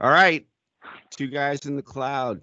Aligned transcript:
All 0.00 0.10
right. 0.10 0.46
Two 1.10 1.26
guys 1.26 1.66
in 1.66 1.76
the 1.76 1.82
cloud. 1.82 2.40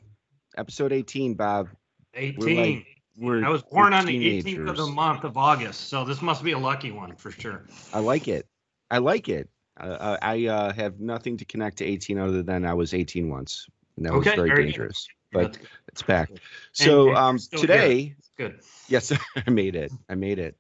Episode 0.58 0.94
18, 0.94 1.34
Bob. 1.34 1.70
18. 2.14 2.38
We're 2.38 2.56
like, 2.56 2.86
we're, 3.18 3.46
I 3.46 3.50
was 3.50 3.64
born 3.64 3.94
on 3.94 4.06
the 4.06 4.42
18th 4.44 4.70
of 4.70 4.78
the 4.78 4.86
month 4.86 5.24
of 5.24 5.38
August, 5.38 5.90
so 5.90 6.06
this 6.06 6.22
must 6.22 6.44
be 6.44 6.52
a 6.52 6.58
lucky 6.58 6.92
one 6.92 7.16
for 7.16 7.32
sure. 7.32 7.66
I 7.94 8.00
like 8.00 8.28
it. 8.28 8.48
I 8.92 9.00
like 9.00 9.28
it. 9.28 9.50
Uh, 9.80 10.18
I 10.22 10.46
uh, 10.46 10.74
have 10.74 11.00
nothing 11.00 11.38
to 11.38 11.46
connect 11.46 11.78
to 11.78 11.86
18 11.86 12.20
other 12.20 12.44
than 12.44 12.64
I 12.66 12.74
was 12.76 12.94
18 12.94 13.30
once, 13.30 13.68
and 13.96 14.06
that 14.06 14.14
was 14.14 14.26
Okay, 14.28 14.36
very 14.36 14.50
very 14.50 14.60
good. 14.60 14.66
dangerous. 14.66 15.08
But 15.32 15.58
it's 15.90 16.04
back. 16.04 16.32
So 16.72 17.16
um, 17.16 17.38
today, 17.38 18.16
Good. 18.38 18.60
yes, 18.88 19.12
I 19.48 19.50
made 19.50 19.76
it. 19.76 19.92
I 20.10 20.16
made 20.16 20.40
it. 20.40 20.56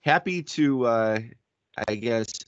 Happy 0.00 0.42
to, 0.42 0.86
uh, 0.86 1.18
I 1.88 1.94
guess, 1.94 2.40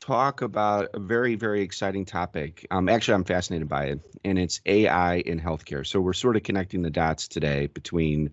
talk 0.00 0.42
about 0.42 0.90
a 0.94 0.98
very, 0.98 1.34
very 1.34 1.62
exciting 1.62 2.04
topic. 2.04 2.66
Um, 2.70 2.88
actually, 2.88 3.14
I'm 3.14 3.24
fascinated 3.24 3.68
by 3.68 3.86
it, 3.86 4.00
and 4.24 4.38
it's 4.38 4.60
AI 4.66 5.16
in 5.16 5.40
healthcare. 5.40 5.86
So 5.86 6.00
we're 6.00 6.12
sort 6.12 6.36
of 6.36 6.42
connecting 6.42 6.82
the 6.82 6.90
dots 6.90 7.28
today 7.28 7.66
between, 7.66 8.30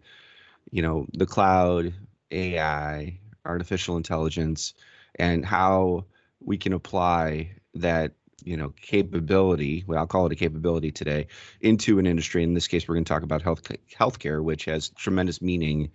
you 0.72 0.82
know, 0.82 1.05
the 1.14 1.26
cloud, 1.26 1.94
AI, 2.32 3.20
artificial 3.46 3.98
intelligence, 3.98 4.74
and 5.16 5.46
how 5.46 6.05
we 6.40 6.58
can 6.58 6.74
apply 6.74 7.52
that, 7.76 8.13
you 8.44 8.58
know, 8.58 8.70
capability. 8.82 9.84
Well, 9.88 10.00
I'll 10.00 10.08
call 10.08 10.27
it 10.27 10.32
a 10.32 10.36
capability 10.36 10.91
today 10.91 11.27
into 11.62 12.00
an 12.00 12.05
industry. 12.05 12.44
In 12.44 12.54
this 12.54 12.68
case, 12.68 12.88
we're 12.88 12.96
going 12.96 13.05
to 13.05 13.13
talk 13.13 13.24
about 13.24 13.41
health 13.41 13.63
healthcare, 14.00 14.44
which 14.44 14.66
has 14.66 14.90
tremendous 14.90 15.41
meaning 15.41 15.91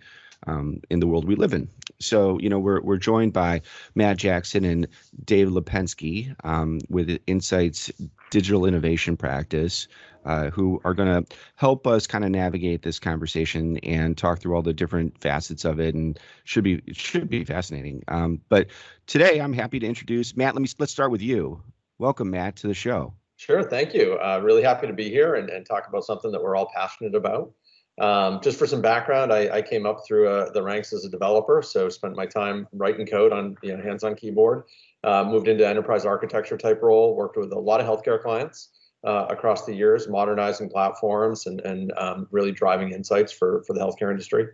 um, 0.47 0.81
in 0.89 0.99
the 0.99 1.07
world 1.07 1.25
we 1.25 1.35
live 1.35 1.53
in. 1.53 1.69
So, 2.01 2.39
you 2.39 2.49
know, 2.49 2.59
we're 2.59 2.81
we're 2.81 2.97
joined 2.97 3.33
by 3.33 3.61
Matt 3.95 4.17
Jackson 4.17 4.65
and 4.65 4.87
Dave 5.23 5.49
Lipensky 5.49 6.35
um, 6.43 6.79
with 6.89 7.19
Insights 7.27 7.91
Digital 8.29 8.65
Innovation 8.65 9.17
Practice, 9.17 9.87
uh, 10.25 10.49
who 10.49 10.81
are 10.83 10.93
going 10.93 11.23
to 11.23 11.35
help 11.55 11.87
us 11.87 12.07
kind 12.07 12.23
of 12.23 12.31
navigate 12.31 12.81
this 12.81 12.99
conversation 12.99 13.77
and 13.79 14.17
talk 14.17 14.39
through 14.39 14.55
all 14.55 14.61
the 14.61 14.73
different 14.73 15.19
facets 15.19 15.65
of 15.65 15.79
it. 15.79 15.95
And 15.95 16.19
should 16.43 16.63
be 16.63 16.81
it 16.85 16.95
should 16.95 17.29
be 17.29 17.43
fascinating. 17.43 18.03
Um, 18.07 18.41
but 18.49 18.67
today, 19.07 19.39
I'm 19.39 19.53
happy 19.53 19.79
to 19.79 19.87
introduce 19.87 20.35
Matt. 20.35 20.55
Let 20.55 20.61
me 20.61 20.69
let's 20.79 20.91
start 20.91 21.11
with 21.11 21.21
you. 21.21 21.61
Welcome, 21.97 22.31
Matt, 22.31 22.57
to 22.57 22.67
the 22.67 22.73
show. 22.73 23.13
Sure, 23.41 23.63
thank 23.63 23.95
you. 23.95 24.19
Uh, 24.23 24.39
really 24.43 24.61
happy 24.61 24.85
to 24.85 24.93
be 24.93 25.09
here 25.09 25.33
and, 25.33 25.49
and 25.49 25.65
talk 25.65 25.87
about 25.87 26.03
something 26.03 26.31
that 26.31 26.43
we're 26.43 26.55
all 26.55 26.69
passionate 26.75 27.15
about. 27.15 27.51
Um, 27.99 28.39
just 28.41 28.57
for 28.57 28.65
some 28.65 28.81
background, 28.81 29.33
I, 29.33 29.57
I 29.57 29.61
came 29.61 29.85
up 29.85 30.05
through 30.07 30.27
uh, 30.27 30.51
the 30.51 30.63
ranks 30.63 30.93
as 30.93 31.05
a 31.05 31.09
developer, 31.09 31.61
so 31.61 31.89
spent 31.89 32.15
my 32.15 32.25
time 32.25 32.67
writing 32.71 33.05
code 33.05 33.33
on 33.33 33.57
you 33.61 33.75
know, 33.75 33.83
hands-on 33.83 34.15
keyboard. 34.15 34.63
Uh, 35.03 35.23
moved 35.23 35.47
into 35.47 35.67
enterprise 35.67 36.05
architecture 36.05 36.57
type 36.57 36.81
role, 36.81 37.15
worked 37.15 37.37
with 37.37 37.51
a 37.51 37.59
lot 37.59 37.81
of 37.81 37.87
healthcare 37.87 38.21
clients 38.21 38.69
uh, 39.03 39.25
across 39.29 39.65
the 39.65 39.73
years, 39.73 40.07
modernizing 40.07 40.69
platforms 40.69 41.47
and, 41.47 41.59
and 41.61 41.91
um, 41.97 42.27
really 42.31 42.51
driving 42.51 42.91
insights 42.91 43.31
for, 43.31 43.63
for 43.65 43.73
the 43.73 43.79
healthcare 43.79 44.11
industry. 44.11 44.47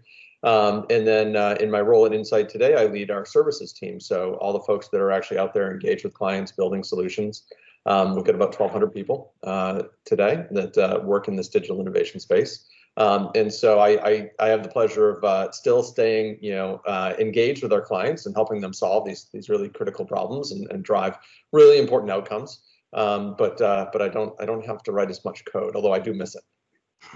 Um, 0.43 0.85
and 0.89 1.05
then 1.05 1.35
uh, 1.35 1.57
in 1.59 1.71
my 1.71 1.81
role 1.81 2.05
at 2.05 2.13
Insight 2.13 2.47
today, 2.47 2.75
I 2.75 2.85
lead 2.85 3.11
our 3.11 3.25
services 3.25 3.73
team. 3.73 3.99
So 3.99 4.35
all 4.35 4.53
the 4.53 4.61
folks 4.61 4.87
that 4.89 5.01
are 5.01 5.11
actually 5.11 5.39
out 5.39 5.53
there 5.53 5.71
engaged 5.71 6.03
with 6.03 6.13
clients, 6.13 6.51
building 6.51 6.83
solutions. 6.83 7.43
Um, 7.85 8.15
we've 8.15 8.25
got 8.25 8.35
about 8.35 8.57
1,200 8.57 8.93
people 8.93 9.33
uh, 9.43 9.83
today 10.05 10.45
that 10.51 10.77
uh, 10.77 10.99
work 11.03 11.27
in 11.27 11.35
this 11.35 11.47
digital 11.47 11.81
innovation 11.81 12.19
space. 12.19 12.65
Um, 12.97 13.29
and 13.35 13.53
so 13.53 13.77
I, 13.77 13.89
I, 14.09 14.31
I 14.39 14.47
have 14.47 14.63
the 14.63 14.69
pleasure 14.69 15.09
of 15.11 15.23
uh, 15.23 15.51
still 15.51 15.83
staying, 15.83 16.39
you 16.41 16.51
know, 16.51 16.81
uh, 16.87 17.13
engaged 17.19 17.61
with 17.61 17.71
our 17.71 17.81
clients 17.81 18.25
and 18.25 18.35
helping 18.35 18.59
them 18.59 18.73
solve 18.73 19.05
these 19.05 19.29
these 19.31 19.49
really 19.49 19.69
critical 19.69 20.03
problems 20.03 20.51
and, 20.51 20.69
and 20.71 20.83
drive 20.83 21.15
really 21.51 21.77
important 21.77 22.11
outcomes. 22.11 22.63
Um, 22.93 23.35
but 23.37 23.61
uh, 23.61 23.89
but 23.93 24.01
I 24.01 24.09
don't 24.09 24.33
I 24.41 24.45
don't 24.45 24.65
have 24.65 24.81
to 24.83 24.91
write 24.91 25.11
as 25.11 25.23
much 25.23 25.45
code, 25.45 25.75
although 25.75 25.93
I 25.93 25.99
do 25.99 26.13
miss 26.13 26.35
it. 26.35 26.43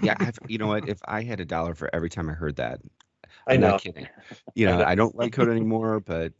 Yeah, 0.02 0.14
I've, 0.20 0.38
you 0.46 0.58
know 0.58 0.68
what? 0.68 0.88
If 0.88 1.00
I 1.06 1.22
had 1.22 1.40
a 1.40 1.44
dollar 1.44 1.74
for 1.74 1.90
every 1.92 2.08
time 2.08 2.30
I 2.30 2.34
heard 2.34 2.56
that, 2.56 2.80
I 3.48 3.54
I'm 3.54 3.60
know. 3.60 3.70
not 3.70 3.82
kidding. 3.82 4.06
You 4.54 4.66
know, 4.66 4.84
I 4.84 4.94
don't 4.94 5.16
like 5.16 5.32
code 5.32 5.48
anymore, 5.48 5.98
but 5.98 6.32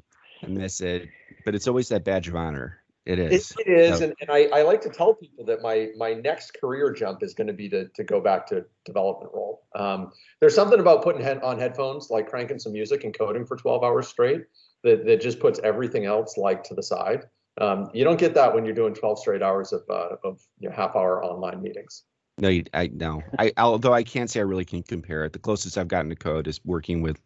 I 0.42 0.47
miss 0.47 0.80
it. 0.80 1.09
But 1.44 1.56
it's 1.56 1.66
always 1.66 1.88
that 1.88 2.04
badge 2.04 2.28
of 2.28 2.36
honor. 2.36 2.81
It 3.04 3.18
It, 3.18 3.32
is. 3.32 3.52
it 3.58 3.68
is, 3.68 4.00
and, 4.00 4.14
and 4.20 4.30
I, 4.30 4.44
I 4.52 4.62
like 4.62 4.80
to 4.82 4.88
tell 4.88 5.14
people 5.14 5.44
that 5.46 5.60
my 5.60 5.88
my 5.96 6.14
next 6.14 6.52
career 6.60 6.92
jump 6.92 7.22
is 7.22 7.34
going 7.34 7.48
to 7.48 7.52
be 7.52 7.68
to 7.68 7.88
to 7.88 8.04
go 8.04 8.20
back 8.20 8.46
to 8.48 8.64
development 8.84 9.32
role. 9.34 9.64
Um, 9.74 10.12
there's 10.40 10.54
something 10.54 10.78
about 10.78 11.02
putting 11.02 11.20
head, 11.20 11.42
on 11.42 11.58
headphones, 11.58 12.10
like 12.10 12.28
cranking 12.28 12.60
some 12.60 12.72
music 12.72 13.02
and 13.02 13.16
coding 13.16 13.44
for 13.44 13.56
12 13.56 13.82
hours 13.82 14.06
straight, 14.06 14.42
that 14.84 15.04
that 15.06 15.20
just 15.20 15.41
puts 15.41 15.58
everything 15.64 16.04
else 16.04 16.36
like 16.36 16.62
to 16.64 16.74
the 16.74 16.82
side. 16.82 17.24
Um, 17.60 17.91
you 17.92 18.04
don't 18.04 18.18
get 18.18 18.34
that 18.34 18.54
when 18.54 18.64
you're 18.64 18.74
doing 18.74 18.94
12 18.94 19.18
straight 19.18 19.42
hours 19.42 19.72
of 19.72 19.82
uh, 19.91 20.16
of 20.22 20.41
you 20.60 20.68
know, 20.68 20.74
half 20.74 20.94
hour 20.94 21.24
online 21.24 21.60
meetings. 21.60 22.04
No, 22.38 22.48
you, 22.48 22.64
I 22.72 22.88
no. 22.92 23.22
I 23.38 23.52
although 23.56 23.92
I 23.92 24.04
can't 24.04 24.30
say 24.30 24.41
I 24.41 24.44
really 24.44 24.64
can 24.64 24.82
compare 24.84 25.24
it. 25.24 25.32
The 25.32 25.41
closest 25.41 25.76
I've 25.76 25.88
gotten 25.88 26.08
to 26.10 26.16
code 26.16 26.46
is 26.46 26.60
working 26.64 27.02
with 27.02 27.20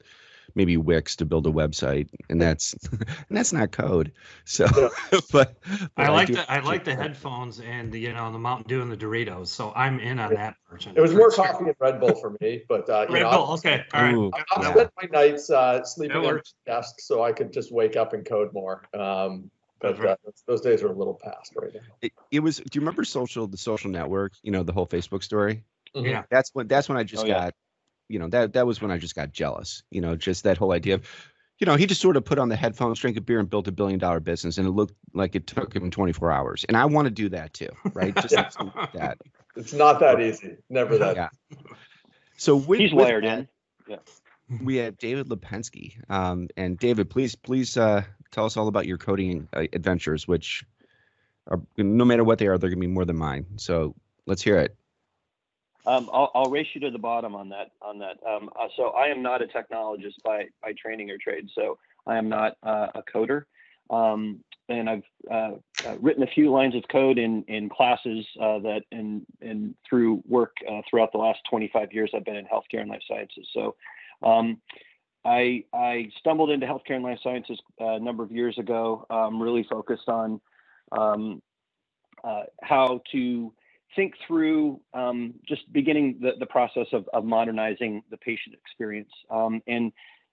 maybe 0.55 0.77
Wix 0.77 1.17
to 1.17 1.25
build 1.25 1.47
a 1.47 1.51
website, 1.51 2.09
and 2.31 2.41
that's 2.41 2.75
and 2.93 3.05
that's 3.31 3.53
not 3.53 3.73
code. 3.73 4.13
So, 4.45 4.67
but, 5.33 5.57
but 5.63 5.91
I 5.97 6.09
like 6.11 6.29
do 6.29 6.35
the 6.35 6.51
I 6.51 6.61
like 6.61 6.85
the 6.85 6.95
headphones 6.95 7.61
and 7.61 7.91
the 7.93 7.99
you 8.01 8.13
know 8.13 8.31
the 8.33 8.39
Mountain 8.39 8.69
Dew 8.69 8.83
and 8.83 8.91
the 8.91 8.97
Doritos, 8.97 9.49
so 9.49 9.73
I'm 9.75 9.99
in 10.01 10.19
on 10.19 10.35
that 10.35 10.57
version. 10.71 10.95
It 10.97 11.01
was 11.01 11.15
more 11.15 11.31
coffee 11.31 11.65
and 11.67 11.75
Red 11.81 12.01
Bull 12.01 12.15
for 12.15 12.37
me, 12.41 12.63
but 12.69 12.89
uh, 12.89 13.07
you 13.09 13.15
Red 13.15 13.23
know, 13.23 13.31
Bull. 13.31 13.53
Okay. 13.55 13.83
All 13.93 14.03
right. 14.03 14.15
Ooh, 14.15 14.31
I'll 14.53 14.63
yeah. 14.63 14.73
spend 14.73 14.91
my 15.03 15.09
nights 15.21 15.51
uh, 15.51 15.83
sleeping 15.85 16.21
That 16.21 16.27
on 16.29 16.35
works. 16.35 16.55
the 16.65 16.73
desk 16.73 16.95
so 17.01 17.23
I 17.23 17.33
could 17.33 17.53
just 17.53 17.73
wake 17.73 17.97
up 17.97 18.13
and 18.13 18.25
code 18.25 18.53
more. 18.53 18.83
Um, 18.95 19.51
but 19.81 20.01
uh, 20.01 20.17
those- 20.25 20.43
those 20.47 20.61
days 20.63 20.83
are 20.83 20.89
a 20.89 20.93
little 20.97 21.19
past 21.23 21.53
right 21.55 21.75
now. 21.75 21.81
It, 22.01 22.13
it 22.31 22.41
was. 22.41 22.57
Do 22.57 22.65
you 22.73 22.81
remember 22.81 23.05
social 23.05 23.47
the 23.47 23.59
social 23.59 23.91
network? 23.91 24.33
You 24.43 24.53
know 24.53 24.63
the 24.63 24.73
whole 24.73 24.87
Facebook 24.87 25.23
story. 25.23 25.65
Mhm. 25.95 26.11
Yeah. 26.11 26.23
That's 26.31 26.51
when 26.55 26.67
that's 26.67 26.89
when 26.89 26.97
I 26.99 27.03
just 27.05 27.25
Oh, 27.25 27.27
yeah. 27.27 27.45
got, 27.45 27.55
you 28.09 28.19
know, 28.19 28.29
that 28.29 28.53
that 28.55 28.67
was 28.67 28.81
when 28.81 28.91
I 28.91 28.99
just 28.99 29.15
got 29.15 29.33
jealous. 29.33 29.83
You 29.91 30.01
know, 30.01 30.17
just 30.17 30.45
that 30.45 30.57
whole 30.59 30.73
idea 30.73 30.95
of, 30.95 31.07
you 31.59 31.67
know, 31.67 31.77
he 31.77 31.87
just 31.87 32.01
sort 32.01 32.17
of 32.17 32.25
put 32.25 32.39
on 32.39 32.49
the 32.49 32.57
headphones, 32.57 33.01
drank 33.01 33.17
a 33.17 33.21
beer, 33.21 33.41
and 33.41 33.49
built 33.49 33.69
a 33.69 33.73
billion 33.73 33.99
dollar 33.99 34.21
business, 34.21 34.59
and 34.59 34.67
it 34.67 34.73
looked 34.73 34.95
like 35.15 35.35
it 35.35 35.47
took 35.47 35.75
him 35.75 35.91
24 35.91 36.31
hours. 36.31 36.65
And 36.69 36.77
I 36.77 36.85
want 36.85 37.07
to 37.07 37.11
do 37.11 37.29
that 37.31 37.55
too, 37.55 37.71
right? 37.95 38.15
Just 38.21 38.33
Yeah. 38.33 38.49
like 38.61 38.93
that. 38.93 39.19
It's 39.57 39.73
not 39.73 40.01
that 40.01 40.21
easy. 40.21 40.57
Never 40.69 40.99
that. 40.99 41.17
Yeah. 41.17 41.29
So 42.37 42.57
with, 42.57 42.81
He's 42.81 42.93
with 42.93 43.05
wired 43.05 43.25
that, 43.25 43.39
in. 43.39 43.49
We 44.63 44.77
have 44.77 44.97
David 44.97 45.29
Lipensky, 45.29 45.95
um, 46.09 46.49
and 46.57 46.79
David, 46.79 47.11
please, 47.11 47.35
please 47.35 47.77
uh, 47.77 48.05
tell 48.31 48.45
us 48.45 48.57
all 48.57 48.69
about 48.69 48.87
your 48.87 48.97
coding 48.97 49.49
uh, 49.53 49.65
adventures, 49.73 50.29
which 50.29 50.65
are 51.49 51.61
no 51.77 52.05
matter 52.05 52.23
what 52.23 52.39
they 52.39 52.47
are, 52.47 52.57
they're 52.57 52.71
gonna 52.71 52.81
be 52.81 52.87
more 52.87 53.05
than 53.05 53.17
mine. 53.17 53.47
So 53.57 53.97
let's 54.25 54.43
hear 54.43 54.59
it. 54.59 54.77
Um, 55.87 56.11
I'll, 56.13 56.31
I'll 56.35 56.51
race 56.51 56.67
you 56.75 56.81
to 56.83 56.91
the 56.91 56.99
bottom 56.99 57.35
on 57.35 57.49
that. 57.51 57.71
On 57.81 57.99
that. 58.01 58.19
Um, 58.27 58.51
uh, 58.59 58.69
so 58.77 58.89
I 58.89 59.07
am 59.07 59.23
not 59.23 59.41
a 59.41 59.47
technologist 59.47 60.23
by 60.25 60.47
by 60.63 60.73
training 60.73 61.11
or 61.11 61.19
trade. 61.19 61.49
So 61.55 61.79
I 62.07 62.17
am 62.17 62.29
not 62.29 62.57
uh, 62.63 62.89
a 62.95 63.03
coder. 63.03 63.45
Um, 63.89 64.41
and 64.69 64.91
I've 64.91 65.03
uh, 65.31 65.53
uh, 65.87 65.97
written 66.01 66.25
a 66.25 66.27
few 66.27 66.51
lines 66.51 66.75
of 66.75 66.83
code 66.91 67.19
in 67.19 67.45
in 67.45 67.69
classes 67.69 68.27
uh, 68.41 68.59
that 68.61 68.83
and 68.91 69.25
and 69.41 69.75
through 69.89 70.23
work 70.27 70.57
uh, 70.69 70.81
throughout 70.91 71.13
the 71.13 71.19
last 71.19 71.39
25 71.49 71.93
years 71.93 72.11
I've 72.15 72.25
been 72.25 72.37
in 72.37 72.47
healthcare 72.47 72.81
and 72.81 72.91
life 72.91 73.03
sciences. 73.07 73.49
So 73.55 73.77
um, 74.25 74.61
I 75.25 75.65
I 75.73 76.11
stumbled 76.19 76.51
into 76.51 76.67
healthcare 76.67 76.97
and 76.97 77.05
life 77.05 77.21
sciences 77.23 77.61
a 77.79 78.01
number 78.01 78.25
of 78.25 78.33
years 78.33 78.59
ago. 78.59 79.07
Really 79.33 79.65
focused 79.71 80.09
on 80.09 80.41
um, 80.91 81.41
how 82.63 83.03
to 83.13 83.53
think 83.97 84.15
through 84.27 84.81
um, 84.95 85.35
just 85.49 85.71
beginning 85.73 86.19
the, 86.21 86.33
the 86.39 86.47
process 86.47 86.87
of, 86.93 87.09
of 87.13 87.25
modernizing 87.25 88.03
the 88.11 88.17
patient 88.19 88.55
experience. 88.55 89.11
Um, 89.31 89.63
and 89.67 89.93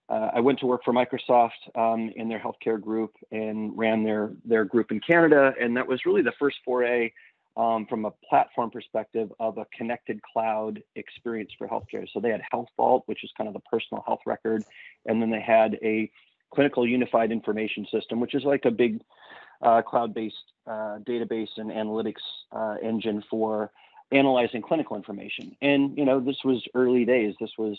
uh, 0.10 0.30
I 0.34 0.42
went 0.42 0.60
to 0.60 0.66
work 0.66 0.82
for 0.84 0.94
Microsoft 0.94 1.50
um, 1.76 2.12
in 2.16 2.28
their 2.28 2.40
healthcare 2.40 2.80
group 2.80 3.14
and 3.32 3.76
ran 3.76 4.04
their 4.04 4.34
their 4.46 4.66
group 4.66 4.92
in 4.92 5.00
Canada. 5.00 5.54
And 5.60 5.76
that 5.78 5.88
was 5.88 6.06
really 6.06 6.22
the 6.22 6.34
first 6.38 6.58
foray 6.66 7.14
um, 7.56 7.86
from 7.88 8.06
a 8.06 8.12
platform 8.30 8.70
perspective 8.70 9.32
of 9.40 9.58
a 9.58 9.66
connected 9.78 10.20
cloud 10.22 10.84
experience 10.96 11.52
for 11.58 11.68
healthcare. 11.68 12.06
So 12.12 12.20
they 12.20 12.30
had 12.30 12.42
HealthVault, 12.54 13.04
which 13.06 13.24
is 13.24 13.32
kind 13.38 13.48
of 13.48 13.54
the 13.54 13.62
personal 13.62 14.04
health 14.06 14.22
record, 14.26 14.64
and 15.06 15.22
then 15.22 15.30
they 15.30 15.42
had 15.42 15.80
a 15.82 16.12
clinical 16.54 16.88
unified 16.88 17.32
information 17.32 17.88
system, 17.92 18.20
which 18.20 18.36
is 18.36 18.44
like 18.44 18.66
a 18.66 18.72
big 18.72 19.02
cloud-based 19.82 20.36
uh, 20.68 21.00
database 21.08 21.50
and 21.58 21.72
analytics 21.72 22.22
uh, 22.52 22.76
engine 22.82 23.24
for 23.30 23.72
analyzing 24.12 24.62
clinical 24.62 24.96
information. 24.96 25.56
And 25.62 25.98
you 25.98 26.06
know, 26.06 26.20
this 26.20 26.38
was 26.44 26.64
early 26.76 27.06
days. 27.06 27.36
This 27.40 27.52
was 27.58 27.78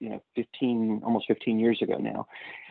you 0.00 0.08
know 0.10 0.22
15, 0.36 1.02
almost 1.04 1.26
15 1.28 1.58
years 1.58 1.80
ago 1.82 1.96
now. 1.96 2.26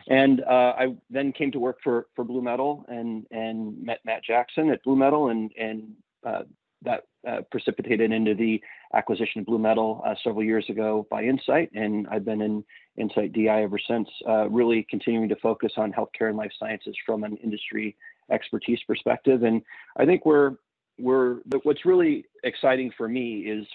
And 0.08 0.42
uh, 0.42 0.74
I 0.78 0.94
then 1.10 1.32
came 1.32 1.50
to 1.52 1.58
work 1.58 1.78
for 1.82 2.06
for 2.14 2.24
BlueMetal 2.24 2.84
and 2.88 3.26
and 3.30 3.82
met 3.82 4.00
Matt 4.04 4.22
Jackson 4.22 4.70
at 4.70 4.84
BlueMetal, 4.84 5.30
and 5.30 5.50
and 5.58 5.92
uh, 6.26 6.42
that 6.82 7.04
uh, 7.26 7.40
precipitated 7.50 8.12
into 8.12 8.34
the 8.34 8.60
acquisition 8.92 9.40
of 9.40 9.46
BlueMetal 9.46 10.06
uh, 10.06 10.14
several 10.22 10.44
years 10.44 10.66
ago 10.68 11.06
by 11.10 11.22
Insight, 11.22 11.70
and 11.74 12.06
I've 12.08 12.24
been 12.24 12.42
in 12.42 12.64
Insight 12.98 13.32
DI 13.32 13.62
ever 13.62 13.78
since. 13.78 14.08
Uh, 14.28 14.48
really 14.50 14.86
continuing 14.90 15.28
to 15.30 15.36
focus 15.36 15.72
on 15.76 15.92
healthcare 15.92 16.28
and 16.28 16.36
life 16.36 16.52
sciences 16.58 16.94
from 17.06 17.24
an 17.24 17.38
industry 17.38 17.96
expertise 18.30 18.80
perspective. 18.86 19.42
And 19.42 19.62
I 19.96 20.04
think 20.04 20.24
we're 20.26 20.52
we're 20.98 21.38
what's 21.62 21.84
really 21.84 22.24
exciting 22.42 22.92
for 22.96 23.08
me 23.08 23.40
is 23.40 23.66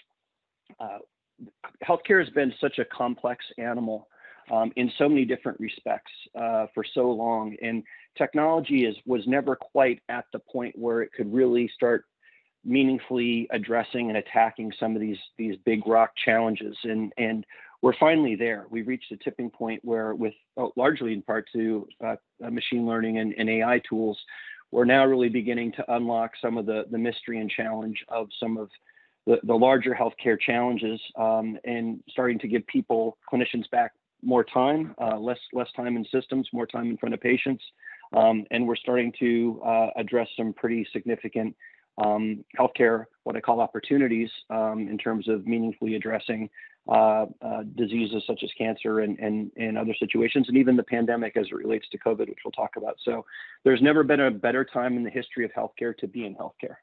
uh, 0.79 0.99
healthcare 1.83 2.23
has 2.23 2.33
been 2.33 2.53
such 2.59 2.79
a 2.79 2.85
complex 2.85 3.45
animal 3.57 4.07
um, 4.51 4.71
in 4.75 4.91
so 4.97 5.07
many 5.07 5.25
different 5.25 5.59
respects 5.59 6.11
uh, 6.39 6.67
for 6.73 6.83
so 6.93 7.11
long, 7.11 7.55
and 7.61 7.83
technology 8.17 8.85
is 8.85 8.95
was 9.05 9.21
never 9.27 9.55
quite 9.55 10.01
at 10.09 10.25
the 10.33 10.39
point 10.39 10.77
where 10.77 11.01
it 11.01 11.11
could 11.13 11.31
really 11.33 11.69
start 11.73 12.05
meaningfully 12.65 13.47
addressing 13.51 14.09
and 14.09 14.17
attacking 14.17 14.71
some 14.79 14.95
of 14.95 15.01
these 15.01 15.17
these 15.37 15.55
big 15.65 15.85
rock 15.87 16.11
challenges 16.23 16.75
and 16.83 17.13
and 17.17 17.45
we're 17.81 17.97
finally 17.99 18.35
there. 18.35 18.65
We've 18.69 18.87
reached 18.87 19.11
a 19.11 19.17
tipping 19.17 19.49
point 19.49 19.83
where 19.83 20.13
with 20.13 20.33
oh, 20.57 20.71
largely 20.75 21.13
in 21.13 21.21
part 21.21 21.47
to 21.53 21.87
uh, 22.03 22.15
uh, 22.43 22.49
machine 22.49 22.85
learning 22.85 23.19
and, 23.19 23.33
and, 23.37 23.49
ai 23.49 23.81
tools 23.87 24.17
we're 24.71 24.85
now 24.85 25.05
really 25.05 25.29
beginning 25.29 25.71
to 25.73 25.95
unlock 25.95 26.31
some 26.41 26.57
of 26.57 26.65
the 26.65 26.85
the 26.91 26.97
mystery 26.97 27.39
and 27.39 27.49
challenge 27.49 28.03
of 28.09 28.27
some 28.39 28.57
of 28.57 28.69
the, 29.25 29.37
the 29.43 29.53
larger 29.53 29.95
healthcare 29.95 30.39
challenges 30.39 30.99
um, 31.17 31.57
and 31.65 32.03
starting 32.09 32.39
to 32.39 32.47
give 32.47 32.65
people 32.67 33.17
clinicians 33.31 33.69
back 33.71 33.91
more 34.21 34.43
time 34.43 34.93
uh, 35.01 35.17
less 35.17 35.39
less 35.53 35.71
time 35.75 35.95
in 35.95 36.05
systems 36.11 36.47
more 36.53 36.67
time 36.67 36.89
in 36.89 36.97
front 36.97 37.13
of 37.13 37.21
patients. 37.21 37.63
Um, 38.11 38.45
and 38.49 38.67
we're 38.67 38.75
starting 38.75 39.13
to 39.19 39.61
uh, 39.63 39.87
address 39.95 40.27
some 40.35 40.51
pretty 40.53 40.87
significant 40.91 41.55
um, 42.03 42.43
healthcare, 42.57 43.05
what 43.23 43.35
I 43.35 43.41
call 43.41 43.59
opportunities 43.59 44.29
um, 44.49 44.87
in 44.89 44.97
terms 44.97 45.27
of 45.27 45.45
meaningfully 45.45 45.95
addressing 45.95 46.49
uh, 46.89 47.27
uh, 47.41 47.63
diseases 47.75 48.23
such 48.25 48.41
as 48.43 48.49
cancer 48.57 49.01
and, 49.01 49.19
and, 49.19 49.51
and 49.57 49.77
other 49.77 49.93
situations, 49.99 50.47
and 50.47 50.57
even 50.57 50.75
the 50.75 50.83
pandemic 50.83 51.37
as 51.37 51.45
it 51.45 51.53
relates 51.53 51.87
to 51.89 51.99
COVID, 51.99 52.27
which 52.27 52.39
we'll 52.43 52.51
talk 52.51 52.77
about. 52.77 52.97
So 53.05 53.25
there's 53.63 53.81
never 53.81 54.03
been 54.03 54.19
a 54.19 54.31
better 54.31 54.65
time 54.65 54.97
in 54.97 55.03
the 55.03 55.09
history 55.11 55.45
of 55.45 55.51
healthcare 55.51 55.95
to 55.97 56.07
be 56.07 56.25
in 56.25 56.35
healthcare. 56.35 56.77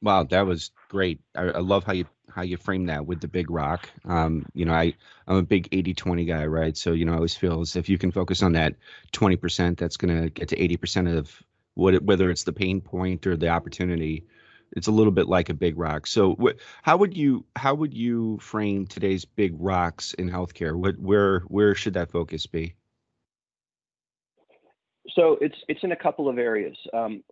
Wow, 0.00 0.24
that 0.24 0.46
was 0.46 0.70
great. 0.88 1.20
I, 1.34 1.42
I 1.42 1.58
love 1.58 1.84
how 1.84 1.92
you 1.92 2.06
how 2.32 2.42
you 2.42 2.56
frame 2.56 2.86
that 2.86 3.04
with 3.04 3.20
the 3.20 3.28
big 3.28 3.50
rock. 3.50 3.90
Um, 4.04 4.46
you 4.54 4.64
know, 4.64 4.72
I 4.72 4.94
I'm 5.26 5.36
a 5.36 5.42
big 5.42 5.68
80-20 5.70 6.26
guy, 6.26 6.46
right? 6.46 6.76
So 6.76 6.92
you 6.92 7.04
know, 7.04 7.12
I 7.12 7.16
always 7.16 7.36
feel 7.36 7.60
as 7.60 7.76
if 7.76 7.88
you 7.88 7.98
can 7.98 8.10
focus 8.10 8.42
on 8.42 8.52
that 8.52 8.74
20%, 9.12 9.76
that's 9.76 9.96
going 9.96 10.22
to 10.22 10.30
get 10.30 10.48
to 10.48 10.56
80% 10.56 11.18
of 11.18 11.42
what 11.74 12.02
whether 12.02 12.30
it's 12.30 12.44
the 12.44 12.52
pain 12.52 12.80
point 12.80 13.26
or 13.26 13.36
the 13.36 13.48
opportunity 13.48 14.26
it's 14.72 14.86
a 14.86 14.92
little 14.92 15.12
bit 15.12 15.28
like 15.28 15.48
a 15.48 15.54
big 15.54 15.78
rock. 15.78 16.06
So 16.06 16.36
wh- 16.40 16.58
how 16.82 16.96
would 16.96 17.16
you 17.16 17.44
how 17.54 17.74
would 17.74 17.94
you 17.94 18.38
frame 18.38 18.86
today's 18.86 19.24
big 19.24 19.54
rocks 19.58 20.14
in 20.14 20.30
healthcare? 20.30 20.74
What 20.74 20.98
where 20.98 21.40
where 21.40 21.74
should 21.74 21.94
that 21.94 22.10
focus 22.10 22.46
be? 22.46 22.74
So 25.14 25.36
it's 25.40 25.56
it's 25.68 25.82
in 25.82 25.92
a 25.92 25.96
couple 25.96 26.28
of 26.28 26.38
areas. 26.38 26.76
Um, 26.92 27.22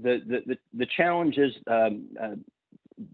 the, 0.00 0.20
the 0.26 0.40
the 0.46 0.56
the 0.74 0.86
challenge 0.96 1.36
is 1.38 1.52
um, 1.66 2.08
uh, 2.22 2.36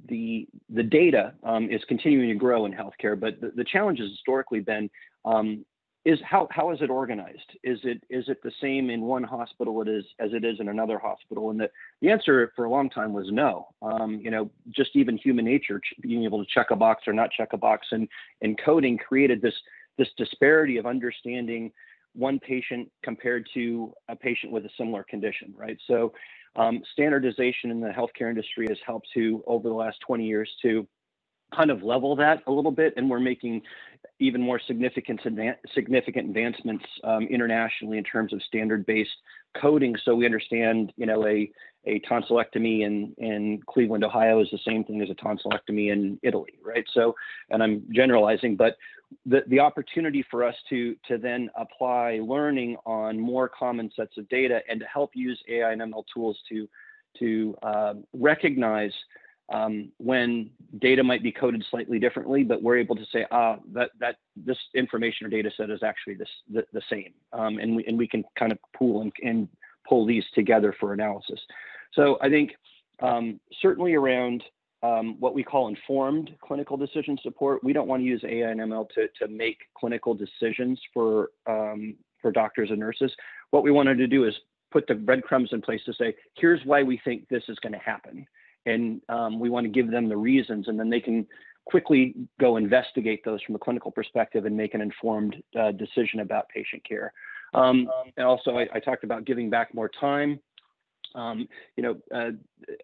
the 0.08 0.46
the 0.68 0.82
data 0.82 1.34
um, 1.42 1.70
is 1.70 1.80
continuing 1.88 2.28
to 2.28 2.34
grow 2.34 2.66
in 2.66 2.72
healthcare, 2.72 3.18
but 3.18 3.40
the, 3.40 3.52
the 3.54 3.64
challenge 3.64 3.98
has 4.00 4.10
historically 4.10 4.60
been 4.60 4.90
um, 5.24 5.64
is 6.06 6.20
how 6.24 6.46
how 6.52 6.70
is 6.70 6.78
it 6.80 6.88
organized? 6.88 7.58
Is 7.64 7.80
it 7.82 8.00
is 8.08 8.28
it 8.28 8.40
the 8.44 8.52
same 8.60 8.90
in 8.90 9.02
one 9.02 9.24
hospital 9.24 9.82
it 9.82 9.88
is 9.88 10.04
as 10.20 10.32
it 10.32 10.44
is 10.44 10.60
in 10.60 10.68
another 10.68 11.00
hospital? 11.00 11.50
And 11.50 11.58
the, 11.58 11.68
the 12.00 12.10
answer 12.10 12.52
for 12.54 12.64
a 12.64 12.70
long 12.70 12.88
time 12.88 13.12
was 13.12 13.26
no. 13.32 13.66
Um, 13.82 14.20
you 14.22 14.30
know, 14.30 14.48
just 14.70 14.90
even 14.94 15.18
human 15.18 15.44
nature, 15.44 15.80
being 16.00 16.22
able 16.22 16.38
to 16.38 16.48
check 16.54 16.68
a 16.70 16.76
box 16.76 17.08
or 17.08 17.12
not 17.12 17.32
check 17.32 17.48
a 17.54 17.56
box, 17.56 17.88
and 17.90 18.08
and 18.40 18.56
coding 18.64 18.96
created 18.96 19.42
this 19.42 19.54
this 19.98 20.06
disparity 20.16 20.76
of 20.76 20.86
understanding 20.86 21.72
one 22.14 22.38
patient 22.38 22.88
compared 23.02 23.48
to 23.54 23.92
a 24.08 24.14
patient 24.14 24.52
with 24.52 24.64
a 24.64 24.70
similar 24.78 25.02
condition, 25.02 25.52
right? 25.56 25.76
So 25.88 26.12
um, 26.54 26.82
standardization 26.92 27.72
in 27.72 27.80
the 27.80 27.88
healthcare 27.88 28.30
industry 28.30 28.66
has 28.68 28.78
helped 28.86 29.08
to 29.14 29.42
over 29.48 29.68
the 29.68 29.74
last 29.74 29.98
20 30.06 30.24
years 30.24 30.48
to 30.62 30.86
kind 31.54 31.70
of 31.70 31.82
level 31.82 32.16
that 32.16 32.42
a 32.46 32.52
little 32.52 32.70
bit, 32.70 32.94
and 32.96 33.08
we're 33.08 33.20
making 33.20 33.62
even 34.18 34.40
more 34.40 34.60
significant 34.66 35.20
significant 35.74 36.28
advancements 36.28 36.84
um, 37.04 37.24
internationally 37.24 37.98
in 37.98 38.04
terms 38.04 38.32
of 38.32 38.42
standard-based 38.42 39.10
coding. 39.60 39.96
So 40.04 40.14
we 40.14 40.24
understand, 40.24 40.92
you 40.96 41.06
know, 41.06 41.26
a 41.26 41.50
a 41.86 42.00
tonsillectomy 42.00 42.82
in 42.82 43.14
in 43.18 43.60
Cleveland, 43.66 44.04
Ohio, 44.04 44.40
is 44.40 44.48
the 44.50 44.58
same 44.66 44.84
thing 44.84 45.00
as 45.02 45.10
a 45.10 45.14
tonsillectomy 45.14 45.92
in 45.92 46.18
Italy, 46.22 46.58
right? 46.64 46.84
So, 46.92 47.14
and 47.50 47.62
I'm 47.62 47.84
generalizing, 47.92 48.56
but 48.56 48.76
the 49.24 49.42
the 49.46 49.60
opportunity 49.60 50.24
for 50.30 50.44
us 50.44 50.54
to 50.70 50.96
to 51.08 51.18
then 51.18 51.48
apply 51.56 52.20
learning 52.22 52.76
on 52.86 53.18
more 53.18 53.48
common 53.48 53.90
sets 53.94 54.16
of 54.18 54.28
data 54.28 54.60
and 54.68 54.80
to 54.80 54.86
help 54.86 55.10
use 55.14 55.40
AI 55.48 55.72
and 55.72 55.80
ML 55.80 56.04
tools 56.12 56.38
to 56.48 56.68
to 57.18 57.56
uh, 57.62 57.94
recognize 58.12 58.92
um, 59.48 59.92
when 59.98 60.50
data 60.80 61.02
might 61.04 61.22
be 61.22 61.30
coded 61.30 61.64
slightly 61.70 61.98
differently, 61.98 62.42
but 62.42 62.62
we're 62.62 62.78
able 62.78 62.96
to 62.96 63.04
say, 63.12 63.24
ah, 63.30 63.58
that 63.72 63.90
that 64.00 64.16
this 64.36 64.58
information 64.74 65.26
or 65.26 65.30
data 65.30 65.50
set 65.56 65.70
is 65.70 65.82
actually 65.82 66.14
this 66.14 66.28
the, 66.52 66.64
the 66.72 66.82
same, 66.90 67.12
um, 67.32 67.58
and 67.58 67.76
we 67.76 67.84
and 67.86 67.96
we 67.96 68.08
can 68.08 68.24
kind 68.38 68.50
of 68.50 68.58
pool 68.76 69.02
and, 69.02 69.12
and 69.22 69.48
pull 69.88 70.04
these 70.04 70.24
together 70.34 70.74
for 70.80 70.92
analysis. 70.92 71.38
So 71.94 72.18
I 72.20 72.28
think 72.28 72.52
um, 73.00 73.38
certainly 73.62 73.94
around 73.94 74.42
um, 74.82 75.16
what 75.20 75.34
we 75.34 75.44
call 75.44 75.68
informed 75.68 76.30
clinical 76.42 76.76
decision 76.76 77.16
support, 77.22 77.62
we 77.62 77.72
don't 77.72 77.86
want 77.86 78.02
to 78.02 78.06
use 78.06 78.22
AI 78.24 78.50
and 78.50 78.60
ML 78.60 78.88
to 78.90 79.06
to 79.20 79.28
make 79.28 79.58
clinical 79.78 80.12
decisions 80.12 80.80
for 80.92 81.30
um, 81.46 81.94
for 82.20 82.32
doctors 82.32 82.70
and 82.70 82.80
nurses. 82.80 83.12
What 83.50 83.62
we 83.62 83.70
wanted 83.70 83.98
to 83.98 84.08
do 84.08 84.24
is 84.24 84.34
put 84.72 84.88
the 84.88 84.94
breadcrumbs 84.94 85.50
in 85.52 85.62
place 85.62 85.80
to 85.86 85.94
say, 85.94 86.16
here's 86.34 86.60
why 86.64 86.82
we 86.82 87.00
think 87.04 87.28
this 87.28 87.44
is 87.48 87.56
going 87.60 87.72
to 87.72 87.78
happen 87.78 88.26
and 88.66 89.00
um, 89.08 89.38
we 89.38 89.48
want 89.48 89.64
to 89.64 89.70
give 89.70 89.90
them 89.90 90.08
the 90.08 90.16
reasons, 90.16 90.68
and 90.68 90.78
then 90.78 90.90
they 90.90 91.00
can 91.00 91.26
quickly 91.64 92.14
go 92.40 92.56
investigate 92.56 93.24
those 93.24 93.42
from 93.42 93.54
a 93.54 93.58
clinical 93.58 93.90
perspective 93.90 94.44
and 94.46 94.56
make 94.56 94.74
an 94.74 94.80
informed 94.80 95.36
uh, 95.58 95.72
decision 95.72 96.20
about 96.20 96.48
patient 96.48 96.82
care. 96.88 97.12
Um, 97.54 97.88
and 98.16 98.26
also, 98.26 98.56
I, 98.56 98.68
I, 98.74 98.80
talked 98.80 99.04
about 99.04 99.24
giving 99.24 99.50
back 99.50 99.72
more 99.74 99.88
time. 99.88 100.40
Um, 101.14 101.48
you 101.76 101.82
know, 101.82 101.96
uh, 102.14 102.32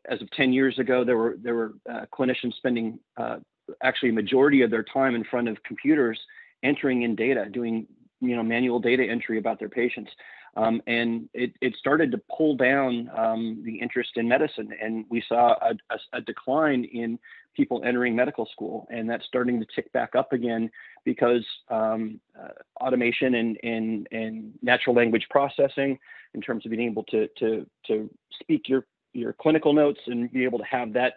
as 0.08 0.23
of 0.23 0.31
10 0.31 0.52
years 0.52 0.79
ago, 0.79 1.05
there 1.05 1.17
were 1.17 1.37
there 1.43 1.55
were 1.55 1.75
uh, 1.90 2.06
clinicians 2.12 2.55
spending 2.55 2.99
uh, 3.17 3.37
actually 3.82 4.11
a 4.11 4.14
majority 4.14 4.62
of 4.62 4.70
their 4.70 4.84
time 4.84 5.14
in 5.14 5.25
front 5.25 5.49
of 5.49 5.62
computers, 5.64 6.19
entering 6.62 7.02
in 7.02 7.14
data, 7.14 7.46
doing 7.50 7.87
you 8.20 8.37
know 8.37 8.43
manual 8.43 8.79
data 8.79 9.05
entry 9.05 9.38
about 9.38 9.58
their 9.58 9.69
patients. 9.69 10.11
Um, 10.54 10.82
and 10.86 11.29
it, 11.32 11.55
it 11.62 11.74
started 11.79 12.10
to 12.12 12.20
pull 12.36 12.56
down 12.56 13.10
um, 13.17 13.62
the 13.65 13.79
interest 13.79 14.10
in 14.17 14.29
medicine. 14.29 14.70
And 14.82 15.06
we 15.08 15.22
saw 15.26 15.55
a, 15.62 15.72
a, 15.91 16.19
a, 16.19 16.20
decline 16.20 16.84
in 16.84 17.19
people 17.56 17.82
entering 17.86 18.15
medical 18.15 18.46
school. 18.53 18.86
And 18.91 19.08
that's 19.08 19.24
starting 19.24 19.60
to 19.60 19.67
tick 19.74 19.91
back 19.93 20.15
up 20.15 20.32
again 20.34 20.70
because 21.06 21.46
um, 21.70 22.20
uh, 22.38 22.48
automation 22.82 23.34
and, 23.34 23.58
and, 23.62 24.06
and 24.12 24.53
natural 24.60 24.94
language 24.94 25.26
processing, 25.31 25.98
in 26.34 26.41
terms 26.41 26.65
of 26.67 26.70
being 26.70 26.88
able 26.91 27.05
to, 27.05 27.29
to, 27.38 27.67
to 27.86 28.10
speak 28.41 28.69
your, 28.69 28.86
your 29.12 29.32
clinical 29.32 29.72
notes 29.72 30.00
and 30.06 30.31
be 30.32 30.44
able 30.44 30.58
to 30.58 30.65
have 30.65 30.93
that 30.93 31.15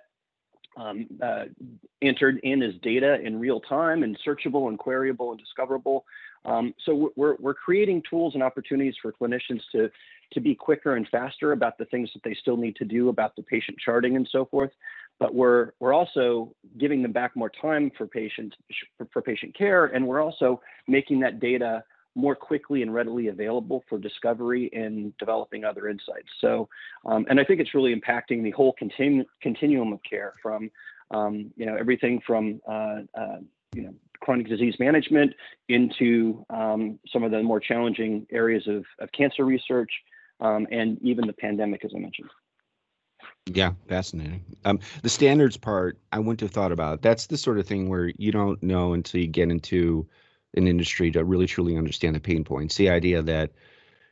um, 0.78 1.08
uh, 1.22 1.46
entered 2.02 2.40
in 2.44 2.62
as 2.62 2.74
data 2.82 3.20
in 3.22 3.40
real 3.40 3.60
time 3.60 4.04
and 4.04 4.18
searchable 4.26 4.68
and 4.68 4.80
queryable 4.80 5.32
and 5.32 5.40
discoverable. 5.40 6.06
Um, 6.46 6.74
so 6.86 7.12
we're, 7.16 7.36
we're 7.40 7.54
creating 7.54 8.04
tools 8.10 8.36
and 8.36 8.44
opportunities 8.44 8.96
for 9.02 9.12
clinicians 9.12 9.62
to, 9.72 9.90
to 10.34 10.40
be 10.40 10.54
quicker 10.54 10.96
and 10.96 11.08
faster 11.08 11.54
about 11.54 11.78
the 11.78 11.86
things 11.86 12.10
that 12.14 12.24
they 12.24 12.36
still 12.40 12.58
need 12.58 12.76
to 12.76 12.86
do 12.86 13.10
about 13.10 13.36
the 13.36 13.44
patient 13.44 13.78
charting 13.84 14.16
and 14.16 14.28
so 14.32 14.46
forth. 14.46 14.72
But 15.20 15.34
we're, 15.34 15.72
we're 15.80 15.94
also 15.94 16.54
giving 16.78 17.02
them 17.02 17.14
back 17.14 17.36
more 17.36 17.50
time 17.50 17.92
for 17.98 18.06
patient, 18.06 18.54
for, 18.98 19.08
for 19.12 19.22
patient 19.22 19.58
care, 19.58 19.86
and 19.86 20.06
we're 20.06 20.22
also 20.22 20.62
making 20.88 21.22
that 21.22 21.40
data 21.40 21.84
more 22.16 22.36
quickly 22.36 22.82
and 22.82 22.94
readily 22.94 23.28
available 23.28 23.84
for 23.90 23.98
discovery 23.98 24.70
and 24.74 25.16
developing 25.18 25.66
other 25.66 25.90
insights. 25.90 26.30
So, 26.40 26.70
um, 27.06 27.26
and 27.30 27.40
I 27.40 27.44
think 27.44 27.60
it's 27.60 27.74
really 27.74 27.94
impacting 27.94 28.42
the 28.42 28.52
whole 28.52 28.74
continu- 28.82 29.26
continuum 29.42 29.94
of 29.94 30.00
care 30.10 30.34
from, 30.42 30.72
um, 31.12 31.52
you 31.56 31.66
know, 31.66 31.76
everything 31.76 32.22
from, 32.26 32.62
uh, 32.68 33.02
uh, 33.14 33.38
you 33.74 33.84
know, 33.84 33.94
chronic 34.22 34.48
disease 34.48 34.76
management 34.80 35.34
into 35.68 36.46
um, 36.50 36.98
some 37.12 37.24
of 37.24 37.32
the 37.32 37.44
more 37.44 37.60
challenging 37.60 38.26
areas 38.32 38.66
of, 38.68 38.86
of 39.00 39.12
cancer 39.12 39.44
research 39.44 39.92
um, 40.40 40.68
and 40.72 40.98
even 41.02 41.28
the 41.28 41.34
pandemic, 41.34 41.84
as 41.84 41.92
I 41.96 42.00
mentioned. 42.00 42.30
Yeah, 43.48 43.74
fascinating. 43.88 44.44
Um, 44.64 44.80
the 45.04 45.10
standards 45.10 45.58
part, 45.58 45.98
I 46.12 46.20
wouldn't 46.20 46.42
have 46.42 46.52
thought 46.52 46.72
about. 46.72 47.02
That's 47.02 47.28
the 47.28 47.38
sort 47.38 47.60
of 47.60 47.68
thing 47.68 47.90
where 47.90 48.12
you 48.18 48.32
don't 48.32 48.62
know 48.64 48.94
until 48.94 49.22
you 49.22 49.28
get 49.28 49.50
into 49.50 50.08
an 50.56 50.68
industry 50.68 51.12
to 51.12 51.24
really 51.24 51.48
truly 51.48 51.78
understand 51.78 52.16
the 52.16 52.20
pain 52.20 52.44
points. 52.44 52.76
The 52.76 52.90
idea 52.90 53.22
that 53.22 53.52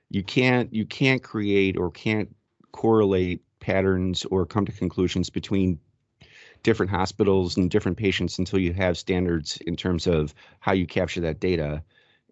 you 0.09 0.23
can't 0.23 0.73
you 0.73 0.85
can't 0.85 1.23
create 1.23 1.77
or 1.77 1.91
can't 1.91 2.35
correlate 2.71 3.41
patterns 3.59 4.25
or 4.25 4.45
come 4.45 4.65
to 4.65 4.71
conclusions 4.71 5.29
between 5.29 5.79
different 6.63 6.89
hospitals 6.89 7.57
and 7.57 7.69
different 7.69 7.97
patients 7.97 8.39
until 8.39 8.59
you 8.59 8.73
have 8.73 8.97
standards 8.97 9.57
in 9.65 9.75
terms 9.75 10.07
of 10.07 10.33
how 10.59 10.71
you 10.71 10.85
capture 10.87 11.21
that 11.21 11.39
data. 11.39 11.83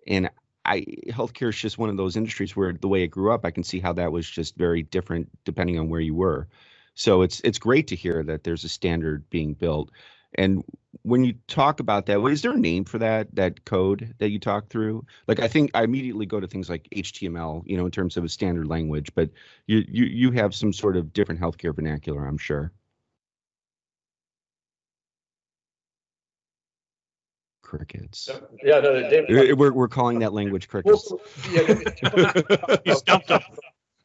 And 0.07 0.29
I 0.65 0.81
healthcare 1.07 1.49
is 1.49 1.57
just 1.57 1.77
one 1.77 1.89
of 1.89 1.97
those 1.97 2.15
industries 2.15 2.55
where 2.55 2.73
the 2.73 2.87
way 2.87 3.03
it 3.03 3.07
grew 3.07 3.31
up, 3.31 3.45
I 3.45 3.51
can 3.51 3.63
see 3.63 3.79
how 3.79 3.93
that 3.93 4.11
was 4.11 4.29
just 4.29 4.55
very 4.55 4.83
different 4.83 5.29
depending 5.43 5.79
on 5.79 5.89
where 5.89 6.01
you 6.01 6.13
were. 6.15 6.47
So 6.93 7.21
it's 7.21 7.41
it's 7.43 7.59
great 7.59 7.87
to 7.87 7.95
hear 7.95 8.23
that 8.23 8.43
there's 8.43 8.63
a 8.63 8.69
standard 8.69 9.29
being 9.29 9.53
built. 9.53 9.91
And 10.35 10.63
when 11.03 11.23
you 11.23 11.33
talk 11.47 11.79
about 11.79 12.05
that, 12.07 12.19
is 12.25 12.41
there 12.41 12.51
a 12.51 12.57
name 12.57 12.83
for 12.85 12.97
that 12.99 13.33
that 13.35 13.65
code 13.65 14.13
that 14.19 14.29
you 14.29 14.39
talk 14.39 14.69
through? 14.69 15.05
Like 15.27 15.39
I 15.39 15.47
think 15.47 15.71
I 15.73 15.83
immediately 15.83 16.25
go 16.25 16.39
to 16.39 16.47
things 16.47 16.69
like 16.69 16.87
HTML, 16.95 17.63
you 17.65 17.77
know, 17.77 17.85
in 17.85 17.91
terms 17.91 18.17
of 18.17 18.23
a 18.23 18.29
standard 18.29 18.67
language, 18.67 19.13
but 19.15 19.29
you 19.67 19.83
you 19.87 20.05
you 20.05 20.31
have 20.31 20.53
some 20.53 20.73
sort 20.73 20.97
of 20.97 21.13
different 21.13 21.39
healthcare 21.39 21.75
vernacular, 21.75 22.25
I'm 22.25 22.37
sure. 22.37 22.71
Crickets. 27.63 28.29
Yeah, 28.63 28.81
no, 28.81 29.09
David. 29.09 29.57
We're 29.57 29.71
we're 29.71 29.87
calling 29.87 30.19
that 30.19 30.33
language 30.33 30.67
crickets. 30.67 31.09
Well, 31.09 31.21
yeah, 31.51 32.75
You 32.85 32.95
stumped 32.95 33.31
us. 33.31 33.43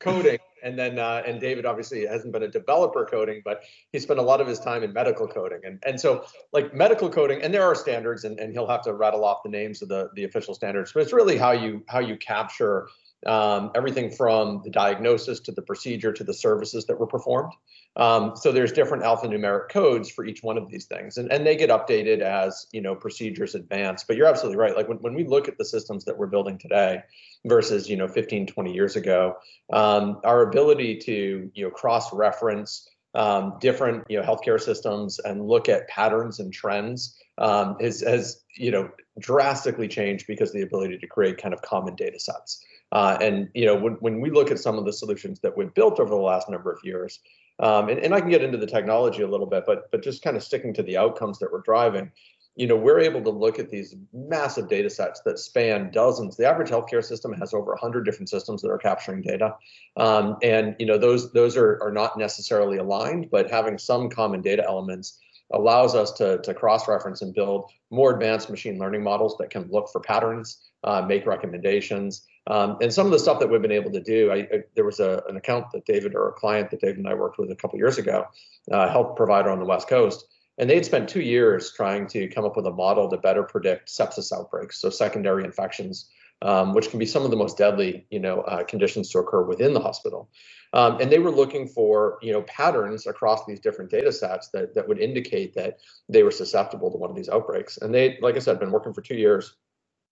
Coding. 0.06 0.38
And 0.62 0.78
then 0.78 0.98
uh, 0.98 1.22
and 1.26 1.40
david 1.40 1.66
obviously 1.66 2.06
hasn't 2.06 2.32
been 2.32 2.42
a 2.42 2.48
developer 2.48 3.06
coding 3.08 3.42
but 3.44 3.62
he 3.92 3.98
spent 3.98 4.18
a 4.18 4.22
lot 4.22 4.40
of 4.40 4.46
his 4.46 4.58
time 4.58 4.82
in 4.82 4.92
medical 4.92 5.28
coding. 5.28 5.60
And 5.64 5.82
and 5.86 6.00
so 6.00 6.24
like 6.52 6.74
medical 6.74 7.08
coding 7.10 7.42
and 7.42 7.52
there 7.52 7.62
are 7.62 7.74
standards 7.74 8.24
and, 8.24 8.38
and 8.40 8.52
he'll 8.52 8.66
have 8.68 8.82
to 8.82 8.94
rattle 8.94 9.24
off 9.24 9.42
the 9.44 9.50
names 9.50 9.82
of 9.82 9.88
the 9.88 10.10
the 10.14 10.24
official 10.24 10.54
standards 10.54 10.92
but 10.92 11.02
it's 11.02 11.12
really 11.12 11.36
how 11.36 11.52
you 11.52 11.84
how 11.88 12.00
you 12.00 12.16
capture 12.16 12.88
um, 13.24 13.70
everything 13.74 14.10
from 14.10 14.60
the 14.64 14.70
diagnosis 14.70 15.40
to 15.40 15.52
the 15.52 15.62
procedure 15.62 16.12
to 16.12 16.24
the 16.24 16.34
services 16.34 16.86
that 16.86 16.98
were 16.98 17.06
performed. 17.06 17.52
Um, 17.96 18.36
so 18.36 18.52
there's 18.52 18.72
different 18.72 19.04
alphanumeric 19.04 19.70
codes 19.70 20.10
for 20.10 20.24
each 20.24 20.42
one 20.42 20.58
of 20.58 20.70
these 20.70 20.84
things, 20.84 21.16
and, 21.16 21.32
and 21.32 21.46
they 21.46 21.56
get 21.56 21.70
updated 21.70 22.20
as 22.20 22.66
you 22.72 22.82
know 22.82 22.94
procedures 22.94 23.54
advance. 23.54 24.04
But 24.04 24.16
you're 24.16 24.26
absolutely 24.26 24.58
right. 24.58 24.76
Like 24.76 24.88
when, 24.88 24.98
when 24.98 25.14
we 25.14 25.24
look 25.24 25.48
at 25.48 25.56
the 25.56 25.64
systems 25.64 26.04
that 26.04 26.18
we're 26.18 26.26
building 26.26 26.58
today 26.58 27.02
versus 27.46 27.88
you 27.88 27.96
know 27.96 28.06
15, 28.06 28.48
20 28.48 28.72
years 28.72 28.96
ago, 28.96 29.36
um, 29.72 30.20
our 30.24 30.42
ability 30.42 30.98
to 30.98 31.50
you 31.54 31.64
know 31.64 31.70
cross-reference 31.70 32.88
um, 33.14 33.54
different 33.60 34.04
you 34.10 34.20
know 34.20 34.26
healthcare 34.26 34.60
systems 34.60 35.18
and 35.18 35.48
look 35.48 35.70
at 35.70 35.88
patterns 35.88 36.38
and 36.38 36.52
trends 36.52 37.16
um, 37.38 37.76
has 37.80 38.02
has 38.02 38.42
you 38.54 38.70
know 38.70 38.90
drastically 39.18 39.88
changed 39.88 40.26
because 40.26 40.52
the 40.52 40.60
ability 40.60 40.98
to 40.98 41.06
create 41.06 41.38
kind 41.38 41.54
of 41.54 41.62
common 41.62 41.94
data 41.94 42.20
sets. 42.20 42.62
Uh, 42.92 43.18
and 43.20 43.48
you 43.54 43.66
know, 43.66 43.74
when, 43.74 43.94
when 43.94 44.20
we 44.20 44.30
look 44.30 44.50
at 44.50 44.58
some 44.58 44.78
of 44.78 44.84
the 44.84 44.92
solutions 44.92 45.40
that 45.40 45.56
we've 45.56 45.74
built 45.74 45.98
over 45.98 46.10
the 46.10 46.16
last 46.20 46.48
number 46.48 46.70
of 46.70 46.78
years, 46.84 47.20
um, 47.58 47.88
and, 47.88 47.98
and 48.00 48.14
I 48.14 48.20
can 48.20 48.30
get 48.30 48.42
into 48.42 48.58
the 48.58 48.66
technology 48.66 49.22
a 49.22 49.28
little 49.28 49.46
bit, 49.46 49.64
but 49.66 49.90
but 49.90 50.02
just 50.02 50.22
kind 50.22 50.36
of 50.36 50.42
sticking 50.42 50.72
to 50.74 50.82
the 50.82 50.96
outcomes 50.96 51.38
that 51.38 51.50
we're 51.50 51.62
driving, 51.62 52.12
you 52.54 52.66
know, 52.66 52.76
we're 52.76 53.00
able 53.00 53.22
to 53.22 53.30
look 53.30 53.58
at 53.58 53.70
these 53.70 53.96
massive 54.12 54.68
data 54.68 54.88
sets 54.88 55.20
that 55.22 55.38
span 55.38 55.90
dozens. 55.90 56.36
The 56.36 56.46
average 56.46 56.70
healthcare 56.70 57.04
system 57.04 57.32
has 57.34 57.52
over 57.52 57.72
100 57.72 58.04
different 58.04 58.28
systems 58.28 58.62
that 58.62 58.70
are 58.70 58.78
capturing 58.78 59.22
data, 59.22 59.56
um, 59.96 60.36
and 60.42 60.76
you 60.78 60.86
know 60.86 60.98
those 60.98 61.32
those 61.32 61.56
are 61.56 61.82
are 61.82 61.92
not 61.92 62.18
necessarily 62.18 62.78
aligned, 62.78 63.30
but 63.30 63.50
having 63.50 63.78
some 63.78 64.08
common 64.08 64.42
data 64.42 64.64
elements 64.66 65.18
allows 65.52 65.94
us 65.94 66.10
to, 66.12 66.38
to 66.38 66.52
cross-reference 66.52 67.22
and 67.22 67.32
build 67.32 67.70
more 67.90 68.12
advanced 68.12 68.50
machine 68.50 68.78
learning 68.78 69.02
models 69.02 69.36
that 69.38 69.48
can 69.48 69.68
look 69.70 69.88
for 69.92 70.00
patterns, 70.00 70.58
uh, 70.82 71.00
make 71.02 71.24
recommendations, 71.24 72.26
um, 72.48 72.78
and 72.80 72.92
some 72.92 73.06
of 73.06 73.12
the 73.12 73.18
stuff 73.18 73.40
that 73.40 73.50
we've 73.50 73.62
been 73.62 73.72
able 73.72 73.90
to 73.90 74.00
do, 74.00 74.30
I, 74.30 74.36
I, 74.36 74.64
there 74.74 74.84
was 74.84 75.00
a, 75.00 75.22
an 75.28 75.36
account 75.36 75.72
that 75.72 75.84
David 75.84 76.14
or 76.14 76.28
a 76.28 76.32
client 76.32 76.70
that 76.70 76.80
David 76.80 76.98
and 76.98 77.08
I 77.08 77.14
worked 77.14 77.38
with 77.38 77.50
a 77.50 77.56
couple 77.56 77.78
years 77.78 77.98
ago, 77.98 78.26
uh, 78.70 78.88
health 78.88 79.16
provider 79.16 79.50
on 79.50 79.58
the 79.58 79.64
West 79.64 79.88
Coast, 79.88 80.26
and 80.58 80.70
they'd 80.70 80.86
spent 80.86 81.08
two 81.08 81.20
years 81.20 81.72
trying 81.72 82.06
to 82.08 82.28
come 82.28 82.44
up 82.44 82.56
with 82.56 82.66
a 82.66 82.70
model 82.70 83.08
to 83.10 83.16
better 83.16 83.42
predict 83.42 83.88
sepsis 83.88 84.32
outbreaks, 84.32 84.80
so 84.80 84.90
secondary 84.90 85.44
infections, 85.44 86.08
um, 86.42 86.72
which 86.72 86.90
can 86.90 86.98
be 86.98 87.06
some 87.06 87.24
of 87.24 87.30
the 87.30 87.36
most 87.36 87.58
deadly, 87.58 88.06
you 88.10 88.20
know, 88.20 88.42
uh, 88.42 88.62
conditions 88.62 89.10
to 89.10 89.18
occur 89.18 89.42
within 89.42 89.74
the 89.74 89.80
hospital. 89.80 90.30
Um, 90.72 91.00
and 91.00 91.10
they 91.10 91.18
were 91.18 91.30
looking 91.30 91.66
for, 91.66 92.18
you 92.22 92.32
know, 92.32 92.42
patterns 92.42 93.06
across 93.06 93.44
these 93.46 93.60
different 93.60 93.90
data 93.90 94.12
sets 94.12 94.48
that 94.48 94.74
that 94.74 94.86
would 94.86 94.98
indicate 94.98 95.54
that 95.54 95.78
they 96.08 96.22
were 96.22 96.30
susceptible 96.30 96.90
to 96.90 96.98
one 96.98 97.10
of 97.10 97.16
these 97.16 97.28
outbreaks. 97.28 97.78
And 97.78 97.94
they, 97.94 98.18
like 98.20 98.36
I 98.36 98.40
said, 98.40 98.60
been 98.60 98.72
working 98.72 98.92
for 98.92 99.00
two 99.00 99.16
years 99.16 99.56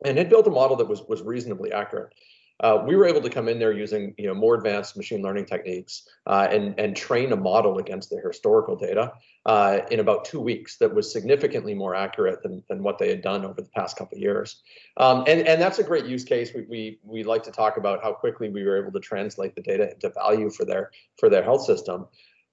and 0.05 0.19
it 0.19 0.29
built 0.29 0.47
a 0.47 0.51
model 0.51 0.77
that 0.77 0.89
was 0.89 1.03
was 1.09 1.23
reasonably 1.23 1.73
accurate. 1.73 2.15
Uh, 2.61 2.85
we 2.87 2.95
were 2.95 3.05
able 3.05 3.21
to 3.21 3.29
come 3.29 3.49
in 3.49 3.59
there 3.59 3.73
using 3.73 4.15
you 4.17 4.29
know 4.29 4.35
more 4.35 4.55
advanced 4.55 4.97
machine 4.97 5.23
learning 5.23 5.45
techniques 5.45 6.07
uh, 6.27 6.47
and 6.51 6.79
and 6.79 6.97
train 6.97 7.33
a 7.33 7.37
model 7.37 7.79
against 7.79 8.11
the 8.11 8.21
historical 8.25 8.77
data 8.77 9.13
uh, 9.47 9.81
in 9.91 9.99
about 9.99 10.25
two 10.25 10.41
weeks 10.41 10.77
that 10.77 10.95
was 10.95 11.13
significantly 11.13 11.75
more 11.75 11.97
accurate 11.97 12.43
than, 12.45 12.63
than 12.69 12.83
what 12.83 12.99
they 12.99 13.09
had 13.09 13.23
done 13.23 13.45
over 13.45 13.61
the 13.61 13.69
past 13.75 13.97
couple 13.97 14.17
of 14.17 14.23
years. 14.23 14.63
Um, 14.99 15.25
and 15.27 15.49
and 15.49 15.61
that's 15.61 15.81
a 15.81 15.85
great 15.85 16.07
use 16.07 16.23
case. 16.23 16.53
We, 16.55 16.63
we 16.63 16.99
we 17.03 17.25
like 17.25 17.43
to 17.45 17.51
talk 17.51 17.77
about 17.77 18.03
how 18.05 18.13
quickly 18.13 18.49
we 18.49 18.63
were 18.63 18.81
able 18.81 18.93
to 18.93 19.01
translate 19.01 19.57
the 19.57 19.63
data 19.63 19.91
into 19.93 20.11
value 20.11 20.49
for 20.49 20.65
their 20.65 20.93
for 21.19 21.29
their 21.29 21.43
health 21.43 21.65
system. 21.65 22.07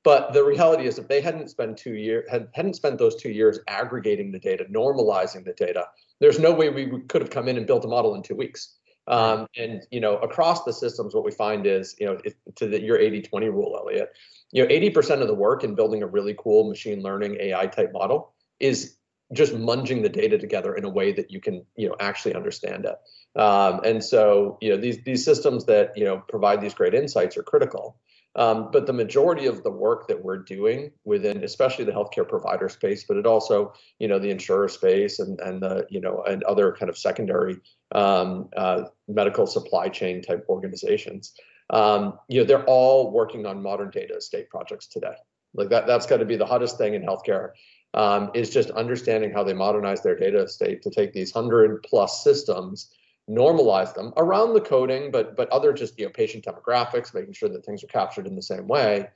But 0.03 0.33
the 0.33 0.43
reality 0.43 0.87
is, 0.87 0.97
if 0.97 1.07
they 1.07 1.21
hadn't 1.21 1.49
spent 1.49 1.77
two 1.77 1.93
years 1.93 2.29
had, 2.29 2.47
hadn't 2.53 2.75
spent 2.75 2.97
those 2.97 3.15
two 3.15 3.29
years 3.29 3.59
aggregating 3.67 4.31
the 4.31 4.39
data, 4.39 4.65
normalizing 4.65 5.45
the 5.45 5.53
data, 5.53 5.87
there's 6.19 6.39
no 6.39 6.51
way 6.51 6.69
we 6.69 7.01
could 7.07 7.21
have 7.21 7.29
come 7.29 7.47
in 7.47 7.57
and 7.57 7.67
built 7.67 7.85
a 7.85 7.87
model 7.87 8.15
in 8.15 8.23
two 8.23 8.35
weeks. 8.35 8.75
Um, 9.07 9.47
and 9.57 9.83
you 9.91 9.99
know, 9.99 10.17
across 10.17 10.63
the 10.63 10.73
systems, 10.73 11.13
what 11.13 11.23
we 11.23 11.31
find 11.31 11.65
is, 11.65 11.95
you 11.99 12.05
know, 12.05 12.17
if, 12.23 12.33
to 12.55 12.67
the, 12.67 12.81
your 12.81 12.97
80-20 12.97 13.51
rule, 13.51 13.75
Elliot, 13.79 14.11
you 14.51 14.63
know, 14.63 14.69
80% 14.69 15.21
of 15.21 15.27
the 15.27 15.33
work 15.33 15.63
in 15.63 15.75
building 15.75 16.03
a 16.03 16.07
really 16.07 16.35
cool 16.37 16.67
machine 16.67 17.01
learning 17.01 17.37
AI 17.39 17.67
type 17.67 17.91
model 17.93 18.33
is 18.59 18.97
just 19.33 19.53
munging 19.53 20.01
the 20.01 20.09
data 20.09 20.37
together 20.37 20.75
in 20.75 20.83
a 20.83 20.89
way 20.89 21.11
that 21.13 21.31
you 21.31 21.39
can, 21.39 21.65
you 21.75 21.87
know, 21.87 21.95
actually 21.99 22.35
understand 22.35 22.85
it. 22.85 23.39
Um, 23.39 23.81
and 23.83 24.03
so, 24.03 24.57
you 24.61 24.69
know, 24.69 24.77
these 24.77 25.01
these 25.03 25.23
systems 25.23 25.65
that 25.65 25.97
you 25.97 26.03
know 26.03 26.21
provide 26.27 26.61
these 26.61 26.73
great 26.73 26.93
insights 26.93 27.37
are 27.37 27.43
critical. 27.43 27.97
Um, 28.35 28.69
but 28.71 28.87
the 28.87 28.93
majority 28.93 29.45
of 29.47 29.63
the 29.63 29.71
work 29.71 30.07
that 30.07 30.23
we're 30.23 30.37
doing 30.37 30.91
within, 31.03 31.43
especially 31.43 31.83
the 31.83 31.91
healthcare 31.91 32.27
provider 32.27 32.69
space, 32.69 33.03
but 33.03 33.17
it 33.17 33.25
also, 33.25 33.73
you 33.99 34.07
know, 34.07 34.19
the 34.19 34.29
insurer 34.29 34.69
space 34.69 35.19
and 35.19 35.39
and 35.41 35.61
the 35.61 35.85
you 35.89 35.99
know 35.99 36.23
and 36.23 36.41
other 36.43 36.71
kind 36.71 36.89
of 36.89 36.97
secondary 36.97 37.57
um, 37.93 38.49
uh, 38.55 38.83
medical 39.09 39.45
supply 39.45 39.89
chain 39.89 40.21
type 40.21 40.45
organizations, 40.47 41.33
um, 41.71 42.19
you 42.29 42.39
know, 42.39 42.45
they're 42.45 42.65
all 42.65 43.11
working 43.11 43.45
on 43.45 43.61
modern 43.61 43.89
data 43.89 44.15
estate 44.15 44.49
projects 44.49 44.87
today. 44.87 45.15
Like 45.53 45.69
that, 45.69 45.85
that's 45.85 46.05
got 46.05 46.17
to 46.17 46.25
be 46.25 46.37
the 46.37 46.45
hottest 46.45 46.77
thing 46.77 46.93
in 46.93 47.03
healthcare. 47.03 47.51
Um, 47.93 48.31
is 48.33 48.49
just 48.49 48.71
understanding 48.71 49.33
how 49.33 49.43
they 49.43 49.51
modernize 49.51 50.01
their 50.01 50.15
data 50.15 50.43
estate 50.43 50.81
to 50.83 50.89
take 50.89 51.11
these 51.11 51.29
hundred 51.29 51.83
plus 51.83 52.23
systems 52.23 52.89
normalize 53.31 53.93
them 53.93 54.13
around 54.17 54.53
the 54.53 54.61
coding, 54.61 55.11
but 55.11 55.35
but 55.35 55.49
other 55.49 55.73
just 55.73 55.97
you 55.97 56.05
know 56.05 56.11
patient 56.11 56.45
demographics, 56.45 57.13
making 57.13 57.33
sure 57.33 57.49
that 57.49 57.65
things 57.65 57.83
are 57.83 57.87
captured 57.87 58.27
in 58.27 58.35
the 58.35 58.41
same 58.41 58.67
way, 58.67 59.07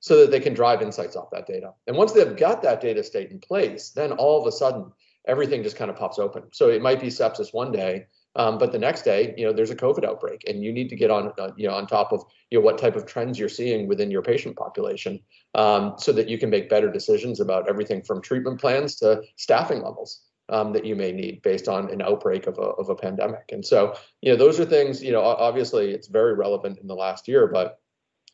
so 0.00 0.18
that 0.18 0.30
they 0.30 0.40
can 0.40 0.54
drive 0.54 0.82
insights 0.82 1.16
off 1.16 1.30
that 1.32 1.46
data. 1.46 1.72
And 1.86 1.96
once 1.96 2.12
they've 2.12 2.36
got 2.36 2.62
that 2.62 2.80
data 2.80 3.00
estate 3.00 3.30
in 3.30 3.38
place, 3.38 3.90
then 3.90 4.12
all 4.12 4.40
of 4.40 4.46
a 4.46 4.52
sudden 4.52 4.92
everything 5.26 5.62
just 5.62 5.76
kind 5.76 5.90
of 5.90 5.96
pops 5.96 6.18
open. 6.18 6.44
So 6.52 6.70
it 6.70 6.80
might 6.80 7.00
be 7.00 7.08
sepsis 7.08 7.52
one 7.52 7.70
day, 7.70 8.06
um, 8.36 8.56
but 8.56 8.72
the 8.72 8.78
next 8.78 9.02
day, 9.02 9.34
you 9.36 9.44
know, 9.44 9.52
there's 9.52 9.70
a 9.70 9.76
COVID 9.76 10.04
outbreak, 10.04 10.44
and 10.48 10.62
you 10.62 10.72
need 10.72 10.88
to 10.90 10.96
get 10.96 11.10
on, 11.10 11.32
uh, 11.38 11.50
you 11.56 11.68
know, 11.68 11.74
on 11.74 11.86
top 11.86 12.12
of 12.12 12.24
you 12.50 12.58
know 12.58 12.64
what 12.64 12.78
type 12.78 12.96
of 12.96 13.04
trends 13.04 13.38
you're 13.38 13.48
seeing 13.48 13.88
within 13.88 14.10
your 14.10 14.22
patient 14.22 14.56
population, 14.56 15.20
um, 15.54 15.94
so 15.98 16.12
that 16.12 16.28
you 16.28 16.38
can 16.38 16.48
make 16.48 16.70
better 16.70 16.90
decisions 16.90 17.40
about 17.40 17.68
everything 17.68 18.02
from 18.02 18.22
treatment 18.22 18.60
plans 18.60 18.96
to 18.96 19.22
staffing 19.36 19.82
levels 19.82 20.22
um, 20.48 20.72
that 20.72 20.84
you 20.84 20.96
may 20.96 21.12
need 21.12 21.42
based 21.42 21.68
on 21.68 21.90
an 21.90 22.02
outbreak 22.02 22.46
of 22.46 22.58
a, 22.58 22.62
of 22.62 22.88
a 22.88 22.94
pandemic. 22.94 23.50
And 23.52 23.64
so, 23.64 23.94
you 24.22 24.30
know, 24.30 24.36
those 24.36 24.58
are 24.58 24.64
things, 24.64 25.02
you 25.02 25.12
know, 25.12 25.22
obviously 25.22 25.92
it's 25.92 26.08
very 26.08 26.34
relevant 26.34 26.78
in 26.78 26.86
the 26.86 26.94
last 26.94 27.28
year, 27.28 27.46
but, 27.46 27.80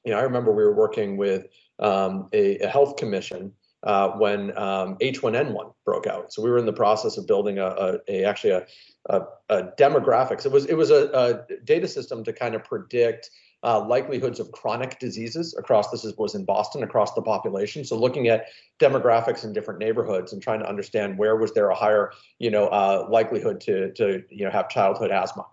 you 0.05 0.13
know, 0.13 0.19
I 0.19 0.23
remember 0.23 0.53
we 0.53 0.65
were 0.65 0.75
working 0.75 1.17
with 1.17 1.47
um, 1.79 2.29
a, 2.33 2.59
a, 2.59 2.69
health 2.69 2.97
commission 2.97 3.53
uh, 3.83 4.11
when 4.11 4.57
um, 4.57 4.97
H1N1 4.99 5.75
broke 5.85 6.07
out. 6.07 6.33
So 6.33 6.43
we 6.43 6.51
were 6.51 6.59
in 6.59 6.67
the 6.67 6.73
process 6.73 7.17
of 7.17 7.27
building 7.27 7.59
a, 7.59 7.67
a, 7.67 7.99
a 8.09 8.25
actually 8.25 8.51
a, 8.51 8.67
a, 9.49 9.63
demographics. 9.79 10.47
It 10.47 10.53
was 10.53 10.67
it 10.67 10.75
was 10.75 10.91
a, 10.91 11.47
data 11.65 11.89
system 11.89 12.23
to 12.25 12.33
kind 12.33 12.55
of 12.55 12.65
predict 12.65 13.31
uh, 13.65 13.85
likelihoods 13.87 14.39
of 14.39 14.53
chronic 14.53 14.99
diseases 14.99 15.55
across 15.57 15.91
this 15.91 16.05
is, 16.05 16.17
was 16.19 16.35
in 16.35 16.45
Boston 16.45 16.83
across 16.83 17.15
the 17.15 17.23
population. 17.23 17.85
So 17.85 17.97
looking 17.97 18.29
at 18.29 18.47
demographics 18.79 19.43
in 19.43 19.53
different 19.53 19.81
neighborhoods 19.81 20.33
and 20.33 20.43
trying 20.43 20.61
to 20.61 20.69
understand 20.69 21.17
where 21.17 21.37
was 21.37 21.53
there 21.55 21.71
a 21.71 21.75
higher 21.75 22.13
you 22.39 22.51
know 22.51 22.67
uh, 22.67 23.07
likelihood 23.11 23.61
to 23.63 23.93
to 23.93 24.23
you 24.31 24.45
know 24.45 24.51
have 24.51 24.69
childhood 24.69 25.11
asthma, 25.11 25.47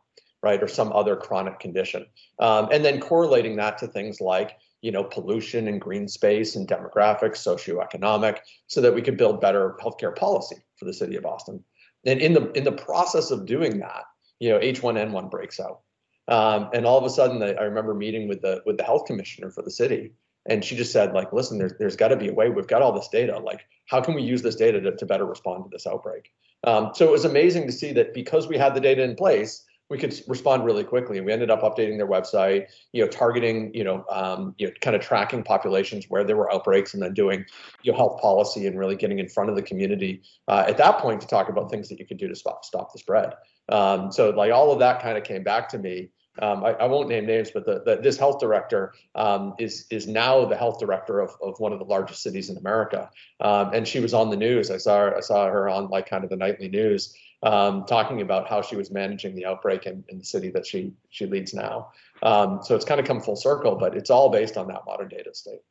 right, 0.44 0.62
or 0.62 0.68
some 0.68 0.92
other 0.92 1.16
chronic 1.16 1.60
condition, 1.60 2.06
um, 2.40 2.68
and 2.72 2.84
then 2.84 3.00
correlating 3.00 3.56
that 3.56 3.78
to 3.78 3.88
things 3.88 4.20
like 4.20 4.58
you 4.82 4.92
know 4.92 5.04
pollution 5.04 5.70
and 5.70 5.80
green 5.80 6.08
space 6.08 6.56
and 6.58 6.68
demographics, 6.68 7.38
socioeconomic, 7.38 8.40
so 8.68 8.82
that 8.82 8.94
we 8.94 9.02
could 9.02 9.18
build 9.18 9.40
better 9.40 9.78
healthcare 9.82 10.16
policy 10.16 10.58
for 10.76 10.86
the 10.86 10.94
city 10.94 11.16
of 11.16 11.24
Boston. 11.24 11.64
And 12.06 12.20
in 12.20 12.34
the 12.34 12.52
in 12.52 12.66
the 12.66 12.72
process 12.74 13.32
of 13.32 13.46
doing 13.46 13.80
that, 13.80 14.04
you 14.40 14.50
know 14.50 14.60
H1N1 14.60 15.32
breaks 15.32 15.60
out 15.60 15.82
um, 16.28 16.70
and 16.74 16.86
all 16.86 16.98
of 16.98 17.04
a 17.04 17.10
sudden, 17.10 17.42
I 17.42 17.64
remember 17.64 17.94
meeting 17.94 18.28
with 18.28 18.42
the 18.42 18.62
with 18.66 18.78
the 18.78 18.84
health 18.84 19.06
commissioner 19.06 19.50
for 19.52 19.62
the 19.62 19.72
city, 19.72 20.14
and 20.46 20.64
she 20.64 20.76
just 20.76 20.92
said, 20.92 21.14
like, 21.14 21.34
listen, 21.34 21.58
there's 21.58 21.74
there's 21.80 21.96
got 21.96 22.10
to 22.10 22.18
be 22.18 22.30
a 22.30 22.34
way. 22.34 22.50
We've 22.50 22.68
got 22.68 22.82
all 22.82 22.94
this 22.94 23.08
data. 23.08 23.40
Like, 23.40 23.62
how 23.88 24.02
can 24.02 24.14
we 24.14 24.22
use 24.22 24.42
this 24.42 24.56
data 24.56 24.80
to, 24.82 24.96
to 24.96 25.06
better 25.06 25.26
respond 25.26 25.66
to 25.66 25.70
this 25.72 25.88
outbreak? 25.88 26.32
Um, 26.64 26.92
so 26.94 27.08
it 27.08 27.12
was 27.12 27.26
amazing 27.26 27.66
to 27.68 27.72
see 27.72 27.92
that 27.94 28.14
because 28.14 28.48
we 28.48 28.58
had 28.58 28.76
the 28.76 28.80
data 28.80 29.04
in 29.04 29.16
place, 29.16 29.66
we 29.92 29.98
could 29.98 30.18
respond 30.28 30.64
really 30.64 30.86
quickly. 30.86 31.18
And 31.18 31.26
we 31.26 31.34
ended 31.34 31.52
up 31.52 31.62
updating 31.64 31.98
their 31.98 32.08
website, 32.08 32.68
you 32.94 33.04
know, 33.04 33.10
targeting, 33.10 33.74
you 33.74 33.84
know, 33.84 34.06
um, 34.10 34.56
you 34.58 34.68
know, 34.68 34.74
kind 34.80 34.96
of 34.96 35.02
tracking 35.02 35.44
populations 35.44 36.06
where 36.08 36.24
there 36.24 36.38
were 36.38 36.52
outbreaks, 36.52 36.94
and 36.94 37.04
then 37.04 37.14
doing, 37.14 37.46
you 37.84 37.92
know, 37.92 37.98
health 37.98 38.22
policy 38.22 38.68
and 38.68 38.80
really 38.80 38.96
getting 38.96 39.20
in 39.20 39.28
front 39.28 39.50
of 39.50 39.58
the 39.58 39.62
community 39.62 40.22
uh, 40.48 40.64
at 40.66 40.78
that 40.78 41.00
point 41.00 41.20
to 41.20 41.28
talk 41.28 41.50
about 41.50 41.70
things 41.70 41.90
that 41.90 42.00
you 42.00 42.08
could 42.08 42.18
do 42.18 42.30
to 42.30 42.36
stop 42.36 42.64
stop 42.64 42.94
the 42.94 43.00
spread. 43.00 43.34
Um, 43.68 44.14
so 44.14 44.30
like 44.30 44.54
all 44.54 44.72
of 44.72 44.80
that 44.80 45.02
kind 45.02 45.18
of 45.18 45.26
came 45.26 45.44
back 45.44 45.68
to 45.70 45.78
me. 45.78 46.10
Um, 46.42 46.64
I, 46.64 46.70
I, 46.72 46.86
won't 46.86 47.10
name 47.10 47.26
names, 47.26 47.52
but 47.52 47.66
the, 47.66 47.84
the 47.86 47.98
this 48.02 48.18
health 48.18 48.40
director 48.40 48.94
um, 49.16 49.54
is 49.60 49.86
is 49.92 50.08
now 50.08 50.46
the 50.46 50.56
health 50.56 50.80
director 50.80 51.20
of, 51.20 51.32
of 51.44 51.60
one 51.60 51.74
of 51.74 51.80
the 51.80 51.86
largest 51.86 52.24
cities 52.24 52.50
in 52.50 52.56
America, 52.56 53.10
um, 53.42 53.74
and 53.74 53.86
she 53.86 54.00
was 54.00 54.14
on 54.14 54.30
the 54.30 54.38
news. 54.38 54.72
I 54.72 54.78
saw 54.78 55.00
her, 55.00 55.18
I 55.18 55.20
saw 55.20 55.50
her 55.50 55.68
on 55.68 55.90
like 55.90 56.10
kind 56.10 56.24
of 56.24 56.30
the 56.30 56.38
nightly 56.38 56.70
news, 56.70 57.14
um, 57.44 57.86
talking 57.86 58.22
about 58.22 58.48
how 58.48 58.62
she 58.62 58.76
was 58.76 58.92
managing 58.92 59.36
the 59.36 59.46
outbreak 59.46 59.86
in, 59.86 60.04
in 60.10 60.20
the 60.20 60.26
city 60.26 60.50
that 60.52 60.66
she 60.66 60.94
she 61.10 61.26
leads 61.26 61.54
now. 61.54 61.92
Um, 62.24 62.60
so 62.64 62.76
it's 62.76 62.86
kind 62.86 63.00
of 63.00 63.08
come 63.08 63.22
full 63.22 63.36
circle, 63.36 63.76
but 63.76 63.96
it's 63.96 64.10
all 64.10 64.30
based 64.30 64.58
on 64.58 64.68
that 64.68 64.82
modern 64.86 65.10
data 65.10 65.32
estate. 65.32 65.62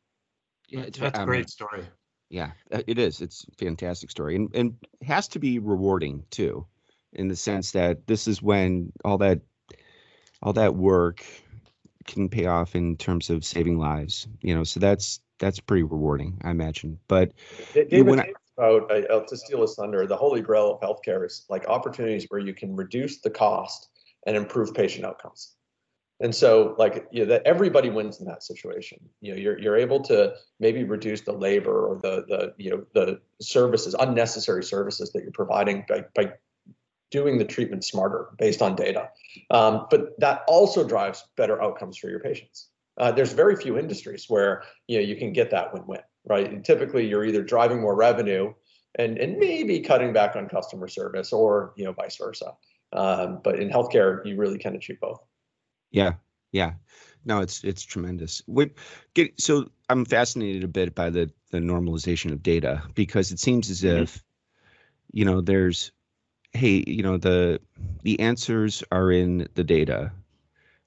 Yeah, 0.68 0.86
that's 0.92 1.18
a 1.18 1.24
great 1.24 1.50
story. 1.50 1.84
Yeah, 2.28 2.52
uh, 2.72 2.82
it 2.86 2.98
is. 2.98 3.20
It's 3.20 3.44
a 3.50 3.64
fantastic 3.64 4.10
story, 4.10 4.36
and 4.36 4.54
and 4.54 4.74
has 5.02 5.28
to 5.28 5.38
be 5.38 5.58
rewarding 5.58 6.24
too, 6.30 6.66
in 7.12 7.28
the 7.28 7.36
sense 7.36 7.72
that 7.72 8.06
this 8.06 8.28
is 8.28 8.42
when 8.42 8.92
all 9.04 9.18
that 9.18 9.40
all 10.42 10.52
that 10.54 10.74
work 10.74 11.24
can 12.06 12.28
pay 12.28 12.46
off 12.46 12.74
in 12.74 12.96
terms 12.96 13.30
of 13.30 13.44
saving 13.44 13.78
lives. 13.78 14.26
You 14.42 14.54
know, 14.54 14.64
so 14.64 14.80
that's 14.80 15.20
that's 15.38 15.58
pretty 15.58 15.82
rewarding, 15.82 16.38
I 16.42 16.50
imagine. 16.50 16.98
But 17.08 17.32
David, 17.74 18.06
when 18.06 18.20
I, 18.20 18.32
about 18.60 19.10
uh, 19.10 19.20
to 19.20 19.36
steal 19.36 19.62
a 19.62 19.66
thunder, 19.66 20.06
the 20.06 20.16
holy 20.16 20.40
grail 20.40 20.72
of 20.72 20.80
healthcare 20.80 21.24
is 21.24 21.46
like 21.48 21.66
opportunities 21.66 22.26
where 22.28 22.40
you 22.40 22.54
can 22.54 22.76
reduce 22.76 23.20
the 23.20 23.30
cost 23.30 23.88
and 24.26 24.36
improve 24.36 24.74
patient 24.74 25.04
outcomes. 25.04 25.54
And 26.22 26.34
so, 26.34 26.74
like, 26.78 27.06
you 27.10 27.20
know, 27.20 27.30
that 27.30 27.42
everybody 27.46 27.88
wins 27.88 28.20
in 28.20 28.26
that 28.26 28.42
situation. 28.42 29.00
You 29.22 29.32
know, 29.32 29.38
you're 29.38 29.58
you're 29.58 29.76
able 29.76 30.00
to 30.02 30.34
maybe 30.58 30.84
reduce 30.84 31.22
the 31.22 31.32
labor 31.32 31.88
or 31.88 31.96
the 31.96 32.24
the 32.28 32.54
you 32.58 32.70
know 32.70 32.84
the 32.92 33.20
services, 33.40 33.94
unnecessary 33.98 34.62
services 34.62 35.12
that 35.12 35.22
you're 35.22 35.32
providing 35.32 35.86
by 35.88 36.04
by 36.14 36.32
doing 37.10 37.38
the 37.38 37.44
treatment 37.44 37.84
smarter 37.84 38.28
based 38.38 38.60
on 38.60 38.76
data. 38.76 39.08
Um, 39.50 39.86
but 39.90 40.20
that 40.20 40.42
also 40.46 40.86
drives 40.86 41.24
better 41.36 41.60
outcomes 41.62 41.96
for 41.96 42.10
your 42.10 42.20
patients. 42.20 42.68
Uh, 42.98 43.10
there's 43.10 43.32
very 43.32 43.56
few 43.56 43.78
industries 43.78 44.26
where 44.28 44.62
you 44.88 44.98
know 44.98 45.04
you 45.04 45.16
can 45.16 45.32
get 45.32 45.50
that 45.52 45.72
win-win 45.72 46.02
right? 46.28 46.50
And 46.50 46.64
typically, 46.64 47.06
you're 47.06 47.24
either 47.24 47.42
driving 47.42 47.80
more 47.80 47.96
revenue 47.96 48.52
and 48.98 49.18
and 49.18 49.38
maybe 49.38 49.80
cutting 49.80 50.12
back 50.12 50.36
on 50.36 50.48
customer 50.48 50.88
service, 50.88 51.32
or 51.32 51.72
you 51.76 51.84
know, 51.84 51.92
vice 51.92 52.16
versa. 52.16 52.54
Um, 52.92 53.40
but 53.44 53.60
in 53.60 53.70
healthcare, 53.70 54.24
you 54.26 54.36
really 54.36 54.58
can 54.58 54.74
achieve 54.74 55.00
both. 55.00 55.20
Yeah, 55.90 56.14
yeah. 56.52 56.72
No, 57.24 57.40
it's 57.40 57.62
it's 57.64 57.82
tremendous. 57.82 58.42
We 58.46 58.70
get 59.14 59.40
so 59.40 59.70
I'm 59.88 60.04
fascinated 60.04 60.64
a 60.64 60.68
bit 60.68 60.94
by 60.94 61.10
the 61.10 61.30
the 61.50 61.58
normalization 61.58 62.32
of 62.32 62.42
data 62.42 62.82
because 62.94 63.30
it 63.30 63.38
seems 63.38 63.70
as 63.70 63.82
mm-hmm. 63.82 64.02
if 64.02 64.24
you 65.12 65.24
know 65.24 65.40
there's 65.40 65.92
hey 66.52 66.82
you 66.86 67.02
know 67.02 67.16
the 67.16 67.60
the 68.02 68.18
answers 68.20 68.82
are 68.90 69.12
in 69.12 69.48
the 69.54 69.64
data 69.64 70.12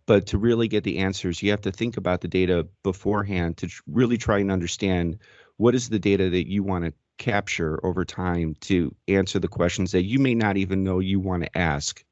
but 0.05 0.27
to 0.27 0.37
really 0.37 0.67
get 0.67 0.83
the 0.83 0.99
answers 0.99 1.41
you 1.41 1.51
have 1.51 1.61
to 1.61 1.71
think 1.71 1.97
about 1.97 2.21
the 2.21 2.27
data 2.27 2.67
beforehand 2.83 3.57
to 3.57 3.69
really 3.87 4.17
try 4.17 4.39
and 4.39 4.51
understand 4.51 5.19
what 5.57 5.75
is 5.75 5.89
the 5.89 5.99
data 5.99 6.29
that 6.29 6.49
you 6.49 6.63
want 6.63 6.85
to 6.85 6.93
capture 7.17 7.79
over 7.85 8.03
time 8.05 8.55
to 8.61 8.93
answer 9.07 9.39
the 9.39 9.47
questions 9.47 9.91
that 9.91 10.03
you 10.03 10.19
may 10.19 10.33
not 10.33 10.57
even 10.57 10.83
know 10.83 10.99
you 10.99 11.19
want 11.19 11.43
to 11.43 11.57
ask 11.57 12.03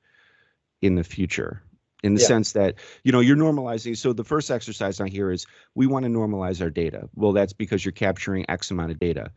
in 0.82 0.96
the 0.96 1.04
future. 1.04 1.62
In 2.04 2.16
the 2.16 2.22
yeah. 2.22 2.28
sense 2.28 2.54
that 2.54 2.76
you 3.04 3.12
know 3.12 3.20
you're 3.20 3.38
normalizing 3.38 3.96
so 3.96 4.12
the 4.12 4.24
first 4.24 4.50
exercise 4.50 5.00
on 5.00 5.08
here 5.08 5.32
is 5.32 5.46
we 5.76 5.86
want 5.86 6.04
to 6.04 6.10
normalize 6.10 6.60
our 6.62 6.72
data. 6.72 7.10
Well 7.14 7.32
that's 7.32 7.54
because 7.54 7.86
you're 7.86 7.92
capturing 7.92 8.50
x 8.50 8.72
amount 8.72 8.92
of 8.92 9.00
data. 9.00 9.32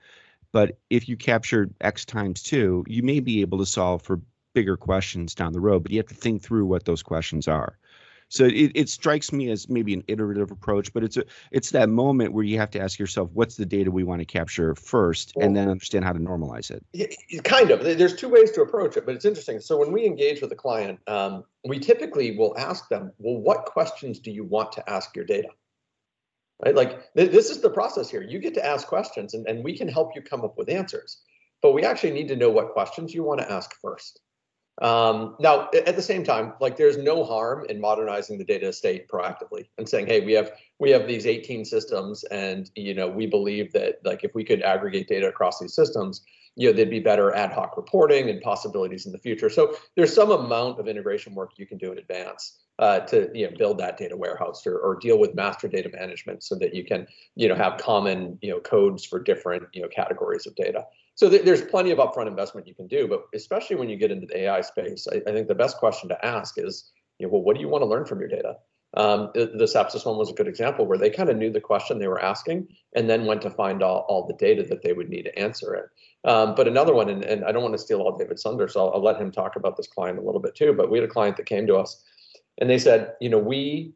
But 0.51 0.79
if 0.89 1.09
you 1.09 1.17
capture 1.17 1.69
x 1.81 2.07
times 2.07 2.43
2 2.43 2.85
you 2.87 3.03
may 3.03 3.21
be 3.21 3.43
able 3.43 3.59
to 3.59 3.67
solve 3.67 4.03
for 4.03 4.21
bigger 4.55 4.77
questions 4.77 5.35
down 5.35 5.53
the 5.53 5.61
road 5.61 5.83
but 5.83 5.93
you 5.93 5.99
have 5.99 6.07
to 6.07 6.15
think 6.15 6.41
through 6.41 6.65
what 6.65 6.85
those 6.85 7.03
questions 7.03 7.49
are 7.49 7.77
so 8.35 8.47
it, 8.47 8.73
it 8.75 8.89
strikes 8.89 9.33
me 9.33 9.49
as 9.53 9.69
maybe 9.69 9.95
an 9.95 10.03
iterative 10.09 10.51
approach, 10.51 10.93
but 10.93 11.05
it's 11.05 11.17
a 11.17 11.23
it's 11.53 11.71
that 11.71 11.89
moment 11.89 12.33
where 12.33 12.43
you 12.43 12.59
have 12.59 12.71
to 12.73 12.81
ask 12.81 12.99
yourself, 12.99 13.31
what's 13.33 13.55
the 13.55 13.65
data 13.65 13.93
we 13.93 14.03
want 14.03 14.23
to 14.23 14.25
capture 14.25 14.75
first, 14.75 15.33
well, 15.37 15.47
and 15.47 15.57
then 15.57 15.69
understand 15.69 16.05
how 16.05 16.13
to 16.13 16.19
normalize 16.19 16.73
it. 16.73 16.85
Kind 17.45 17.71
of. 17.71 17.85
There's 17.85 18.17
two 18.17 18.29
ways 18.29 18.51
to 18.53 18.63
approach 18.63 18.97
it, 18.97 19.07
but 19.07 19.15
it's 19.15 19.25
interesting. 19.25 19.61
So 19.61 19.79
when 19.79 19.93
we 19.93 20.05
engage 20.05 20.43
with 20.43 20.51
a 20.51 20.57
client, 20.57 20.99
um, 21.07 21.45
we 21.65 21.79
typically 21.79 22.37
will 22.37 22.59
ask 22.59 22.89
them, 22.89 23.13
well, 23.19 23.41
what 23.41 23.67
questions 23.67 24.19
do 24.19 24.33
you 24.33 24.43
want 24.43 24.73
to 24.73 24.91
ask 24.91 25.15
your 25.15 25.25
data? 25.25 25.51
Right? 26.65 26.75
Like 26.75 27.15
th- 27.15 27.31
this 27.31 27.51
is 27.51 27.61
the 27.61 27.71
process 27.71 28.11
here. 28.11 28.23
You 28.23 28.41
get 28.41 28.55
to 28.55 28.67
ask 28.67 28.89
questions, 28.89 29.35
and, 29.35 29.47
and 29.47 29.63
we 29.63 29.79
can 29.79 29.87
help 29.87 30.17
you 30.17 30.23
come 30.23 30.41
up 30.41 30.59
with 30.59 30.69
answers. 30.69 31.23
But 31.63 31.73
we 31.73 31.85
actually 31.85 32.15
need 32.15 32.27
to 32.29 32.37
know 32.37 32.51
what 32.51 32.73
questions 32.73 33.15
you 33.15 33.23
want 33.23 33.43
to 33.43 33.51
ask 33.51 33.77
first. 33.81 34.21
Um, 34.83 35.37
now, 35.39 35.69
at 35.87 35.95
the 35.95 36.03
same 36.03 36.25
time, 36.25 36.53
like 36.61 36.77
there's 36.77 36.99
no 36.99 37.25
harm 37.25 37.65
in 37.69 37.81
modernizing 37.81 38.39
the 38.39 38.45
data 38.45 38.69
estate 38.69 39.09
proactively 39.09 39.67
and 39.79 39.89
saying, 39.89 40.07
hey, 40.07 40.25
we 40.25 40.33
have 40.33 40.51
we 40.81 40.91
have 40.91 41.07
these 41.07 41.27
18 41.27 41.65
systems, 41.65 42.25
and 42.25 42.71
you 42.75 42.95
know 42.95 43.09
we 43.09 43.27
believe 43.27 43.73
that 43.73 44.01
like 44.05 44.25
if 44.25 44.35
we 44.35 44.43
could 44.45 44.63
aggregate 44.63 45.07
data 45.07 45.29
across 45.29 45.61
these 45.61 45.75
systems, 45.75 46.23
you 46.57 46.69
know 46.69 46.77
there'd 46.77 46.91
be 46.91 46.99
better 46.99 47.33
ad 47.35 47.53
hoc 47.53 47.77
reporting 47.77 48.29
and 48.31 48.41
possibilities 48.43 49.07
in 49.07 49.13
the 49.13 49.19
future. 49.19 49.49
So 49.49 49.77
there's 49.97 50.13
some 50.13 50.33
amount 50.33 50.81
of 50.81 50.89
integration 50.89 51.35
work 51.35 51.53
you 51.57 51.67
can 51.67 51.79
do 51.79 51.93
in 51.93 51.99
advance 51.99 52.59
uh, 52.81 53.01
to 53.01 53.31
you 53.33 53.49
know 53.49 53.57
build 53.57 53.79
that 53.79 53.97
data 53.97 54.17
warehouse 54.17 54.67
or, 54.67 54.79
or 54.79 54.97
deal 54.97 55.21
with 55.21 55.37
master 55.37 55.69
data 55.69 55.91
management 55.93 56.43
so 56.43 56.57
that 56.57 56.75
you 56.75 56.85
can 56.85 57.07
you 57.37 57.49
know 57.49 57.55
have 57.55 57.79
common 57.79 58.39
you 58.43 58.51
know 58.51 58.59
codes 58.59 59.05
for 59.05 59.23
different 59.23 59.63
you 59.73 59.83
know 59.83 59.89
categories 59.89 60.47
of 60.47 60.57
data. 60.57 60.85
So 61.15 61.31
th- 61.31 61.43
there's 61.45 61.63
plenty 61.63 61.91
of 61.91 61.99
upfront 61.99 62.27
investment 62.27 62.67
you 62.67 62.75
can 62.75 62.89
do, 62.89 63.07
but 63.07 63.25
especially 63.35 63.77
when 63.77 63.89
you 63.89 63.97
get 63.97 64.11
into 64.11 64.27
the 64.27 64.41
AI 64.41 64.61
space, 64.63 65.07
I, 65.11 65.17
I 65.29 65.33
think 65.33 65.49
the 65.49 65.55
best 65.55 65.79
question 65.79 66.09
to 66.09 66.25
ask 66.25 66.59
is, 66.59 66.91
you 67.19 67.27
know, 67.27 67.33
well, 67.33 67.43
what 67.43 67.55
do 67.55 67.61
you 67.61 67.69
want 67.69 67.83
to 67.83 67.87
learn 67.87 68.05
from 68.05 68.21
your 68.21 68.29
data? 68.29 68.57
Um, 68.97 69.31
the, 69.35 69.47
the 69.47 69.65
sepsis 69.65 70.07
one 70.07 70.17
was 70.17 70.31
a 70.31 70.35
good 70.35 70.47
example 70.47 70.87
where 70.87 70.99
they 70.99 71.11
kind 71.11 71.29
of 71.29 71.37
knew 71.37 71.51
the 71.51 71.61
question 71.61 71.99
they 71.99 72.07
were 72.07 72.23
asking 72.23 72.69
and 72.95 73.11
then 73.11 73.27
went 73.27 73.43
to 73.43 73.51
find 73.51 73.83
all, 73.83 74.07
all 74.09 74.27
the 74.27 74.35
data 74.35 74.63
that 74.65 74.83
they 74.83 74.93
would 74.93 75.09
need 75.09 75.25
to 75.25 75.37
answer 75.37 75.75
it. 75.75 76.29
Um, 76.29 76.55
but 76.55 76.69
another 76.69 76.95
one, 76.95 77.09
and, 77.09 77.25
and 77.25 77.45
I 77.45 77.51
don't 77.51 77.63
want 77.63 77.75
to 77.75 77.79
steal 77.79 78.01
all 78.01 78.17
David 78.17 78.39
Sunder, 78.39 78.69
so 78.69 78.87
I'll, 78.87 78.95
I'll 78.95 79.03
let 79.03 79.21
him 79.21 79.33
talk 79.33 79.57
about 79.57 79.77
this 79.77 79.89
client 79.89 80.19
a 80.19 80.23
little 80.23 80.41
bit 80.41 80.55
too. 80.55 80.73
But 80.73 80.91
we 80.91 80.99
had 80.99 81.09
a 81.09 81.13
client 81.13 81.37
that 81.39 81.47
came 81.47 81.67
to 81.67 81.77
us 81.77 82.05
and 82.59 82.71
they 82.71 82.79
said, 82.79 83.15
you 83.21 83.29
know, 83.29 83.39
we 83.39 83.93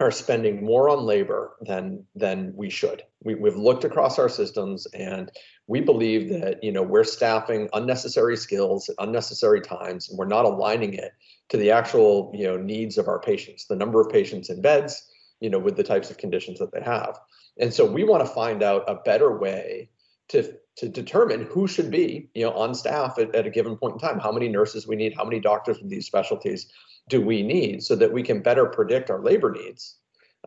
are 0.00 0.10
spending 0.10 0.64
more 0.64 0.88
on 0.88 1.04
labor 1.04 1.56
than 1.62 2.04
than 2.14 2.52
we 2.54 2.70
should. 2.70 3.02
We, 3.24 3.34
we've 3.34 3.56
looked 3.56 3.84
across 3.84 4.18
our 4.18 4.28
systems 4.28 4.86
and 4.94 5.30
we 5.66 5.80
believe 5.80 6.28
that 6.30 6.62
you 6.62 6.70
know 6.70 6.82
we're 6.82 7.04
staffing 7.04 7.68
unnecessary 7.72 8.36
skills 8.36 8.88
at 8.88 8.94
unnecessary 8.98 9.60
times 9.60 10.08
and 10.08 10.18
we're 10.18 10.26
not 10.26 10.44
aligning 10.44 10.94
it 10.94 11.12
to 11.48 11.56
the 11.56 11.72
actual 11.72 12.32
you 12.34 12.46
know 12.46 12.56
needs 12.56 12.96
of 12.96 13.08
our 13.08 13.18
patients, 13.18 13.66
the 13.66 13.76
number 13.76 14.00
of 14.00 14.10
patients 14.10 14.50
in 14.50 14.62
beds, 14.62 15.02
you 15.40 15.50
know, 15.50 15.58
with 15.58 15.76
the 15.76 15.84
types 15.84 16.10
of 16.10 16.18
conditions 16.18 16.58
that 16.60 16.72
they 16.72 16.82
have. 16.82 17.18
And 17.58 17.74
so 17.74 17.84
we 17.84 18.04
want 18.04 18.24
to 18.24 18.32
find 18.32 18.62
out 18.62 18.84
a 18.86 18.94
better 18.94 19.36
way 19.36 19.90
to 20.28 20.54
to 20.78 20.88
determine 20.88 21.42
who 21.42 21.66
should 21.66 21.90
be 21.90 22.30
you 22.34 22.44
know 22.44 22.52
on 22.52 22.74
staff 22.74 23.18
at, 23.18 23.34
at 23.34 23.46
a 23.46 23.50
given 23.50 23.76
point 23.76 23.94
in 23.94 23.98
time 23.98 24.18
how 24.18 24.32
many 24.32 24.48
nurses 24.48 24.86
we 24.86 24.96
need 24.96 25.14
how 25.14 25.24
many 25.24 25.40
doctors 25.40 25.78
with 25.80 25.90
these 25.90 26.06
specialties 26.06 26.72
do 27.08 27.20
we 27.20 27.42
need 27.42 27.82
so 27.82 27.96
that 27.96 28.12
we 28.12 28.22
can 28.22 28.40
better 28.40 28.66
predict 28.66 29.10
our 29.10 29.20
labor 29.20 29.50
needs. 29.50 29.96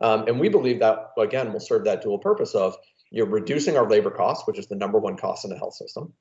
Um, 0.00 0.26
and 0.26 0.40
we 0.40 0.48
believe 0.48 0.80
that, 0.80 1.10
again, 1.18 1.52
will 1.52 1.60
serve 1.60 1.84
that 1.84 2.02
dual 2.02 2.18
purpose 2.18 2.54
of 2.54 2.76
you're 3.10 3.26
reducing 3.26 3.76
our 3.76 3.88
labor 3.88 4.10
costs, 4.10 4.46
which 4.46 4.58
is 4.58 4.66
the 4.66 4.76
number 4.76 4.98
one 4.98 5.16
cost 5.16 5.44
in 5.44 5.50
the 5.50 5.58
health 5.58 5.74
system, 5.74 6.12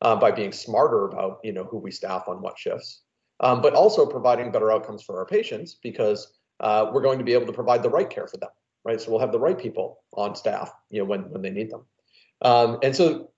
uh, 0.00 0.16
by 0.16 0.32
being 0.32 0.50
smarter 0.50 1.06
about 1.06 1.38
you 1.44 1.52
know 1.52 1.64
who 1.64 1.78
we 1.78 1.92
staff 1.92 2.24
on 2.26 2.42
what 2.42 2.58
shifts, 2.58 3.02
um, 3.38 3.62
but 3.62 3.74
also 3.74 4.04
providing 4.04 4.50
better 4.50 4.72
outcomes 4.72 5.02
for 5.02 5.18
our 5.18 5.26
patients 5.26 5.78
because 5.80 6.32
uh, 6.58 6.90
we're 6.92 7.02
going 7.02 7.18
to 7.18 7.24
be 7.24 7.34
able 7.34 7.46
to 7.46 7.52
provide 7.52 7.84
the 7.84 7.90
right 7.90 8.10
care 8.10 8.26
for 8.26 8.36
them, 8.38 8.50
right? 8.84 9.00
So 9.00 9.12
we'll 9.12 9.20
have 9.20 9.32
the 9.32 9.38
right 9.38 9.56
people 9.56 10.00
on 10.14 10.34
staff, 10.34 10.72
you 10.90 10.98
know, 10.98 11.04
when 11.04 11.30
when 11.30 11.42
they 11.42 11.50
need 11.50 11.70
them. 11.70 11.84
Um, 12.42 12.78
and 12.82 12.96
so 12.96 13.30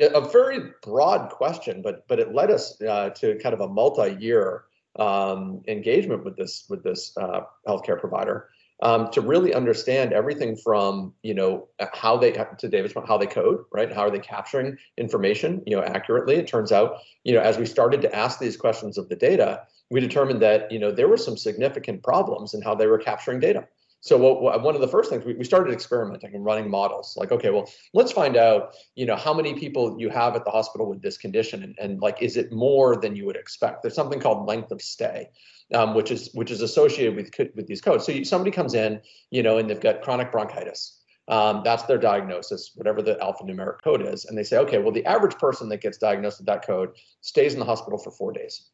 a 0.00 0.20
very 0.20 0.70
broad 0.82 1.30
question, 1.30 1.82
but 1.82 2.06
but 2.08 2.18
it 2.18 2.34
led 2.34 2.50
us 2.50 2.80
uh, 2.82 3.10
to 3.10 3.38
kind 3.38 3.54
of 3.54 3.60
a 3.60 3.68
multi-year 3.68 4.64
um, 4.98 5.62
engagement 5.66 6.24
with 6.24 6.36
this 6.36 6.64
with 6.68 6.82
this 6.82 7.16
uh, 7.16 7.40
healthcare 7.66 7.98
provider 7.98 8.48
um, 8.82 9.10
to 9.12 9.20
really 9.20 9.54
understand 9.54 10.12
everything 10.12 10.56
from 10.56 11.14
you 11.22 11.34
know 11.34 11.68
how 11.92 12.16
they 12.16 12.32
to 12.32 12.68
David's 12.68 12.92
point 12.94 13.08
how 13.08 13.16
they 13.16 13.26
code 13.26 13.64
right 13.72 13.92
how 13.92 14.02
are 14.02 14.10
they 14.10 14.18
capturing 14.18 14.76
information 14.98 15.62
you 15.66 15.76
know 15.76 15.82
accurately. 15.82 16.36
It 16.36 16.46
turns 16.46 16.72
out 16.72 16.98
you 17.24 17.32
know 17.34 17.40
as 17.40 17.58
we 17.58 17.66
started 17.66 18.02
to 18.02 18.14
ask 18.14 18.38
these 18.38 18.56
questions 18.56 18.98
of 18.98 19.08
the 19.08 19.16
data, 19.16 19.62
we 19.90 20.00
determined 20.00 20.42
that 20.42 20.70
you 20.70 20.78
know 20.78 20.92
there 20.92 21.08
were 21.08 21.16
some 21.16 21.36
significant 21.36 22.02
problems 22.02 22.54
in 22.54 22.62
how 22.62 22.74
they 22.74 22.86
were 22.86 22.98
capturing 22.98 23.40
data. 23.40 23.66
So 24.02 24.18
what, 24.18 24.62
one 24.62 24.74
of 24.74 24.80
the 24.80 24.88
first 24.88 25.08
things 25.08 25.24
we, 25.24 25.32
we 25.34 25.44
started 25.44 25.72
experimenting 25.72 26.34
and 26.34 26.44
running 26.44 26.68
models 26.68 27.14
like 27.16 27.32
okay 27.32 27.50
well 27.50 27.70
let's 27.94 28.12
find 28.12 28.36
out 28.36 28.74
you 28.94 29.06
know 29.06 29.16
how 29.16 29.32
many 29.32 29.54
people 29.54 29.96
you 29.98 30.10
have 30.10 30.36
at 30.36 30.44
the 30.44 30.50
hospital 30.50 30.88
with 30.88 31.00
this 31.00 31.16
condition 31.16 31.62
and, 31.62 31.74
and 31.80 32.00
like 32.00 32.20
is 32.20 32.36
it 32.36 32.52
more 32.52 32.96
than 32.96 33.16
you 33.16 33.24
would 33.24 33.36
expect 33.36 33.82
there's 33.82 33.94
something 33.94 34.20
called 34.20 34.46
length 34.46 34.70
of 34.70 34.82
stay 34.82 35.28
um, 35.74 35.94
which 35.94 36.10
is 36.10 36.30
which 36.34 36.50
is 36.50 36.60
associated 36.60 37.16
with 37.16 37.30
with 37.54 37.66
these 37.66 37.80
codes 37.80 38.04
so 38.04 38.12
you, 38.12 38.24
somebody 38.24 38.50
comes 38.50 38.74
in 38.74 39.00
you 39.30 39.42
know 39.42 39.56
and 39.56 39.70
they've 39.70 39.80
got 39.80 40.02
chronic 40.02 40.30
bronchitis 40.30 40.98
um, 41.28 41.62
that's 41.64 41.84
their 41.84 41.98
diagnosis, 41.98 42.72
whatever 42.74 43.00
the 43.00 43.14
alphanumeric 43.16 43.80
code 43.82 44.02
is. 44.02 44.24
And 44.24 44.36
they 44.36 44.42
say, 44.42 44.58
okay, 44.58 44.78
well, 44.78 44.92
the 44.92 45.06
average 45.06 45.36
person 45.38 45.68
that 45.68 45.80
gets 45.80 45.96
diagnosed 45.96 46.38
with 46.38 46.46
that 46.46 46.66
code 46.66 46.90
stays 47.20 47.54
in 47.54 47.60
the 47.60 47.64
hospital 47.64 47.98
for 47.98 48.10
four 48.10 48.32
days. 48.32 48.70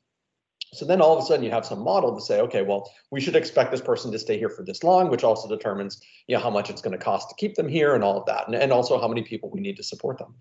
So 0.72 0.84
then 0.84 1.00
all 1.00 1.16
of 1.16 1.22
a 1.22 1.26
sudden 1.26 1.44
you 1.44 1.50
have 1.50 1.64
some 1.64 1.80
model 1.80 2.14
to 2.14 2.20
say, 2.20 2.40
okay, 2.40 2.62
well, 2.62 2.90
we 3.10 3.20
should 3.20 3.36
expect 3.36 3.70
this 3.70 3.80
person 3.80 4.12
to 4.12 4.18
stay 4.18 4.38
here 4.38 4.50
for 4.50 4.62
this 4.62 4.84
long, 4.84 5.10
which 5.10 5.24
also 5.24 5.48
determines, 5.48 6.00
you 6.26 6.36
know, 6.36 6.42
how 6.42 6.50
much 6.50 6.68
it's 6.70 6.82
going 6.82 6.96
to 6.96 7.02
cost 7.02 7.30
to 7.30 7.34
keep 7.36 7.54
them 7.54 7.68
here 7.68 7.94
and 7.94 8.04
all 8.04 8.18
of 8.18 8.26
that, 8.26 8.46
and, 8.46 8.54
and 8.54 8.72
also 8.72 9.00
how 9.00 9.08
many 9.08 9.22
people 9.22 9.50
we 9.50 9.60
need 9.60 9.76
to 9.76 9.82
support 9.82 10.18
them. 10.18 10.34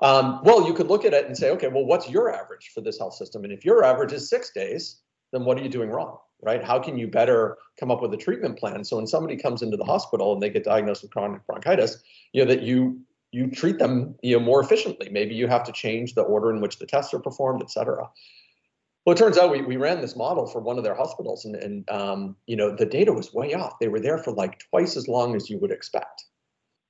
Um, 0.00 0.40
well, 0.42 0.66
you 0.66 0.74
could 0.74 0.88
look 0.88 1.04
at 1.04 1.14
it 1.14 1.26
and 1.26 1.36
say, 1.36 1.50
okay, 1.50 1.68
well, 1.68 1.84
what's 1.84 2.10
your 2.10 2.34
average 2.34 2.70
for 2.74 2.80
this 2.80 2.98
health 2.98 3.14
system? 3.14 3.44
And 3.44 3.52
if 3.52 3.64
your 3.64 3.84
average 3.84 4.12
is 4.12 4.28
six 4.28 4.50
days, 4.52 5.00
then 5.32 5.44
what 5.44 5.58
are 5.58 5.62
you 5.62 5.68
doing 5.68 5.90
wrong, 5.90 6.18
right? 6.42 6.64
How 6.64 6.78
can 6.78 6.98
you 6.98 7.06
better 7.06 7.56
come 7.78 7.90
up 7.90 8.02
with 8.02 8.12
a 8.14 8.16
treatment 8.16 8.58
plan? 8.58 8.82
So 8.84 8.96
when 8.96 9.06
somebody 9.06 9.36
comes 9.36 9.62
into 9.62 9.76
the 9.76 9.84
hospital 9.84 10.32
and 10.32 10.42
they 10.42 10.50
get 10.50 10.64
diagnosed 10.64 11.02
with 11.02 11.12
chronic 11.12 11.46
bronchitis, 11.46 12.02
you 12.32 12.44
know, 12.44 12.48
that 12.52 12.62
you 12.62 13.00
you 13.34 13.50
treat 13.50 13.78
them, 13.78 14.14
you 14.22 14.38
know, 14.38 14.44
more 14.44 14.60
efficiently. 14.60 15.08
Maybe 15.10 15.34
you 15.34 15.46
have 15.48 15.64
to 15.64 15.72
change 15.72 16.14
the 16.14 16.20
order 16.20 16.50
in 16.50 16.60
which 16.60 16.78
the 16.78 16.84
tests 16.84 17.14
are 17.14 17.18
performed, 17.18 17.62
et 17.62 17.70
cetera. 17.70 18.10
Well, 19.04 19.14
it 19.14 19.18
turns 19.18 19.36
out 19.36 19.50
we, 19.50 19.62
we 19.62 19.76
ran 19.76 20.00
this 20.00 20.14
model 20.14 20.46
for 20.46 20.60
one 20.60 20.78
of 20.78 20.84
their 20.84 20.94
hospitals, 20.94 21.44
and, 21.44 21.56
and 21.56 21.90
um, 21.90 22.36
you 22.46 22.56
know 22.56 22.74
the 22.74 22.86
data 22.86 23.12
was 23.12 23.34
way 23.34 23.54
off. 23.54 23.78
They 23.80 23.88
were 23.88 24.00
there 24.00 24.18
for 24.18 24.32
like 24.32 24.60
twice 24.70 24.96
as 24.96 25.08
long 25.08 25.34
as 25.34 25.50
you 25.50 25.58
would 25.58 25.72
expect. 25.72 26.24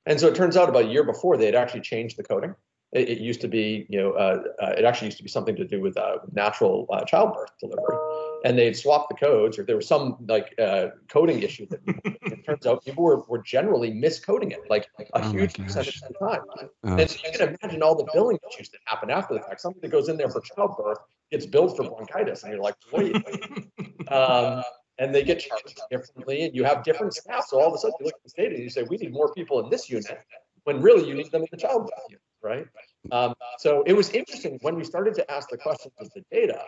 And 0.05 0.21
so 0.21 0.27
it 0.27 0.35
turns 0.35 0.57
out 0.57 0.69
about 0.69 0.87
a 0.87 0.89
year 0.89 1.05
before 1.05 1.37
they 1.37 1.47
had 1.47 1.55
actually 1.55 1.81
changed 1.81 2.19
the 2.19 2.25
coding. 2.25 2.55
It, 2.93 3.09
it 3.09 3.19
used 3.19 3.41
to 3.41 3.49
be, 3.49 3.87
you 3.89 3.99
know, 4.01 4.13
uh, 4.13 4.43
uh, 4.63 4.75
it 4.77 4.85
actually 4.85 5.07
used 5.07 5.17
to 5.17 5.23
be 5.23 5.29
something 5.31 5.57
to 5.57 5.65
do 5.65 5.81
with 5.81 5.97
uh, 5.97 6.19
natural 6.33 6.87
uh, 6.93 7.05
childbirth 7.05 7.51
delivery, 7.59 7.97
and 8.45 8.59
they'd 8.59 8.77
swap 8.77 9.09
the 9.09 9.15
codes, 9.15 9.59
or 9.59 9.63
there 9.65 9.77
was 9.77 9.89
some 9.89 10.17
like 10.29 10.55
uh, 10.61 10.89
coding 11.09 11.43
issue 11.43 11.67
that 11.71 11.81
it 11.87 12.45
turns 12.45 12.67
out 12.67 12.85
people 12.85 13.03
were, 13.03 13.23
were 13.29 13.43
generally 13.43 13.91
miscoding 13.91 14.51
it, 14.53 14.61
like, 14.69 14.89
like 14.99 15.09
a 15.15 15.25
Oh 15.25 15.31
huge 15.31 15.55
percentage 15.55 16.03
of 16.03 16.09
the 16.09 16.27
time. 16.27 16.43
Oh. 16.85 16.97
And 16.99 17.09
so 17.11 17.17
you 17.25 17.39
can 17.39 17.57
imagine 17.57 17.83
all 17.83 17.95
the 17.95 18.09
billing 18.13 18.39
issues 18.51 18.69
that 18.71 18.81
happen 18.85 19.09
after 19.11 19.33
the 19.35 19.41
fact. 19.41 19.63
Somebody 19.63 19.81
that 19.87 19.91
goes 19.91 20.09
in 20.11 20.19
there 20.19 20.29
for 20.29 20.43
childbirth 20.43 20.99
gets 21.31 21.47
billed 21.47 21.75
for 21.77 21.85
bronchitis, 21.89 22.43
and 22.43 22.53
you're 22.53 22.63
like, 22.63 22.77
wait, 22.93 23.15
wait. 23.25 24.09
Um, 24.09 24.63
and 24.99 25.15
they 25.15 25.25
get 25.25 25.41
charged 25.41 25.81
differently, 25.91 26.45
and 26.45 26.55
you 26.55 26.65
have 26.65 26.85
different 26.85 27.15
staff. 27.15 27.47
So 27.49 27.59
all 27.59 27.69
of 27.69 27.75
a 27.75 27.79
sudden, 27.79 27.95
you 28.01 28.07
look 28.07 28.17
at 28.17 28.31
the 28.31 28.43
data 28.43 28.55
and 28.55 28.63
you 28.63 28.69
say, 28.69 28.83
we 28.83 28.99
need 28.99 29.13
more 29.13 29.33
people 29.33 29.65
in 29.65 29.71
this 29.71 29.89
unit, 29.89 30.19
when 30.65 30.83
really 30.83 31.09
you 31.09 31.15
need 31.15 31.31
them 31.31 31.41
in 31.41 31.49
the 31.51 31.57
childbirth 31.57 31.91
unit, 32.11 32.21
right? 32.43 32.67
Um, 33.11 33.35
so 33.59 33.83
it 33.87 33.93
was 33.93 34.11
interesting 34.11 34.59
when 34.63 34.77
we 34.77 34.85
started 34.85 35.15
to 35.15 35.31
ask 35.31 35.49
the 35.49 35.59
questions 35.59 35.95
of 35.99 36.11
the 36.15 36.25
data, 36.31 36.61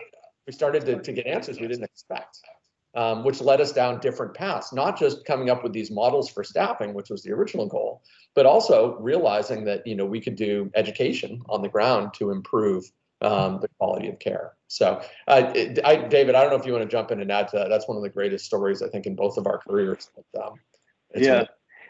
we 0.45 0.53
started 0.53 0.85
to, 0.85 1.01
to 1.01 1.13
get 1.13 1.25
answers 1.27 1.59
we 1.59 1.67
didn't 1.67 1.83
expect. 1.83 2.39
Um, 2.93 3.25
which 3.25 3.41
led 3.41 3.59
us 3.59 3.73
down 3.73 3.99
different 3.99 4.33
paths, 4.33 4.71
not 4.71 4.97
just 4.97 5.25
coming 5.25 5.49
up 5.49 5.63
with 5.63 5.73
these 5.73 5.91
models 5.91 6.29
for 6.29 6.45
staffing, 6.45 6.93
which 6.93 7.09
was 7.09 7.23
the 7.23 7.33
original 7.33 7.67
goal, 7.67 8.01
but 8.35 8.45
also 8.45 8.95
realizing 8.99 9.65
that 9.65 9.85
you 9.85 9.95
know 9.95 10.05
we 10.05 10.21
could 10.21 10.37
do 10.37 10.71
education 10.75 11.41
on 11.49 11.61
the 11.61 11.67
ground 11.67 12.13
to 12.13 12.31
improve 12.31 12.85
um, 13.21 13.59
the 13.59 13.67
quality 13.79 14.07
of 14.07 14.19
care. 14.19 14.53
So, 14.67 15.01
uh, 15.27 15.51
it, 15.53 15.79
I, 15.83 15.95
David, 16.07 16.35
I 16.35 16.41
don't 16.41 16.51
know 16.51 16.57
if 16.57 16.65
you 16.65 16.71
want 16.71 16.83
to 16.83 16.89
jump 16.89 17.11
in 17.11 17.19
and 17.19 17.31
add 17.31 17.49
to 17.49 17.57
that. 17.57 17.69
That's 17.69 17.85
one 17.87 17.97
of 17.97 18.03
the 18.03 18.09
greatest 18.09 18.45
stories 18.45 18.81
I 18.81 18.87
think 18.87 19.05
in 19.05 19.15
both 19.15 19.37
of 19.37 19.45
our 19.47 19.57
careers. 19.57 20.09
But, 20.15 20.43
um, 20.43 20.53
Yeah. 21.13 21.31
really- 21.31 21.47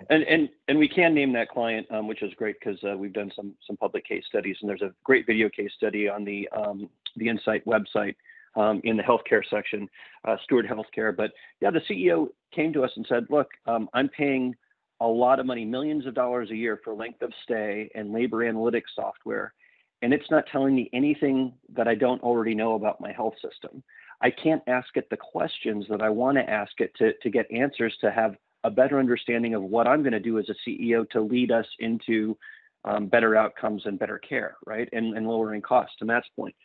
And 0.09 0.23
and 0.23 0.49
and 0.67 0.77
we 0.77 0.87
can 0.87 1.13
name 1.13 1.33
that 1.33 1.49
client, 1.49 1.87
um, 1.91 2.07
which 2.07 2.21
is 2.21 2.33
great 2.35 2.57
because 2.59 2.79
uh, 2.83 2.97
we've 2.97 3.13
done 3.13 3.31
some 3.35 3.53
some 3.65 3.77
public 3.77 4.05
case 4.05 4.23
studies, 4.27 4.57
and 4.61 4.69
there's 4.69 4.81
a 4.81 4.93
great 5.03 5.25
video 5.25 5.49
case 5.49 5.71
study 5.75 6.09
on 6.09 6.23
the 6.25 6.47
um, 6.49 6.89
the 7.15 7.29
Insight 7.29 7.65
website 7.65 8.15
um, 8.55 8.81
in 8.83 8.97
the 8.97 9.03
healthcare 9.03 9.41
section, 9.49 9.89
uh, 10.25 10.35
Steward 10.43 10.67
Healthcare. 10.67 11.15
But 11.15 11.31
yeah, 11.61 11.71
the 11.71 11.81
CEO 11.89 12.29
came 12.53 12.73
to 12.73 12.83
us 12.83 12.91
and 12.95 13.05
said, 13.07 13.25
"Look, 13.29 13.49
um, 13.67 13.89
I'm 13.93 14.09
paying 14.09 14.55
a 15.01 15.07
lot 15.07 15.39
of 15.39 15.45
money, 15.45 15.65
millions 15.65 16.05
of 16.05 16.13
dollars 16.13 16.51
a 16.51 16.55
year 16.55 16.79
for 16.83 16.93
length 16.93 17.21
of 17.21 17.31
stay 17.43 17.89
and 17.95 18.13
labor 18.13 18.37
analytics 18.39 18.93
software, 18.95 19.53
and 20.01 20.13
it's 20.13 20.29
not 20.31 20.45
telling 20.51 20.75
me 20.75 20.89
anything 20.93 21.53
that 21.73 21.87
I 21.87 21.95
don't 21.95 22.23
already 22.23 22.55
know 22.55 22.75
about 22.75 23.01
my 23.01 23.11
health 23.11 23.35
system. 23.41 23.83
I 24.21 24.29
can't 24.29 24.63
ask 24.67 24.95
it 24.95 25.09
the 25.09 25.17
questions 25.17 25.85
that 25.89 26.01
I 26.01 26.09
want 26.09 26.37
to 26.37 26.49
ask 26.49 26.79
it 26.79 26.93
to 26.95 27.13
to 27.13 27.29
get 27.29 27.49
answers 27.49 27.95
to 28.01 28.11
have." 28.11 28.35
A 28.65 28.71
better 28.71 28.99
understanding 28.99 29.53
of 29.53 29.61
what 29.61 29.87
I'm 29.87 30.01
going 30.01 30.13
to 30.13 30.19
do 30.19 30.39
as 30.39 30.49
a 30.49 30.69
CEO 30.69 31.07
to 31.11 31.21
lead 31.21 31.51
us 31.51 31.67
into 31.79 32.35
um, 32.83 33.07
better 33.07 33.35
outcomes 33.35 33.83
and 33.85 33.99
better 33.99 34.17
care, 34.17 34.57
right? 34.65 34.89
And, 34.91 35.15
and 35.15 35.27
lowering 35.27 35.61
costs 35.61 35.95
to 35.99 36.05
Matt's 36.05 36.27
point. 36.35 36.55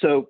So, 0.00 0.28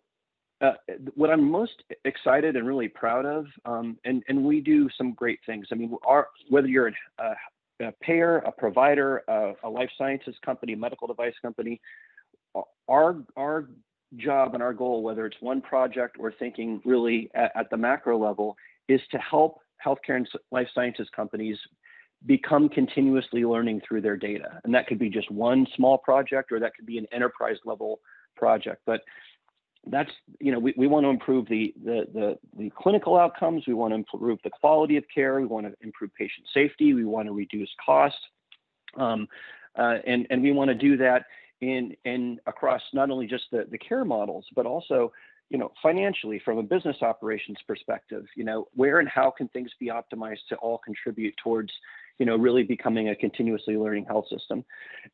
uh, 0.62 0.72
what 1.14 1.28
I'm 1.28 1.50
most 1.50 1.82
excited 2.06 2.56
and 2.56 2.66
really 2.66 2.88
proud 2.88 3.26
of, 3.26 3.44
um, 3.66 3.98
and, 4.06 4.22
and 4.28 4.42
we 4.42 4.62
do 4.62 4.88
some 4.96 5.12
great 5.12 5.38
things. 5.44 5.66
I 5.70 5.74
mean, 5.74 5.94
our, 6.06 6.28
whether 6.48 6.66
you're 6.66 6.90
a, 7.18 7.34
a 7.84 7.92
payer, 8.00 8.38
a 8.38 8.50
provider, 8.52 9.22
a, 9.28 9.52
a 9.64 9.68
life 9.68 9.90
sciences 9.98 10.34
company, 10.42 10.74
medical 10.74 11.06
device 11.06 11.34
company, 11.42 11.78
our, 12.88 13.16
our 13.36 13.68
job 14.16 14.54
and 14.54 14.62
our 14.62 14.72
goal, 14.72 15.02
whether 15.02 15.26
it's 15.26 15.36
one 15.40 15.60
project 15.60 16.16
or 16.18 16.32
thinking 16.32 16.80
really 16.86 17.30
at, 17.34 17.52
at 17.54 17.68
the 17.68 17.76
macro 17.76 18.18
level, 18.18 18.56
is 18.88 19.00
to 19.10 19.18
help 19.18 19.58
healthcare 19.84 20.16
and 20.16 20.28
life 20.50 20.68
sciences 20.74 21.08
companies 21.14 21.58
become 22.24 22.68
continuously 22.68 23.44
learning 23.44 23.82
through 23.86 24.00
their 24.00 24.16
data. 24.16 24.60
And 24.64 24.74
that 24.74 24.86
could 24.86 24.98
be 24.98 25.10
just 25.10 25.30
one 25.30 25.66
small 25.76 25.98
project 25.98 26.50
or 26.50 26.58
that 26.60 26.74
could 26.74 26.86
be 26.86 26.98
an 26.98 27.06
enterprise 27.12 27.56
level 27.64 28.00
project. 28.36 28.82
But 28.86 29.02
that's, 29.88 30.10
you 30.40 30.50
know, 30.50 30.58
we, 30.58 30.74
we 30.76 30.86
want 30.86 31.04
to 31.04 31.10
improve 31.10 31.46
the, 31.48 31.72
the, 31.84 32.06
the, 32.12 32.38
the 32.58 32.72
clinical 32.76 33.16
outcomes. 33.16 33.64
We 33.66 33.74
want 33.74 33.92
to 33.92 33.96
improve 33.96 34.38
the 34.42 34.50
quality 34.50 34.96
of 34.96 35.04
care. 35.14 35.38
We 35.40 35.46
want 35.46 35.66
to 35.66 35.74
improve 35.80 36.12
patient 36.14 36.46
safety. 36.52 36.94
We 36.94 37.04
want 37.04 37.28
to 37.28 37.32
reduce 37.32 37.70
cost. 37.84 38.16
Um, 38.96 39.28
uh, 39.78 39.98
and, 40.06 40.26
and 40.30 40.42
we 40.42 40.52
want 40.52 40.68
to 40.68 40.74
do 40.74 40.96
that 40.96 41.26
in, 41.60 41.94
in 42.04 42.40
across 42.46 42.82
not 42.92 43.10
only 43.10 43.26
just 43.26 43.44
the, 43.52 43.66
the 43.70 43.78
care 43.78 44.04
models, 44.04 44.46
but 44.54 44.66
also 44.66 45.12
you 45.50 45.58
know, 45.58 45.72
financially 45.82 46.40
from 46.44 46.58
a 46.58 46.62
business 46.62 46.96
operations 47.02 47.58
perspective, 47.66 48.24
you 48.36 48.44
know, 48.44 48.66
where 48.74 48.98
and 48.98 49.08
how 49.08 49.30
can 49.30 49.48
things 49.48 49.70
be 49.78 49.88
optimized 49.88 50.46
to 50.48 50.56
all 50.56 50.78
contribute 50.78 51.34
towards, 51.42 51.72
you 52.18 52.26
know, 52.26 52.36
really 52.36 52.62
becoming 52.62 53.10
a 53.10 53.16
continuously 53.16 53.76
learning 53.76 54.04
health 54.04 54.26
system. 54.28 54.64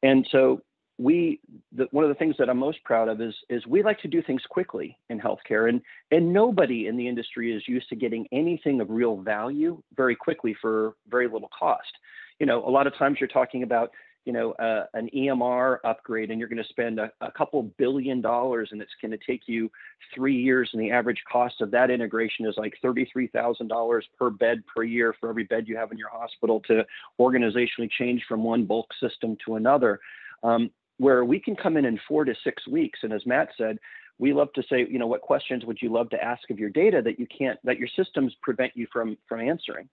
And 0.03 0.27
so 0.33 0.62
we, 0.99 1.40
the, 1.73 1.87
one 1.90 2.05
of 2.05 2.09
the 2.09 2.14
things 2.14 2.37
that 2.38 2.49
I'm 2.49 2.59
most 2.59 2.83
proud 2.85 3.09
of 3.09 3.21
is, 3.21 3.35
is 3.51 3.66
we 3.66 3.83
like 3.83 3.99
to 4.01 4.09
do 4.09 4.23
things 4.23 4.42
quickly 4.49 4.97
in 5.11 5.21
healthcare 5.21 5.68
and, 5.68 5.81
and 6.11 6.33
nobody 6.33 6.87
in 6.87 6.97
the 6.97 7.09
industry 7.09 7.55
is 7.55 7.62
used 7.66 7.88
to 7.88 7.97
getting 7.97 8.27
anything 8.33 8.81
of 8.81 8.88
real 8.88 9.16
value 9.16 9.83
very 9.97 10.16
quickly 10.16 10.57
for 10.61 10.95
very 11.09 11.29
little 11.29 11.51
cost. 11.59 11.92
You 12.38 12.47
know, 12.47 12.66
a 12.66 12.71
lot 12.71 12.87
of 12.87 12.97
times 12.97 13.18
you're 13.21 13.29
talking 13.29 13.62
about, 13.62 13.90
you 14.25 14.33
know, 14.33 14.53
uh, 14.53 14.85
an 14.95 15.09
EMR 15.15 15.79
upgrade 15.85 16.31
and 16.31 16.39
you're 16.39 16.49
going 16.49 16.63
to 16.63 16.69
spend 16.69 17.01
a, 17.01 17.11
a 17.21 17.31
couple 17.33 17.63
billion 17.77 18.21
dollars 18.21 18.69
and 18.73 18.81
it's 18.81 18.93
going 19.01 19.11
to 19.11 19.19
take 19.27 19.43
you 19.47 19.71
three 20.15 20.37
years 20.37 20.71
and 20.73 20.81
the 20.81 20.91
average 20.91 21.23
cost 21.31 21.61
of 21.61 21.71
that 21.71 21.91
integration 21.91 22.47
is 22.47 22.55
like 22.57 22.75
$33,000 22.85 24.03
per 24.19 24.31
bed 24.31 24.63
per 24.73 24.85
year 24.85 25.15
for 25.19 25.29
every 25.29 25.45
bed 25.45 25.67
you 25.67 25.77
have 25.77 25.91
in 25.91 25.99
your 25.99 26.11
hospital 26.11 26.61
to 26.69 26.85
organizationally 27.21 27.91
change 27.91 28.23
from 28.29 28.45
one 28.45 28.65
bulk 28.65 28.89
system 29.01 29.37
to 29.45 29.57
another. 29.57 29.99
Um, 30.43 30.71
where 30.99 31.25
we 31.25 31.41
can 31.41 31.57
come 31.57 31.77
in 31.77 31.85
in 31.85 31.99
four 32.07 32.25
to 32.25 32.35
six 32.45 32.67
weeks. 32.69 33.01
And 33.03 33.13
as 33.13 33.27
Matt 33.27 33.49
said, 33.59 33.79
we 34.19 34.33
love 34.33 34.53
to 34.53 34.63
say, 34.71 34.87
you 34.89 35.01
know, 35.01 35.07
what 35.07 35.21
questions 35.21 35.65
would 35.65 35.79
you 35.83 35.93
love 35.93 36.11
to 36.11 36.23
ask 36.23 36.49
of 36.51 36.61
your 36.61 36.71
data 36.71 37.03
that 37.03 37.19
you 37.19 37.27
can't, 37.27 37.59
that 37.65 37.79
your 37.79 37.89
systems 37.97 38.37
prevent 38.41 38.77
you 38.77 38.87
from, 38.93 39.17
from 39.29 39.41
answering? 39.41 39.89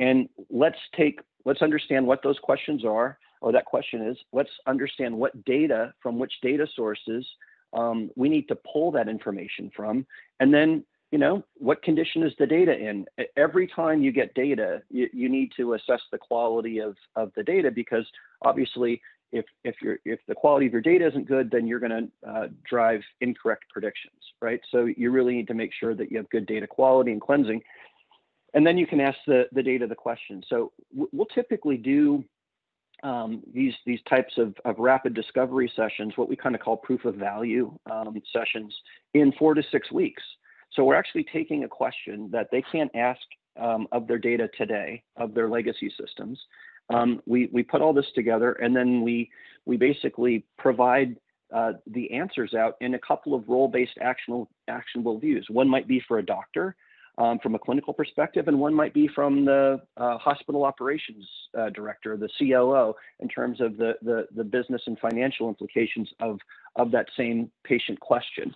And 0.00 0.30
let's 0.48 0.78
take, 0.96 1.20
let's 1.44 1.60
understand 1.60 2.06
what 2.06 2.22
those 2.22 2.38
questions 2.38 2.84
are 2.86 3.18
or 3.40 3.52
that 3.52 3.64
question 3.64 4.06
is, 4.06 4.16
let's 4.32 4.50
understand 4.66 5.16
what 5.16 5.44
data 5.44 5.92
from 6.02 6.18
which 6.18 6.32
data 6.42 6.66
sources 6.74 7.26
um, 7.72 8.10
we 8.16 8.28
need 8.28 8.48
to 8.48 8.56
pull 8.56 8.90
that 8.92 9.08
information 9.08 9.70
from. 9.74 10.06
And 10.40 10.52
then, 10.52 10.84
you 11.10 11.18
know, 11.18 11.44
what 11.56 11.82
condition 11.82 12.22
is 12.22 12.32
the 12.38 12.46
data 12.46 12.76
in? 12.76 13.06
Every 13.36 13.66
time 13.66 14.02
you 14.02 14.12
get 14.12 14.34
data, 14.34 14.82
you, 14.90 15.08
you 15.12 15.28
need 15.28 15.52
to 15.56 15.74
assess 15.74 16.00
the 16.10 16.18
quality 16.18 16.78
of, 16.78 16.96
of 17.14 17.32
the 17.36 17.42
data 17.42 17.70
because 17.70 18.06
obviously 18.42 19.00
if, 19.32 19.44
if, 19.64 19.76
you 19.82 19.96
if 20.04 20.20
the 20.28 20.34
quality 20.34 20.66
of 20.66 20.72
your 20.72 20.82
data 20.82 21.06
isn't 21.06 21.26
good, 21.26 21.50
then 21.50 21.66
you're 21.66 21.80
going 21.80 22.10
to 22.24 22.28
uh, 22.28 22.48
drive 22.68 23.02
incorrect 23.20 23.64
predictions, 23.70 24.14
right? 24.40 24.60
So 24.70 24.88
you 24.96 25.10
really 25.10 25.34
need 25.34 25.48
to 25.48 25.54
make 25.54 25.72
sure 25.78 25.94
that 25.94 26.10
you 26.10 26.16
have 26.18 26.30
good 26.30 26.46
data 26.46 26.66
quality 26.66 27.12
and 27.12 27.20
cleansing. 27.20 27.62
And 28.54 28.66
then 28.66 28.78
you 28.78 28.86
can 28.86 29.00
ask 29.00 29.18
the, 29.26 29.48
the 29.52 29.62
data 29.62 29.86
the 29.86 29.94
question. 29.94 30.42
So 30.48 30.72
we'll 30.92 31.26
typically 31.26 31.76
do 31.76 32.24
um, 33.02 33.42
these 33.52 33.74
these 33.84 34.00
types 34.08 34.34
of, 34.38 34.54
of 34.64 34.76
rapid 34.78 35.14
discovery 35.14 35.70
sessions, 35.76 36.14
what 36.16 36.28
we 36.28 36.36
kind 36.36 36.54
of 36.54 36.60
call 36.60 36.76
proof 36.76 37.04
of 37.04 37.14
value 37.16 37.76
um, 37.90 38.20
sessions, 38.32 38.74
in 39.14 39.32
four 39.38 39.54
to 39.54 39.62
six 39.70 39.92
weeks. 39.92 40.22
So 40.72 40.84
we're 40.84 40.94
actually 40.96 41.26
taking 41.32 41.64
a 41.64 41.68
question 41.68 42.28
that 42.32 42.48
they 42.50 42.62
can't 42.72 42.90
ask 42.94 43.20
um, 43.58 43.86
of 43.92 44.06
their 44.06 44.18
data 44.18 44.48
today, 44.56 45.02
of 45.16 45.34
their 45.34 45.48
legacy 45.48 45.92
systems. 45.98 46.38
Um, 46.90 47.20
we, 47.26 47.48
we 47.52 47.62
put 47.62 47.80
all 47.80 47.92
this 47.92 48.06
together 48.14 48.52
and 48.52 48.76
then 48.76 49.02
we, 49.02 49.30
we 49.64 49.76
basically 49.76 50.44
provide 50.58 51.16
uh, 51.54 51.72
the 51.86 52.10
answers 52.12 52.54
out 52.54 52.74
in 52.80 52.94
a 52.94 52.98
couple 52.98 53.34
of 53.34 53.48
role-based 53.48 53.98
actionable, 54.00 54.48
actionable 54.68 55.18
views. 55.18 55.46
One 55.48 55.68
might 55.68 55.88
be 55.88 56.02
for 56.06 56.18
a 56.18 56.24
doctor 56.24 56.76
um, 57.18 57.38
from 57.38 57.54
a 57.54 57.58
clinical 57.58 57.94
perspective, 57.94 58.48
and 58.48 58.58
one 58.58 58.74
might 58.74 58.92
be 58.92 59.08
from 59.08 59.44
the 59.44 59.80
uh, 59.96 60.18
hospital 60.18 60.64
operations 60.64 61.26
uh, 61.58 61.70
director, 61.70 62.16
the 62.16 62.28
COO, 62.38 62.94
in 63.20 63.28
terms 63.28 63.60
of 63.60 63.76
the, 63.76 63.94
the, 64.02 64.26
the 64.34 64.44
business 64.44 64.82
and 64.86 64.98
financial 64.98 65.48
implications 65.48 66.08
of, 66.20 66.38
of 66.76 66.90
that 66.90 67.06
same 67.16 67.50
patient 67.64 67.98
question. 68.00 68.54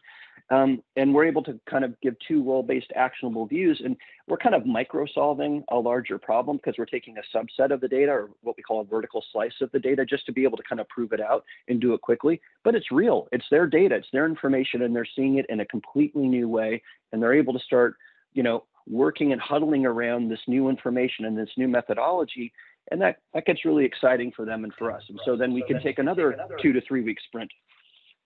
Um, 0.51 0.83
and 0.97 1.15
we're 1.15 1.27
able 1.27 1.45
to 1.45 1.61
kind 1.71 1.85
of 1.85 1.99
give 2.01 2.17
two 2.27 2.43
role-based 2.43 2.93
actionable 2.97 3.47
views, 3.47 3.81
and 3.85 3.97
we're 4.27 4.37
kind 4.37 4.55
of 4.55 4.67
micro-solving 4.67 5.63
a 5.71 5.77
larger 5.77 6.19
problem 6.19 6.57
because 6.57 6.75
we're 6.77 6.87
taking 6.87 7.17
a 7.19 7.37
subset 7.37 7.71
of 7.71 7.81
the 7.81 7.87
data, 7.87 8.11
or 8.11 8.31
what 8.43 8.57
we 8.57 8.63
call 8.63 8.81
a 8.81 8.85
vertical 8.85 9.25
slice 9.33 9.53
of 9.61 9.71
the 9.71 9.79
data, 9.79 10.05
just 10.05 10.27
to 10.27 10.33
be 10.33 10.43
able 10.43 10.57
to 10.57 10.65
kind 10.69 10.81
of 10.81 10.89
prove 10.89 11.13
it 11.13 11.21
out 11.21 11.45
and 11.69 11.81
do 11.81 11.95
it 11.95 12.01
quickly. 12.01 12.41
But 12.65 12.75
it's 12.75 12.91
real; 12.91 13.29
it's 13.31 13.45
their 13.49 13.69
data, 13.69 13.95
it's 13.95 14.09
their 14.13 14.27
information, 14.27 14.83
and 14.83 14.95
they're 14.95 15.07
seeing 15.17 15.39
it 15.39 15.47
in 15.49 15.61
a 15.61 15.67
completely 15.67 16.27
new 16.27 16.49
way, 16.49 16.83
and 17.13 17.23
they're 17.23 17.35
able 17.35 17.53
to 17.53 17.61
start, 17.61 17.95
you 18.33 18.43
know, 18.43 18.65
working 18.89 19.33
and 19.33 19.41
huddling 19.41 19.87
around 19.87 20.29
this 20.29 20.41
new 20.47 20.69
information 20.69 21.25
and 21.25 21.37
this 21.37 21.51
new 21.57 21.69
methodology. 21.69 22.53
And 22.91 23.01
that, 23.01 23.19
that 23.35 23.47
gets 23.47 23.65
really 23.65 23.85
exciting 23.85 24.33
for 24.35 24.45
them 24.45 24.65
and 24.65 24.73
for 24.75 24.91
us. 24.91 25.03
And 25.09 25.21
so 25.25 25.37
then 25.37 25.53
we 25.53 25.63
can 25.63 25.81
take 25.81 25.99
another 25.99 26.37
two 26.61 26.73
to 26.73 26.81
three 26.81 27.03
week 27.03 27.19
sprint 27.27 27.51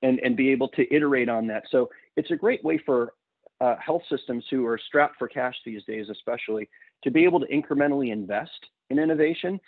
and, 0.03 0.19
and 0.21 0.37
be 0.37 0.51
able 0.51 0.69
to 0.69 0.95
iterate 0.95 1.29
on 1.29 1.47
that. 1.49 1.65
So 1.71 1.91
it's 2.17 2.31
a 2.31 2.37
great 2.37 2.65
way 2.65 2.79
for 2.79 3.13
uh, 3.61 3.77
health 3.85 4.03
systems 4.11 4.45
who 4.51 4.67
are 4.67 4.79
strapped 4.87 5.17
for 5.19 5.29
cash 5.29 5.55
these 5.65 5.85
days, 5.85 6.07
especially, 6.11 6.69
to 7.03 7.11
be 7.11 7.25
able 7.25 7.41
to 7.41 7.47
incrementally 7.47 8.13
invest 8.13 8.51
in 8.91 8.99
innovation, 8.99 9.61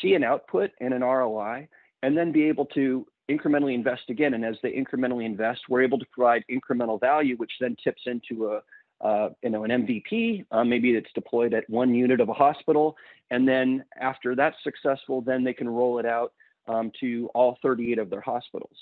see 0.00 0.14
an 0.14 0.24
output 0.24 0.70
and 0.80 0.94
an 0.94 1.02
ROI, 1.02 1.68
and 2.02 2.16
then 2.16 2.32
be 2.32 2.44
able 2.44 2.66
to 2.66 3.06
incrementally 3.30 3.74
invest 3.74 4.02
again. 4.08 4.34
And 4.34 4.44
as 4.44 4.56
they 4.62 4.72
incrementally 4.72 5.24
invest, 5.24 5.60
we're 5.68 5.82
able 5.82 5.98
to 5.98 6.06
provide 6.12 6.44
incremental 6.50 7.00
value, 7.00 7.36
which 7.36 7.52
then 7.60 7.76
tips 7.82 8.02
into 8.06 8.48
a 8.48 8.60
uh, 9.04 9.28
you 9.42 9.50
know, 9.50 9.64
an 9.64 9.70
MVP, 9.70 10.46
uh, 10.50 10.64
maybe 10.64 10.92
it's 10.92 11.12
deployed 11.14 11.52
at 11.52 11.68
one 11.68 11.94
unit 11.94 12.20
of 12.20 12.30
a 12.30 12.32
hospital, 12.32 12.96
and 13.30 13.46
then 13.46 13.84
after 14.00 14.34
that's 14.34 14.56
successful, 14.64 15.20
then 15.20 15.44
they 15.44 15.52
can 15.52 15.68
roll 15.68 15.98
it 15.98 16.06
out 16.06 16.32
um, 16.66 16.90
to 17.00 17.28
all 17.34 17.58
38 17.62 17.98
of 17.98 18.08
their 18.08 18.22
hospitals. 18.22 18.76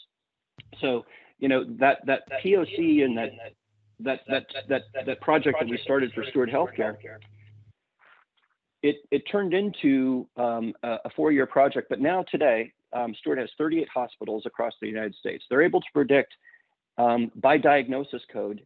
So, 0.81 1.05
you 1.41 1.49
know, 1.49 1.65
that 1.81 2.07
that 2.07 2.21
POC 2.45 3.05
and 3.05 3.19
that 3.19 3.31
that 3.99 4.21
that 4.29 4.47
that 4.69 4.83
that 5.07 5.21
project 5.21 5.59
that 5.61 5.69
we 5.69 5.79
started 5.83 6.13
for 6.13 6.25
Steward 6.31 6.51
Healthcare, 6.51 6.97
it 8.85 8.97
it 9.11 9.25
turned 9.31 9.55
into 9.55 10.29
um, 10.37 10.73
a 10.85 11.11
four-year 11.17 11.47
project. 11.47 11.89
But 11.89 12.01
now 12.01 12.25
today, 12.31 12.73
um, 12.93 13.13
has 13.37 13.51
38 13.59 13.89
hospitals 13.93 14.45
across 14.47 14.75
the 14.81 14.87
United 14.87 15.17
States. 15.17 15.45
They're 15.51 15.63
able 15.63 15.81
to 15.81 15.87
predict 15.93 16.33
um, 16.97 17.33
by 17.37 17.59
diagnosis 17.59 18.23
code 18.33 18.63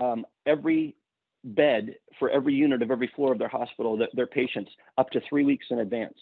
um, 0.00 0.24
every 0.46 0.96
bed 1.44 1.94
for 2.18 2.30
every 2.30 2.54
unit 2.54 2.82
of 2.82 2.90
every 2.90 3.10
floor 3.14 3.32
of 3.32 3.38
their 3.38 3.48
hospital, 3.48 3.98
their 4.14 4.26
patients, 4.26 4.70
up 4.98 5.10
to 5.10 5.20
three 5.28 5.44
weeks 5.44 5.66
in 5.70 5.80
advance 5.80 6.16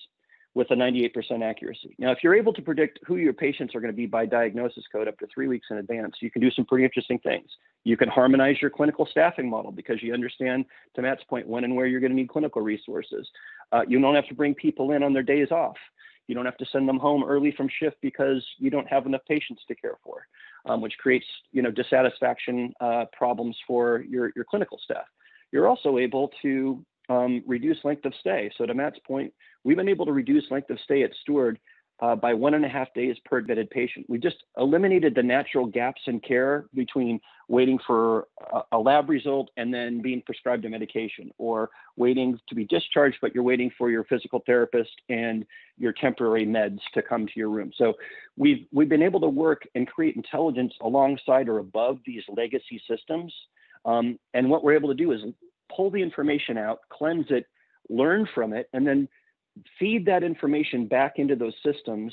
with 0.54 0.70
a 0.70 0.74
98% 0.74 1.12
accuracy. 1.42 1.94
Now, 1.98 2.10
if 2.10 2.18
you're 2.22 2.34
able 2.34 2.52
to 2.52 2.62
predict 2.62 2.98
who 3.06 3.16
your 3.16 3.32
patients 3.32 3.74
are 3.74 3.80
going 3.80 3.92
to 3.92 3.96
be 3.96 4.06
by 4.06 4.26
diagnosis 4.26 4.84
code 4.90 5.06
up 5.06 5.18
to 5.18 5.26
three 5.32 5.46
weeks 5.46 5.68
in 5.70 5.78
advance, 5.78 6.16
you 6.20 6.30
can 6.30 6.42
do 6.42 6.50
some 6.50 6.64
pretty 6.64 6.84
interesting 6.84 7.18
things. 7.20 7.48
You 7.84 7.96
can 7.96 8.08
harmonize 8.08 8.56
your 8.60 8.70
clinical 8.70 9.06
staffing 9.10 9.48
model 9.48 9.70
because 9.70 10.02
you 10.02 10.14
understand, 10.14 10.64
to 10.96 11.02
Matt's 11.02 11.22
point, 11.28 11.46
when 11.46 11.64
and 11.64 11.76
where 11.76 11.86
you're 11.86 12.00
going 12.00 12.10
to 12.10 12.16
need 12.16 12.28
clinical 12.28 12.62
resources. 12.62 13.28
Uh, 13.72 13.82
you 13.86 14.00
don't 14.00 14.14
have 14.14 14.26
to 14.28 14.34
bring 14.34 14.54
people 14.54 14.92
in 14.92 15.02
on 15.02 15.12
their 15.12 15.22
days 15.22 15.50
off. 15.50 15.76
You 16.26 16.34
don't 16.34 16.44
have 16.44 16.58
to 16.58 16.66
send 16.72 16.88
them 16.88 16.98
home 16.98 17.24
early 17.24 17.52
from 17.52 17.68
shift 17.80 17.96
because 18.02 18.44
you 18.58 18.70
don't 18.70 18.88
have 18.88 19.06
enough 19.06 19.22
patients 19.28 19.62
to 19.68 19.74
care 19.74 19.96
for, 20.04 20.26
um, 20.68 20.80
which 20.80 20.94
creates 20.98 21.26
you 21.52 21.62
know 21.62 21.70
dissatisfaction 21.70 22.72
uh, 22.80 23.06
problems 23.12 23.56
for 23.66 24.04
your, 24.08 24.32
your 24.36 24.44
clinical 24.44 24.78
staff. 24.82 25.06
You're 25.52 25.66
also 25.66 25.98
able 25.98 26.30
to 26.42 26.84
um, 27.08 27.42
reduce 27.46 27.78
length 27.84 28.04
of 28.04 28.12
stay. 28.20 28.50
So 28.58 28.66
to 28.66 28.74
Matt's 28.74 28.98
point, 29.06 29.32
we've 29.64 29.76
been 29.76 29.88
able 29.88 30.06
to 30.06 30.12
reduce 30.12 30.44
length 30.50 30.70
of 30.70 30.78
stay 30.84 31.02
at 31.02 31.10
Steward 31.22 31.58
uh, 32.00 32.14
by 32.14 32.32
one 32.32 32.54
and 32.54 32.64
a 32.64 32.68
half 32.68 32.92
days 32.94 33.16
per 33.24 33.38
admitted 33.38 33.68
patient. 33.70 34.06
We 34.08 34.18
just 34.18 34.36
eliminated 34.56 35.14
the 35.14 35.22
natural 35.22 35.66
gaps 35.66 36.02
in 36.06 36.20
care 36.20 36.66
between 36.74 37.20
waiting 37.48 37.78
for 37.86 38.28
a, 38.52 38.60
a, 38.72 38.78
lab 38.78 39.08
result 39.08 39.50
and 39.56 39.74
then 39.74 40.00
being 40.00 40.22
prescribed 40.24 40.64
a 40.64 40.68
medication, 40.68 41.30
or 41.38 41.70
waiting 41.96 42.38
to 42.48 42.54
be 42.54 42.64
discharged, 42.64 43.16
but 43.20 43.34
you're 43.34 43.42
waiting 43.42 43.70
for 43.76 43.90
your 43.90 44.04
physical 44.04 44.42
therapist 44.46 44.90
and 45.08 45.44
your 45.76 45.92
temporary 45.92 46.46
meds 46.46 46.78
to 46.94 47.02
come 47.02 47.26
to 47.26 47.32
your 47.34 47.48
room. 47.48 47.72
So 47.76 47.94
we've 48.36 48.66
we've 48.72 48.88
been 48.88 49.02
able 49.02 49.20
to 49.20 49.28
work 49.28 49.62
and 49.74 49.86
create 49.88 50.14
intelligence 50.14 50.74
alongside 50.80 51.48
or 51.48 51.58
above 51.58 51.98
these 52.06 52.22
legacy 52.28 52.80
systems. 52.88 53.32
Um, 53.84 54.18
and 54.34 54.50
what 54.50 54.62
we're 54.62 54.74
able 54.74 54.90
to 54.90 54.94
do 54.94 55.12
is 55.12 55.20
pull 55.74 55.90
the 55.90 56.02
information 56.02 56.58
out, 56.58 56.80
cleanse 56.90 57.26
it, 57.30 57.46
learn 57.88 58.28
from 58.34 58.52
it, 58.52 58.68
and 58.72 58.86
then 58.86 59.08
feed 59.78 60.06
that 60.06 60.22
information 60.22 60.86
back 60.86 61.14
into 61.16 61.36
those 61.36 61.54
systems 61.64 62.12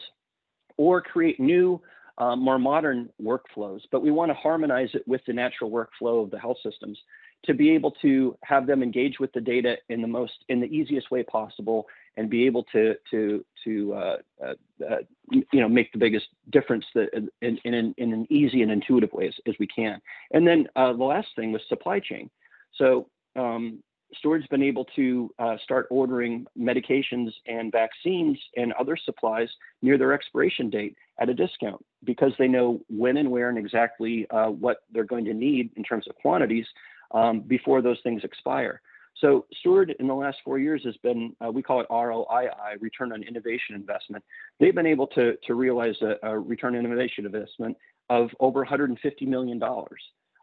or 0.78 1.02
create 1.02 1.40
new, 1.40 1.82
uh, 2.18 2.36
more 2.36 2.60
modern 2.60 3.10
workflows. 3.22 3.82
But 3.92 4.02
we 4.02 4.12
want 4.12 4.30
to 4.30 4.36
harmonize 4.36 4.90
it 4.94 5.08
with 5.08 5.22
the 5.26 5.34
natural 5.34 5.70
workflow 5.70 6.24
of 6.24 6.32
the 6.32 6.40
health 6.40 6.58
systems 6.64 6.98
to 7.46 7.54
be 7.54 7.72
able 7.72 7.92
to 7.92 8.38
have 8.44 8.66
them 8.66 8.82
engage 8.82 9.20
with 9.20 9.32
the 9.34 9.42
data 9.42 9.78
in 9.90 10.02
the 10.02 10.08
most, 10.08 10.34
in 10.50 10.60
the 10.60 10.68
easiest 10.68 11.12
way 11.12 11.24
possible 11.24 11.86
and 12.18 12.30
be 12.30 12.46
able 12.46 12.64
to, 12.72 12.96
to, 13.12 13.46
to 13.64 13.94
uh, 13.94 14.18
uh, 14.44 14.54
uh 14.90 14.98
you 15.32 15.62
know, 15.62 15.70
make 15.70 15.92
the 15.92 15.98
biggest 15.98 16.28
difference 16.50 16.86
that 16.96 17.10
in, 17.42 17.58
in, 17.64 17.74
an, 17.74 17.94
in 17.98 18.14
an 18.14 18.26
easy 18.30 18.62
and 18.62 18.72
intuitive 18.72 19.12
way 19.14 19.28
as, 19.28 19.36
as 19.48 19.56
we 19.60 19.68
can. 19.68 20.02
And 20.32 20.48
then 20.48 20.68
uh, 20.76 20.94
the 20.94 21.04
last 21.04 21.28
thing 21.36 21.52
was 21.52 21.62
supply 21.68 22.00
chain. 22.00 22.30
So 22.76 23.08
um, 23.36 23.84
Steward's 24.20 24.48
been 24.48 24.64
able 24.64 24.86
to 24.96 25.30
uh, 25.40 25.56
start 25.64 25.88
ordering 25.90 26.46
medications 26.58 27.32
and 27.48 27.72
vaccines 27.72 28.38
and 28.56 28.74
other 28.74 28.98
supplies 28.98 29.50
near 29.82 29.98
their 29.98 30.14
expiration 30.14 30.70
date 30.70 30.96
at 31.20 31.30
a 31.30 31.34
discount 31.34 31.84
because 32.04 32.32
they 32.38 32.48
know 32.48 32.82
when 32.90 33.18
and 33.18 33.30
where 33.30 33.50
and 33.50 33.58
exactly 33.58 34.28
uh, 34.30 34.48
what 34.48 34.78
they're 34.92 35.04
going 35.04 35.26
to 35.26 35.34
need 35.34 35.72
in 35.76 35.84
terms 35.84 36.08
of 36.08 36.16
quantities 36.16 36.66
um, 37.12 37.42
before 37.42 37.82
those 37.82 38.00
things 38.04 38.24
expire. 38.24 38.82
So 39.22 39.46
Steward 39.60 39.96
in 40.00 40.08
the 40.08 40.14
last 40.14 40.38
four 40.44 40.60
years 40.60 40.82
has 40.84 40.98
been, 40.98 41.36
uh, 41.46 41.52
we 41.52 41.64
call 41.64 41.80
it 41.80 41.88
ROII, 41.90 42.82
return 42.82 43.14
on 43.14 43.24
innovation 43.24 43.76
investment. 43.76 44.24
They've 44.60 44.76
been 44.76 44.86
able 44.86 45.08
to, 45.08 45.38
to 45.48 45.54
realize 45.54 45.96
a, 46.02 46.16
a 46.28 46.38
return 46.38 46.76
on 46.76 46.86
innovation 46.86 47.26
investment 47.26 47.78
of 48.10 48.30
over 48.40 48.66
$150 48.66 48.98
million, 49.22 49.62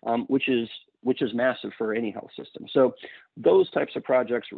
um, 0.07 0.25
which 0.29 0.49
is 0.49 0.69
which 1.03 1.23
is 1.23 1.35
massive 1.35 1.73
for 1.77 1.93
any 1.93 2.11
health 2.11 2.31
system. 2.37 2.67
So 2.73 2.95
those 3.37 3.71
types 3.71 3.97
of 3.97 4.05
projects 4.05 4.49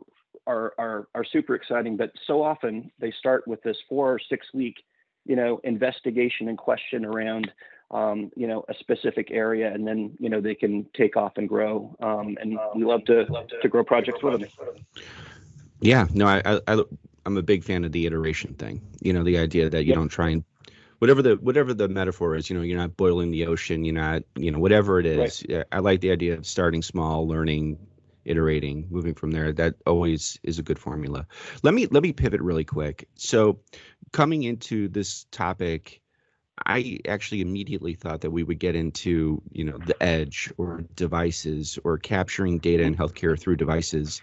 are, 0.46 0.74
are, 0.78 1.08
are 1.14 1.24
super 1.24 1.54
exciting, 1.54 1.96
but 1.96 2.12
so 2.26 2.42
often 2.42 2.90
they 2.98 3.12
start 3.18 3.46
with 3.48 3.62
this 3.62 3.76
four 3.88 4.12
or 4.12 4.18
six 4.18 4.46
week, 4.52 4.76
you 5.24 5.36
know, 5.36 5.60
investigation 5.64 6.48
and 6.48 6.58
question 6.58 7.04
around, 7.04 7.50
um, 7.90 8.30
you 8.36 8.46
know, 8.46 8.64
a 8.68 8.74
specific 8.74 9.30
area, 9.30 9.72
and 9.72 9.86
then, 9.86 10.12
you 10.18 10.28
know, 10.28 10.40
they 10.40 10.54
can 10.54 10.86
take 10.94 11.16
off 11.16 11.32
and 11.36 11.48
grow. 11.48 11.94
Um, 12.00 12.36
and 12.40 12.58
we 12.74 12.84
love 12.84 13.04
to, 13.06 13.24
to 13.62 13.68
grow 13.68 13.84
projects 13.84 14.22
with 14.22 14.40
them. 14.40 14.50
Yeah, 15.80 16.06
no, 16.12 16.26
I, 16.26 16.60
I, 16.66 16.82
I'm 17.26 17.36
a 17.36 17.42
big 17.42 17.64
fan 17.64 17.84
of 17.84 17.92
the 17.92 18.06
iteration 18.06 18.54
thing. 18.54 18.80
You 19.00 19.12
know, 19.12 19.22
the 19.22 19.38
idea 19.38 19.70
that 19.70 19.84
you 19.84 19.90
yep. 19.90 19.96
don't 19.96 20.08
try 20.08 20.30
and 20.30 20.44
whatever 20.98 21.22
the 21.22 21.34
whatever 21.36 21.74
the 21.74 21.88
metaphor 21.88 22.34
is 22.36 22.48
you 22.48 22.56
know 22.56 22.62
you're 22.62 22.78
not 22.78 22.96
boiling 22.96 23.30
the 23.30 23.46
ocean 23.46 23.84
you're 23.84 23.94
not 23.94 24.22
you 24.36 24.50
know 24.50 24.58
whatever 24.58 25.00
it 25.00 25.06
is. 25.06 25.44
Right. 25.48 25.64
i 25.72 25.78
like 25.78 26.00
the 26.00 26.10
idea 26.10 26.34
of 26.34 26.46
starting 26.46 26.82
small 26.82 27.26
learning 27.28 27.78
iterating 28.24 28.86
moving 28.90 29.14
from 29.14 29.30
there. 29.30 29.52
That 29.52 29.74
always 29.86 30.38
is 30.42 30.58
a 30.58 30.62
good 30.62 30.78
formula. 30.78 31.26
Let 31.62 31.74
me 31.74 31.86
let 31.86 32.02
me 32.02 32.12
pivot 32.12 32.40
really 32.40 32.64
quick. 32.64 33.08
So 33.16 33.60
coming 34.12 34.42
into 34.44 34.88
this 34.88 35.26
topic 35.30 36.00
i 36.66 37.00
actually 37.08 37.40
immediately 37.40 37.94
thought 37.94 38.20
that 38.20 38.30
we 38.30 38.44
would 38.44 38.60
get 38.60 38.76
into 38.76 39.42
you 39.50 39.64
know 39.64 39.76
the 39.76 40.00
edge 40.00 40.52
or 40.56 40.84
devices 40.94 41.80
or 41.82 41.98
capturing 41.98 42.58
data 42.58 42.84
in 42.84 42.94
healthcare 42.94 43.38
through 43.38 43.56
devices. 43.56 44.22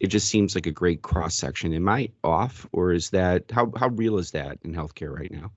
It 0.00 0.08
just 0.08 0.28
seems 0.28 0.56
like 0.56 0.66
a 0.66 0.72
great 0.72 1.02
cross 1.02 1.36
section 1.36 1.72
am 1.72 1.88
i 1.88 2.08
off 2.24 2.66
or 2.72 2.92
is 2.92 3.10
that 3.10 3.44
how 3.52 3.72
how 3.76 3.88
real 3.88 4.18
is 4.18 4.32
that 4.32 4.58
in 4.64 4.74
healthcare 4.74 5.16
right 5.16 5.30
now 5.30 5.52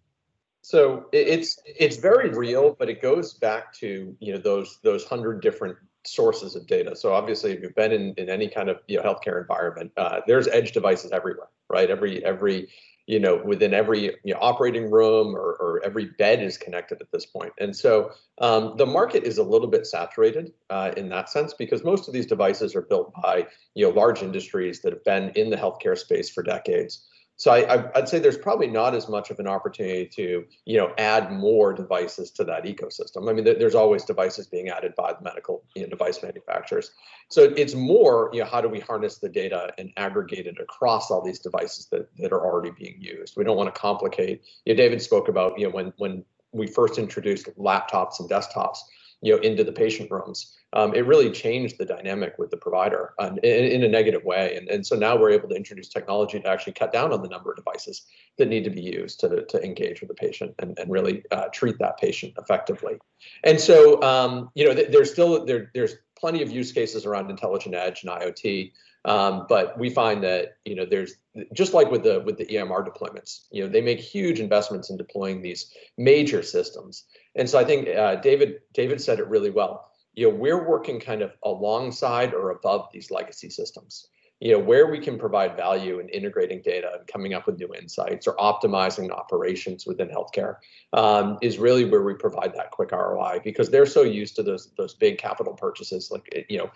so 0.62 1.06
it's 1.12 1.60
it's 1.65 1.97
very 1.97 2.30
real, 2.30 2.76
but 2.78 2.89
it 2.89 3.02
goes 3.02 3.34
back 3.34 3.74
to 3.76 4.15
you 4.19 4.34
know 4.34 4.39
those 4.39 4.80
those 4.84 5.04
hundred 5.06 5.41
different 5.41 5.78
sources 6.06 6.56
of 6.56 6.67
data. 6.67 6.95
So 6.95 7.13
obviously, 7.13 7.52
if 7.52 7.62
you've 7.62 7.76
been 7.76 7.91
in, 7.91 8.13
in 8.17 8.30
any 8.30 8.47
kind 8.47 8.69
of 8.69 8.78
you 8.88 8.97
know, 8.97 9.04
healthcare 9.04 9.39
environment, 9.41 9.91
uh, 9.97 10.21
there's 10.28 10.47
edge 10.47 10.71
devices 10.71 11.12
everywhere, 11.12 11.50
right? 11.69 11.89
Every 11.89 12.24
every 12.24 12.69
you 13.08 13.19
know, 13.19 13.41
within 13.43 13.74
every 13.74 14.04
you 14.24 14.34
know, 14.34 14.38
operating 14.39 14.89
room 14.89 15.36
or, 15.36 15.58
or 15.60 15.82
every 15.84 16.06
bed 16.06 16.41
is 16.41 16.58
connected 16.58 17.02
at 17.02 17.12
this 17.12 17.26
point. 17.26 17.52
And 17.60 17.76
so 17.76 18.12
um, 18.39 18.76
the 18.78 18.86
market 18.86 19.24
is 19.24 19.38
a 19.38 19.43
little 19.43 19.67
bit 19.67 19.86
saturated 19.88 20.54
uh, 20.69 20.91
in 20.95 21.10
that 21.10 21.30
sense 21.30 21.54
because 21.54 21.84
most 21.84 22.08
of 22.08 22.13
these 22.13 22.26
devices 22.26 22.76
are 22.76 22.84
built 22.84 23.12
by 23.21 23.47
you 23.74 23.86
know 23.86 23.93
large 23.93 24.21
industries 24.21 24.82
that 24.82 24.93
have 24.93 25.04
been 25.04 25.32
in 25.32 25.50
the 25.50 25.58
healthcare 25.58 25.97
space 25.97 26.30
for 26.30 26.43
decades. 26.43 27.08
So 27.41 27.49
I, 27.51 27.89
would 27.95 28.08
say 28.08 28.19
there's 28.19 28.38
probably 28.38 28.67
not 28.67 28.93
as 28.93 29.10
much 29.10 29.32
of 29.32 29.39
an 29.39 29.47
opportunity 29.47 30.06
to, 30.06 30.45
you 30.65 30.77
know, 30.77 30.93
add 30.99 31.32
more 31.32 31.73
devices 31.73 32.30
to 32.34 32.43
that 32.43 32.65
ecosystem. 32.65 33.27
I 33.27 33.34
mean, 33.34 33.43
there's 33.43 33.73
always 33.73 34.04
devices 34.04 34.45
being 34.45 34.69
added 34.69 34.93
by 34.95 35.13
the 35.13 35.23
medical 35.23 35.63
you 35.75 35.82
know, 35.82 35.89
device 35.89 36.21
manufacturers. 36.21 36.91
So 37.30 37.51
it's 37.58 37.73
more, 37.73 38.30
you 38.32 38.41
know, 38.41 38.45
how 38.45 38.62
do 38.62 38.69
we 38.69 38.80
harness 38.80 39.17
the 39.17 39.27
data 39.27 39.73
and 39.80 39.91
aggregate 39.97 40.45
it 40.45 40.60
across 40.62 41.10
all 41.10 41.23
these 41.23 41.39
devices 41.39 41.88
that, 41.88 42.15
that 42.17 42.32
are 42.32 42.45
already 42.45 42.69
being 42.77 42.97
used? 42.99 43.36
We 43.36 43.43
don't 43.43 43.58
want 43.58 43.73
to 43.73 43.82
complicate. 43.82 44.43
You 44.65 44.75
know, 44.75 44.77
David 44.77 45.01
spoke 45.01 45.27
about, 45.27 45.58
you 45.58 45.65
know, 45.65 45.73
when 45.73 45.93
when 45.97 46.23
we 46.51 46.67
first 46.67 46.99
introduced 46.99 47.47
laptops 47.58 48.19
and 48.19 48.30
desktops, 48.30 48.77
you 49.21 49.34
know, 49.34 49.41
into 49.41 49.63
the 49.63 49.71
patient 49.71 50.10
rooms 50.12 50.57
um, 50.73 50.95
it 50.95 51.05
really 51.05 51.29
changed 51.29 51.77
the 51.77 51.86
dynamic 51.86 52.36
with 52.38 52.49
the 52.49 52.57
provider 52.57 53.13
um, 53.19 53.38
in, 53.43 53.65
in, 53.65 53.84
a 53.84 53.88
negative 53.88 54.23
way. 54.23 54.55
And, 54.55 54.69
and 54.69 54.88
so 54.88 54.95
now 54.95 55.17
we're 55.17 55.31
able 55.31 55.49
to 55.49 55.55
introduce 55.55 55.89
technology 55.89 56.39
to 56.39 56.47
actually 56.47 56.73
cut 56.73 56.93
down 56.93 57.12
on 57.12 57.21
the 57.21 57.27
number 57.27 57.51
of 57.51 57.57
devices 57.57 58.03
that 58.38 58.47
need 58.47 58.63
to 58.63 58.69
be 58.69 58.81
used 58.81 59.19
to, 59.21 59.45
to 59.45 59.63
engage 59.63 59.99
with 59.99 60.07
the 60.07 60.13
patient 60.13 60.55
and, 60.60 60.77
and 60.79 60.89
really 60.89 61.23
uh, 61.31 61.47
treat 61.51 61.77
that 61.79 61.97
patient 61.97 62.34
effectively. 62.38 62.97
And 63.43 63.60
so, 63.60 64.01
um, 64.01 64.49
you 64.55 64.65
know, 64.65 64.73
th- 64.73 64.91
there's 64.91 65.12
still 65.12 65.45
there, 65.45 65.71
there's 65.73 65.95
plenty 66.17 66.41
of 66.41 66.51
use 66.51 66.71
cases 66.71 67.05
around 67.05 67.29
intelligent 67.29 67.75
edge 67.75 68.03
and 68.03 68.12
IoT. 68.12 68.71
Um, 69.04 69.48
but 69.50 69.80
we 69.80 69.90
find 69.90 70.24
that 70.24 70.58
you 70.66 70.76
know 70.76 70.86
there's 70.86 71.16
just 71.54 71.74
like 71.74 71.90
with 71.90 72.04
the 72.04 72.22
with 72.22 72.38
the 72.38 72.46
EMR 72.46 72.88
deployments, 72.88 73.48
you 73.52 73.64
know 73.64 73.70
they 73.70 73.82
make 73.82 74.00
huge 74.00 74.40
investments 74.40 74.90
in 74.90 74.98
deploying 74.98 75.42
these 75.42 75.74
major 75.98 76.44
systems, 76.44 77.06
and 77.36 77.50
so 77.50 77.58
I 77.58 77.64
think 77.64 77.88
uh, 77.90 78.16
David 78.16 78.60
David 78.74 79.02
said 79.02 79.20
it 79.20 79.28
really 79.28 79.50
well 79.50 79.92
you 80.14 80.30
know, 80.30 80.36
we're 80.36 80.68
working 80.68 81.00
kind 81.00 81.22
of 81.22 81.32
alongside 81.44 82.34
or 82.34 82.52
above 82.52 82.90
these 82.92 83.12
legacy 83.12 83.50
systems. 83.50 84.08
You 84.41 84.54
know, 84.54 84.60
where 84.60 84.88
we 84.88 84.97
can 84.97 85.19
provide 85.19 85.56
value 85.56 85.99
in 85.99 86.10
integrating 86.10 86.63
data 86.63 86.89
and 86.97 87.06
coming 87.06 87.36
up 87.36 87.45
with 87.45 87.60
new 87.60 87.71
insights 87.75 88.27
or 88.27 88.36
optimizing 88.38 89.12
operations 89.12 89.86
within 89.86 90.10
healthcare 90.10 90.56
um, 90.93 91.38
is 91.43 91.60
really 91.60 91.86
where 91.86 92.01
we 92.01 92.15
provide 92.15 92.56
that 92.56 92.71
quick 92.71 92.91
ROI 92.91 93.41
because 93.43 93.69
they're 93.69 93.86
so 93.86 94.01
used 94.01 94.36
to 94.38 94.43
those 94.43 94.71
those 94.80 94.95
big 94.95 95.19
capital 95.19 95.54
purchases, 95.54 96.10
like 96.10 96.27
you 96.49 96.58
know, 96.58 96.71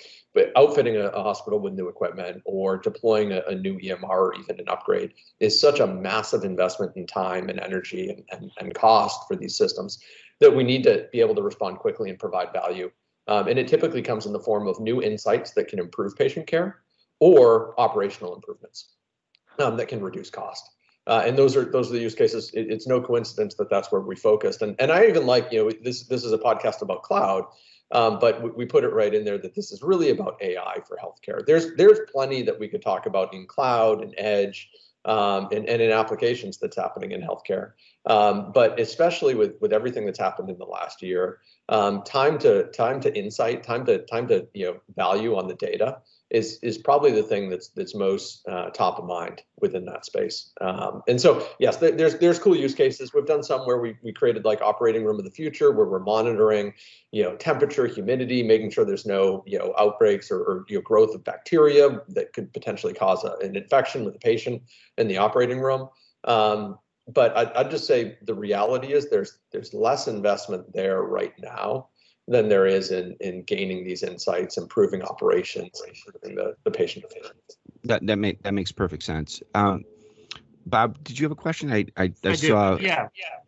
outfitting 0.55 0.95
a, 0.95 1.07
a 1.07 1.23
hospital 1.23 1.59
with 1.59 1.73
new 1.73 1.87
equipment 1.87 2.39
or 2.45 2.77
deploying 2.77 3.31
a, 3.31 3.41
a, 3.47 3.55
new 3.55 3.79
EMR 3.79 4.03
or 4.03 4.35
even 4.35 4.59
an 4.59 4.69
upgrade 4.69 5.15
is 5.39 5.59
such 5.59 5.79
a 5.79 5.87
massive 5.87 6.43
investment 6.43 6.95
in 6.95 7.07
time 7.07 7.49
and 7.49 7.59
energy 7.59 8.09
and, 8.09 8.23
and, 8.31 8.51
and 8.59 8.75
cost 8.75 9.27
for 9.27 9.35
these 9.35 9.57
systems 9.57 9.97
that 10.39 10.55
we 10.55 10.63
need 10.63 10.83
to 10.83 11.07
be 11.11 11.19
able 11.19 11.33
to 11.33 11.41
respond 11.41 11.79
quickly 11.79 12.11
and 12.11 12.19
provide 12.19 12.53
value. 12.53 12.91
Um, 13.27 13.47
and 13.47 13.57
it 13.57 13.67
typically 13.67 14.03
comes 14.03 14.27
in 14.27 14.33
the 14.33 14.39
form 14.39 14.67
of 14.67 14.79
new 14.79 15.01
insights 15.01 15.51
that 15.53 15.67
can 15.67 15.79
improve 15.79 16.15
patient 16.15 16.45
care 16.45 16.84
or 17.19 17.79
operational 17.79 18.35
improvements 18.35 18.93
um, 19.59 19.77
that 19.77 19.87
can 19.87 20.01
reduce 20.01 20.29
cost. 20.29 20.69
Uh, 21.07 21.23
and 21.25 21.37
those 21.37 21.55
are 21.55 21.65
those 21.65 21.89
are 21.89 21.93
the 21.93 21.99
use 21.99 22.15
cases. 22.15 22.49
It, 22.53 22.71
it's 22.71 22.87
no 22.87 22.99
coincidence 22.99 23.55
that 23.55 23.69
that's 23.69 23.91
where 23.91 24.01
we 24.01 24.15
focused. 24.15 24.61
And 24.61 24.75
and 24.79 24.91
I 24.91 25.05
even 25.05 25.25
like 25.25 25.51
you 25.51 25.63
know 25.63 25.71
this 25.83 26.07
this 26.07 26.23
is 26.23 26.31
a 26.31 26.37
podcast 26.37 26.81
about 26.81 27.03
cloud, 27.03 27.45
um, 27.91 28.17
but 28.19 28.41
we, 28.41 28.49
we, 28.51 28.65
put 28.65 28.83
it 28.83 28.89
right 28.89 29.13
in 29.13 29.23
there 29.23 29.37
that 29.37 29.53
this 29.53 29.71
is 29.71 29.83
really 29.83 30.09
about 30.09 30.41
AI 30.41 30.79
for 30.87 30.97
healthcare. 30.97 31.45
There's 31.45 31.75
there's 31.75 31.99
plenty 32.11 32.41
that 32.41 32.59
we 32.59 32.67
could 32.67 32.81
talk 32.81 33.05
about 33.05 33.35
in 33.35 33.45
cloud 33.45 34.01
and 34.01 34.15
edge 34.17 34.67
um, 35.05 35.49
and, 35.51 35.69
and 35.69 35.79
in 35.79 35.91
applications 35.91 36.57
that's 36.57 36.75
happening 36.75 37.11
in 37.11 37.21
healthcare. 37.21 37.73
Um, 38.07 38.51
but 38.51 38.79
especially 38.79 39.35
with 39.35 39.53
with 39.61 39.73
everything 39.73 40.05
that's 40.05 40.19
happened 40.19 40.49
in 40.49 40.57
the 40.57 40.65
last 40.65 41.03
year, 41.03 41.37
um, 41.69 42.01
time 42.01 42.39
to 42.39 42.63
time 42.71 42.99
to 43.01 43.15
insight, 43.15 43.61
time 43.61 43.85
to 43.85 43.99
time 43.99 44.27
to 44.29 44.47
you 44.55 44.65
know 44.65 44.79
value 44.95 45.35
on 45.35 45.47
the 45.47 45.55
data 45.55 45.99
is 46.31 46.57
is 46.63 46.77
probably 46.77 47.11
the 47.11 47.23
thing 47.23 47.49
that's 47.49 47.69
that's 47.69 47.93
most 47.93 48.47
uh, 48.47 48.69
top 48.71 48.97
of 48.97 49.05
mind 49.05 49.43
within 49.59 49.85
that 49.85 50.05
space. 50.05 50.51
Um, 50.59 51.03
and 51.07 51.21
so 51.21 51.47
yes, 51.59 51.77
th- 51.77 51.95
there's 51.95 52.17
there's 52.17 52.39
cool 52.39 52.55
use 52.55 52.73
cases. 52.73 53.13
We've 53.13 53.25
done 53.25 53.43
some 53.43 53.61
where 53.61 53.77
we 53.77 53.95
we 54.03 54.11
created 54.11 54.43
like 54.43 54.61
operating 54.61 55.05
room 55.05 55.19
of 55.19 55.25
the 55.25 55.31
future 55.31 55.71
where 55.71 55.85
we're 55.85 55.99
monitoring 55.99 56.73
you 57.11 57.23
know 57.23 57.35
temperature, 57.35 57.85
humidity, 57.85 58.41
making 58.41 58.71
sure 58.71 58.85
there's 58.85 59.05
no 59.05 59.43
you 59.45 59.59
know 59.59 59.73
outbreaks 59.77 60.31
or, 60.31 60.39
or 60.39 60.65
you 60.67 60.77
know 60.77 60.81
growth 60.81 61.13
of 61.13 61.23
bacteria 61.23 62.01
that 62.09 62.33
could 62.33 62.51
potentially 62.53 62.93
cause 62.93 63.23
a, 63.23 63.35
an 63.45 63.55
infection 63.55 64.03
with 64.03 64.13
the 64.13 64.19
patient 64.19 64.63
in 64.97 65.07
the 65.07 65.17
operating 65.17 65.59
room. 65.59 65.89
Um, 66.23 66.79
but 67.07 67.37
I, 67.37 67.59
I'd 67.59 67.69
just 67.69 67.85
say 67.85 68.17
the 68.23 68.33
reality 68.33 68.93
is 68.93 69.09
there's 69.09 69.37
there's 69.51 69.75
less 69.75 70.07
investment 70.07 70.73
there 70.73 71.03
right 71.03 71.33
now 71.39 71.89
than 72.27 72.49
there 72.49 72.65
is 72.65 72.91
in 72.91 73.15
in 73.19 73.43
gaining 73.43 73.83
these 73.83 74.03
insights, 74.03 74.57
improving 74.57 75.01
operations, 75.03 75.81
improving 75.87 76.35
the, 76.35 76.55
the 76.63 76.71
patient 76.71 77.05
efficiency. 77.05 77.57
That 77.83 78.05
that 78.07 78.17
make 78.17 78.41
that 78.43 78.53
makes 78.53 78.71
perfect 78.71 79.03
sense. 79.03 79.41
Um, 79.53 79.83
Bob, 80.65 81.03
did 81.03 81.19
you 81.19 81.25
have 81.25 81.31
a 81.31 81.35
question? 81.35 81.71
I 81.71 81.85
I, 81.97 82.11
I, 82.23 82.29
I 82.29 82.33
saw. 82.33 82.77
Yeah, 82.77 83.07
yeah. 83.15 83.39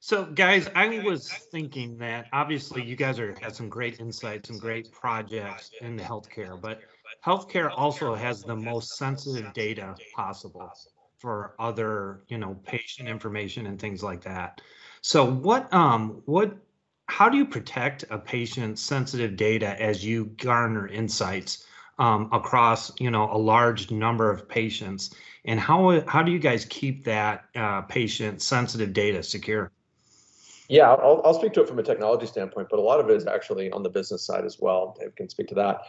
So, 0.00 0.24
guys, 0.24 0.68
I 0.76 1.00
was 1.00 1.28
thinking 1.50 1.98
that 1.98 2.26
obviously 2.32 2.82
you 2.82 2.94
guys 2.94 3.18
are 3.18 3.34
had 3.40 3.56
some 3.56 3.68
great 3.68 3.98
insights, 3.98 4.48
some 4.48 4.58
great 4.58 4.92
projects 4.92 5.72
in 5.80 5.96
the 5.96 6.02
healthcare, 6.02 6.60
but 6.60 6.80
healthcare 7.24 7.72
also 7.76 8.14
has 8.14 8.42
the 8.42 8.54
most 8.54 8.96
sensitive 8.98 9.52
data 9.52 9.96
possible 10.14 10.70
for 11.18 11.54
other, 11.58 12.20
you 12.28 12.38
know, 12.38 12.56
patient 12.64 13.08
information 13.08 13.66
and 13.66 13.80
things 13.80 14.02
like 14.02 14.22
that. 14.22 14.60
So 15.00 15.24
what 15.24 15.72
um 15.74 16.22
what 16.26 16.56
how 17.08 17.28
do 17.28 17.38
you 17.38 17.46
protect 17.46 18.04
a 18.10 18.18
patient's 18.18 18.82
sensitive 18.82 19.36
data 19.36 19.80
as 19.80 20.04
you 20.04 20.26
garner 20.36 20.88
insights 20.88 21.64
um, 21.98 22.28
across 22.32 22.92
you 23.00 23.10
know 23.10 23.30
a 23.32 23.38
large 23.38 23.90
number 23.90 24.30
of 24.30 24.48
patients? 24.48 25.14
And 25.44 25.60
how 25.60 26.02
how 26.08 26.22
do 26.22 26.32
you 26.32 26.38
guys 26.38 26.64
keep 26.64 27.04
that 27.04 27.44
uh, 27.54 27.82
patient 27.82 28.42
sensitive 28.42 28.92
data 28.92 29.22
secure? 29.22 29.70
Yeah 30.68 30.90
I'll, 30.90 31.22
I'll 31.24 31.34
speak 31.34 31.52
to 31.54 31.62
it 31.62 31.68
from 31.68 31.78
a 31.78 31.82
technology 31.82 32.26
standpoint 32.26 32.68
but 32.70 32.78
a 32.78 32.82
lot 32.82 32.98
of 32.98 33.08
it 33.08 33.16
is 33.16 33.26
actually 33.26 33.70
on 33.70 33.82
the 33.82 33.90
business 33.90 34.22
side 34.24 34.44
as 34.44 34.58
well. 34.60 34.96
Dave 34.98 35.14
can 35.14 35.28
speak 35.28 35.48
to 35.48 35.54
that. 35.54 35.82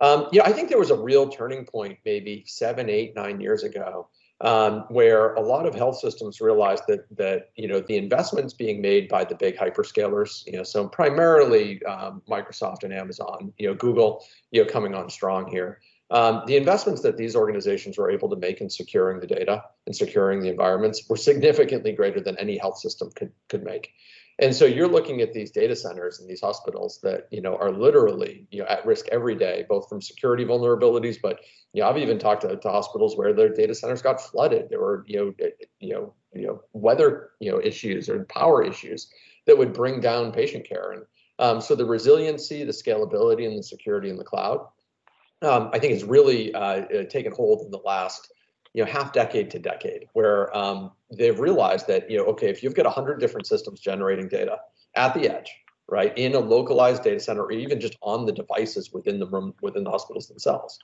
Um, 0.00 0.28
i 0.42 0.52
think 0.52 0.70
there 0.70 0.78
was 0.78 0.90
a 0.90 0.96
real 0.96 1.28
turning 1.28 1.66
point 1.66 1.98
maybe 2.06 2.44
seven 2.46 2.88
eight 2.88 3.14
nine 3.14 3.38
years 3.38 3.64
ago 3.64 4.08
um, 4.40 4.84
where 4.88 5.34
a 5.34 5.40
lot 5.40 5.66
of 5.66 5.74
health 5.74 5.98
systems 5.98 6.40
realized 6.40 6.84
that 6.88 7.04
that 7.16 7.50
you 7.56 7.68
know 7.68 7.80
the 7.80 7.96
investments 7.96 8.54
being 8.54 8.80
made 8.80 9.08
by 9.08 9.24
the 9.24 9.34
big 9.34 9.56
hyperscalers, 9.56 10.46
you 10.46 10.52
know, 10.52 10.62
so 10.62 10.88
primarily 10.88 11.82
um, 11.84 12.22
Microsoft 12.28 12.84
and 12.84 12.92
Amazon, 12.92 13.52
you 13.58 13.68
know, 13.68 13.74
Google, 13.74 14.24
you 14.50 14.62
know, 14.62 14.70
coming 14.70 14.94
on 14.94 15.10
strong 15.10 15.46
here. 15.46 15.80
Um, 16.10 16.42
the 16.46 16.56
investments 16.56 17.02
that 17.02 17.16
these 17.16 17.36
organizations 17.36 17.96
were 17.96 18.10
able 18.10 18.28
to 18.30 18.36
make 18.36 18.60
in 18.60 18.68
securing 18.68 19.20
the 19.20 19.28
data 19.28 19.62
and 19.86 19.94
securing 19.94 20.40
the 20.40 20.48
environments 20.48 21.08
were 21.08 21.16
significantly 21.16 21.92
greater 21.92 22.20
than 22.20 22.36
any 22.38 22.58
health 22.58 22.78
system 22.78 23.10
could 23.14 23.32
could 23.48 23.62
make. 23.62 23.92
And 24.40 24.56
so 24.56 24.64
you're 24.64 24.88
looking 24.88 25.20
at 25.20 25.34
these 25.34 25.50
data 25.50 25.76
centers 25.76 26.18
and 26.18 26.28
these 26.28 26.40
hospitals 26.40 26.98
that 27.02 27.28
you 27.30 27.42
know 27.42 27.56
are 27.56 27.70
literally 27.70 28.46
you 28.50 28.60
know 28.60 28.66
at 28.66 28.84
risk 28.86 29.06
every 29.12 29.34
day, 29.34 29.66
both 29.68 29.88
from 29.88 30.00
security 30.00 30.46
vulnerabilities, 30.46 31.18
but 31.22 31.40
you 31.74 31.82
know 31.82 31.88
I've 31.88 31.98
even 31.98 32.18
talked 32.18 32.42
to, 32.42 32.56
to 32.56 32.68
hospitals 32.70 33.18
where 33.18 33.34
their 33.34 33.52
data 33.52 33.74
centers 33.74 34.00
got 34.00 34.20
flooded. 34.20 34.70
There 34.70 34.80
were 34.80 35.04
you 35.06 35.18
know 35.18 35.48
you 35.78 35.92
know 35.92 36.14
you 36.32 36.46
know 36.46 36.62
weather 36.72 37.32
you 37.38 37.52
know 37.52 37.60
issues 37.60 38.08
or 38.08 38.24
power 38.24 38.64
issues 38.64 39.10
that 39.46 39.58
would 39.58 39.74
bring 39.74 40.00
down 40.00 40.32
patient 40.32 40.66
care. 40.66 40.92
And 40.92 41.02
um, 41.38 41.60
so 41.60 41.74
the 41.74 41.84
resiliency, 41.84 42.64
the 42.64 42.72
scalability, 42.72 43.46
and 43.46 43.58
the 43.58 43.62
security 43.62 44.08
in 44.08 44.16
the 44.16 44.24
cloud, 44.24 44.66
um, 45.42 45.68
I 45.72 45.78
think 45.78 45.92
has 45.92 46.04
really 46.04 46.54
uh, 46.54 46.60
uh 46.60 47.04
taken 47.04 47.32
hold 47.32 47.66
in 47.66 47.70
the 47.70 47.80
last 47.84 48.32
you 48.74 48.84
know 48.84 48.90
half 48.90 49.12
decade 49.12 49.50
to 49.50 49.58
decade 49.58 50.06
where 50.12 50.54
um, 50.56 50.92
they've 51.10 51.40
realized 51.40 51.86
that 51.86 52.10
you 52.10 52.16
know 52.16 52.24
okay 52.24 52.48
if 52.48 52.62
you've 52.62 52.74
got 52.74 52.86
100 52.86 53.20
different 53.20 53.46
systems 53.46 53.80
generating 53.80 54.28
data 54.28 54.58
at 54.96 55.14
the 55.14 55.28
edge 55.28 55.54
right 55.88 56.16
in 56.16 56.34
a 56.34 56.38
localized 56.38 57.02
data 57.02 57.20
center 57.20 57.42
or 57.42 57.52
even 57.52 57.80
just 57.80 57.96
on 58.02 58.26
the 58.26 58.32
devices 58.32 58.92
within 58.92 59.18
the 59.18 59.26
room 59.26 59.54
within 59.62 59.84
the 59.84 59.90
hospitals 59.90 60.28
themselves 60.28 60.78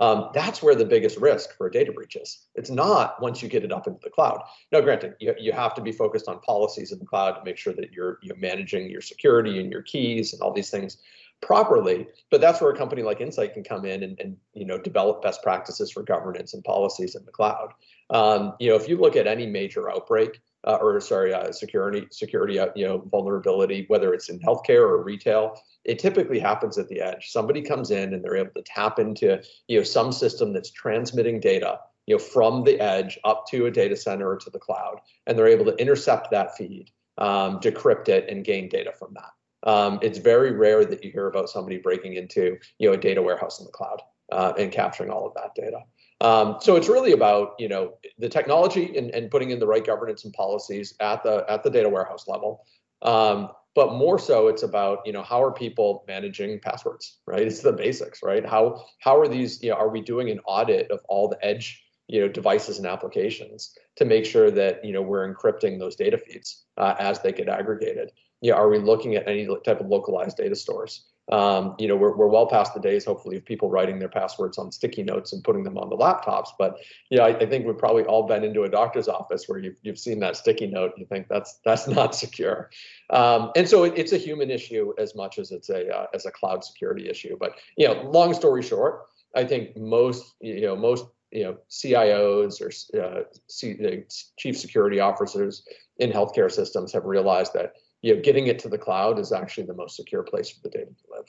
um, 0.00 0.30
that's 0.34 0.62
where 0.62 0.74
the 0.74 0.84
biggest 0.84 1.16
risk 1.18 1.56
for 1.56 1.68
a 1.68 1.70
data 1.70 1.92
breach 1.92 2.16
is. 2.16 2.46
It's 2.56 2.70
not 2.70 3.22
once 3.22 3.40
you 3.40 3.48
get 3.48 3.62
it 3.62 3.70
up 3.70 3.86
into 3.86 4.00
the 4.02 4.10
cloud. 4.10 4.42
Now 4.72 4.80
granted 4.80 5.14
you, 5.20 5.32
you 5.38 5.52
have 5.52 5.74
to 5.74 5.80
be 5.80 5.92
focused 5.92 6.28
on 6.28 6.40
policies 6.40 6.90
in 6.90 6.98
the 6.98 7.04
cloud 7.04 7.32
to 7.32 7.44
make 7.44 7.56
sure 7.56 7.72
that 7.74 7.92
you're 7.92 8.18
you're 8.20 8.36
managing 8.36 8.90
your 8.90 9.00
security 9.00 9.60
and 9.60 9.70
your 9.70 9.82
keys 9.82 10.32
and 10.32 10.42
all 10.42 10.52
these 10.52 10.70
things 10.70 10.96
properly 11.42 12.06
but 12.30 12.40
that's 12.40 12.60
where 12.60 12.70
a 12.70 12.76
company 12.76 13.02
like 13.02 13.20
Insight 13.20 13.52
can 13.52 13.64
come 13.64 13.84
in 13.84 14.04
and, 14.04 14.18
and 14.20 14.36
you 14.54 14.64
know 14.64 14.78
develop 14.78 15.22
best 15.22 15.42
practices 15.42 15.90
for 15.90 16.02
governance 16.02 16.54
and 16.54 16.64
policies 16.64 17.14
in 17.14 17.24
the 17.24 17.32
cloud 17.32 17.72
um, 18.10 18.54
you 18.60 18.70
know 18.70 18.76
if 18.76 18.88
you 18.88 18.96
look 18.96 19.16
at 19.16 19.26
any 19.26 19.46
major 19.46 19.90
outbreak 19.90 20.40
uh, 20.66 20.78
or 20.80 21.00
sorry 21.00 21.34
uh, 21.34 21.50
security 21.50 22.06
security 22.10 22.58
uh, 22.58 22.68
you 22.76 22.86
know 22.86 22.98
vulnerability 23.10 23.84
whether 23.88 24.14
it's 24.14 24.28
in 24.28 24.38
healthcare 24.38 24.88
or 24.88 25.02
retail 25.02 25.60
it 25.84 25.98
typically 25.98 26.38
happens 26.38 26.78
at 26.78 26.88
the 26.88 27.00
edge 27.00 27.30
somebody 27.30 27.60
comes 27.60 27.90
in 27.90 28.14
and 28.14 28.24
they're 28.24 28.36
able 28.36 28.52
to 28.54 28.62
tap 28.62 28.98
into 28.98 29.42
you 29.66 29.78
know 29.78 29.84
some 29.84 30.12
system 30.12 30.52
that's 30.52 30.70
transmitting 30.70 31.40
data 31.40 31.78
you 32.06 32.16
know, 32.16 32.18
from 32.18 32.64
the 32.64 32.80
edge 32.80 33.18
up 33.24 33.46
to 33.48 33.66
a 33.66 33.70
data 33.70 33.96
center 33.96 34.30
or 34.30 34.36
to 34.36 34.50
the 34.50 34.58
cloud, 34.58 35.00
and 35.26 35.38
they're 35.38 35.46
able 35.46 35.64
to 35.64 35.76
intercept 35.76 36.30
that 36.32 36.56
feed, 36.56 36.90
um, 37.18 37.60
decrypt 37.60 38.08
it, 38.08 38.28
and 38.28 38.44
gain 38.44 38.68
data 38.68 38.92
from 38.92 39.14
that. 39.14 39.30
Um, 39.64 39.98
it's 40.02 40.18
very 40.18 40.52
rare 40.52 40.84
that 40.84 41.04
you 41.04 41.10
hear 41.10 41.26
about 41.26 41.48
somebody 41.48 41.78
breaking 41.78 42.14
into 42.14 42.58
you 42.78 42.88
know 42.88 42.94
a 42.94 42.98
data 42.98 43.22
warehouse 43.22 43.60
in 43.60 43.66
the 43.66 43.72
cloud 43.72 44.02
uh, 44.30 44.52
and 44.58 44.72
capturing 44.72 45.10
all 45.10 45.26
of 45.26 45.34
that 45.34 45.54
data. 45.54 45.80
Um, 46.20 46.58
so 46.60 46.76
it's 46.76 46.88
really 46.88 47.12
about 47.12 47.54
you 47.58 47.68
know 47.68 47.94
the 48.18 48.28
technology 48.28 48.96
and, 48.96 49.10
and 49.10 49.30
putting 49.30 49.50
in 49.50 49.58
the 49.58 49.66
right 49.66 49.84
governance 49.84 50.24
and 50.24 50.32
policies 50.32 50.94
at 51.00 51.22
the 51.22 51.44
at 51.48 51.62
the 51.62 51.70
data 51.70 51.88
warehouse 51.88 52.26
level. 52.28 52.64
Um, 53.02 53.50
but 53.74 53.94
more 53.94 54.18
so 54.18 54.48
it's 54.48 54.62
about 54.62 54.98
you 55.06 55.12
know 55.12 55.22
how 55.22 55.42
are 55.42 55.52
people 55.52 56.04
managing 56.06 56.60
passwords 56.60 57.18
right 57.26 57.42
it's 57.42 57.60
the 57.60 57.72
basics 57.72 58.22
right 58.22 58.46
how 58.46 58.84
how 59.00 59.18
are 59.18 59.28
these 59.28 59.62
you 59.62 59.70
know 59.70 59.76
are 59.76 59.88
we 59.88 60.00
doing 60.00 60.30
an 60.30 60.40
audit 60.46 60.90
of 60.90 61.00
all 61.08 61.28
the 61.28 61.42
edge 61.44 61.82
you 62.08 62.20
know 62.20 62.28
devices 62.28 62.78
and 62.78 62.86
applications 62.86 63.74
to 63.96 64.04
make 64.04 64.24
sure 64.24 64.50
that 64.50 64.84
you 64.84 64.92
know 64.92 65.02
we're 65.02 65.32
encrypting 65.32 65.78
those 65.78 65.96
data 65.96 66.18
feeds 66.18 66.64
uh, 66.76 66.94
as 66.98 67.20
they 67.20 67.32
get 67.32 67.48
aggregated 67.48 68.10
you 68.42 68.50
know, 68.50 68.58
are 68.58 68.68
we 68.68 68.78
looking 68.78 69.14
at 69.14 69.26
any 69.26 69.46
type 69.64 69.80
of 69.80 69.86
localized 69.86 70.36
data 70.36 70.54
stores 70.54 71.04
um, 71.30 71.76
you 71.78 71.86
know, 71.86 71.94
we're, 71.94 72.16
we're 72.16 72.26
well 72.26 72.46
past 72.46 72.74
the 72.74 72.80
days, 72.80 73.04
hopefully, 73.04 73.36
of 73.36 73.44
people 73.44 73.70
writing 73.70 74.00
their 74.00 74.08
passwords 74.08 74.58
on 74.58 74.72
sticky 74.72 75.04
notes 75.04 75.32
and 75.32 75.42
putting 75.44 75.62
them 75.62 75.78
on 75.78 75.88
the 75.88 75.96
laptops. 75.96 76.48
But 76.58 76.78
yeah, 77.10 77.22
I, 77.22 77.38
I, 77.38 77.46
think 77.46 77.64
we've 77.64 77.78
probably 77.78 78.02
all 78.04 78.26
been 78.26 78.42
into 78.42 78.64
a 78.64 78.68
doctor's 78.68 79.06
office 79.06 79.44
where 79.46 79.58
you've, 79.58 79.76
you've 79.82 80.00
seen 80.00 80.18
that 80.20 80.36
sticky 80.36 80.66
note. 80.66 80.92
You 80.96 81.06
think 81.06 81.28
that's 81.28 81.60
that's 81.64 81.86
not 81.98 82.16
secure, 82.16 82.70
um, 83.10 83.52
and 83.54 83.68
so 83.68 83.84
it, 83.84 83.94
it's 83.96 84.12
a 84.12 84.18
human 84.18 84.50
issue 84.50 84.92
as 84.98 85.14
much 85.14 85.38
as 85.38 85.52
it's 85.52 85.70
a 85.70 85.88
uh, 85.88 86.06
as 86.12 86.26
a 86.26 86.30
cloud 86.32 86.64
security 86.64 87.08
issue. 87.08 87.36
But 87.38 87.54
you 87.78 87.86
know, 87.86 88.02
long 88.02 88.34
story 88.34 88.62
short, 88.62 89.06
I 89.36 89.44
think 89.44 89.76
most 89.76 90.34
you 90.40 90.62
know 90.62 90.74
most 90.74 91.06
you 91.30 91.44
know 91.44 91.56
CIOs 91.70 92.60
or 92.60 93.00
uh, 93.00 93.22
C, 93.48 94.04
chief 94.38 94.58
security 94.58 94.98
officers 94.98 95.62
in 95.98 96.10
healthcare 96.10 96.50
systems 96.50 96.92
have 96.92 97.04
realized 97.04 97.52
that 97.54 97.74
you 98.02 98.14
know, 98.14 98.20
getting 98.20 98.48
it 98.48 98.58
to 98.60 98.68
the 98.68 98.78
cloud 98.78 99.18
is 99.18 99.32
actually 99.32 99.66
the 99.66 99.74
most 99.74 99.96
secure 99.96 100.22
place 100.22 100.50
for 100.50 100.60
the 100.62 100.68
data 100.68 100.86
to 100.86 101.16
live. 101.16 101.24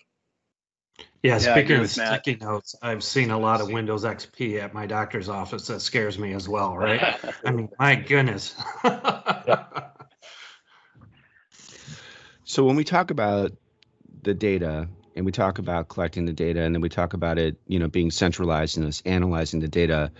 Yeah, 1.22 1.34
yeah 1.34 1.54
speaking 1.54 1.78
of 1.78 1.90
sticky 1.90 2.36
notes, 2.36 2.76
I've 2.82 3.04
seen 3.04 3.32
a 3.32 3.40
lot 3.40 3.62
of 3.62 3.72
Windows 3.72 4.04
XP 4.04 4.62
at 4.62 4.74
my 4.74 4.86
doctor's 4.86 5.30
office. 5.30 5.68
That 5.68 5.80
scares 5.80 6.20
me 6.20 6.34
as 6.34 6.50
well, 6.50 6.76
right? 6.76 7.16
I 7.46 7.52
mean, 7.52 7.70
my 7.80 7.96
goodness. 7.96 8.56
so 12.44 12.66
when 12.66 12.76
we 12.76 12.84
talk 12.84 13.12
about 13.12 13.54
the 14.24 14.34
data 14.34 14.90
and 15.16 15.26
we 15.26 15.32
talk 15.32 15.60
about 15.60 15.88
collecting 15.88 16.26
the 16.26 16.34
data 16.34 16.62
and 16.62 16.76
then 16.76 16.82
we 16.82 16.90
talk 16.90 17.14
about 17.14 17.38
it, 17.38 17.56
you 17.68 17.80
know, 17.80 17.88
being 17.88 18.12
centralized 18.12 18.78
and 18.78 18.88
us 18.88 19.02
analyzing 19.06 19.60
the 19.60 19.68
data, 19.68 20.12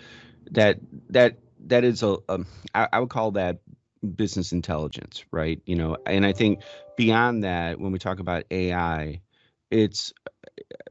that 0.52 0.80
that 1.10 1.38
that 1.66 1.84
is 1.84 2.04
a, 2.04 2.18
a 2.30 2.40
I, 2.74 2.88
I 2.94 3.00
would 3.00 3.10
call 3.10 3.32
that 3.32 3.60
business 4.16 4.52
intelligence, 4.52 5.26
right? 5.32 5.62
You 5.66 5.76
know, 5.76 5.98
and 6.06 6.26
I 6.26 6.34
think 6.34 6.62
beyond 6.98 7.44
that, 7.44 7.80
when 7.80 7.92
we 7.92 8.00
talk 8.00 8.20
about 8.20 8.44
AI, 8.52 9.22
it's 9.72 10.14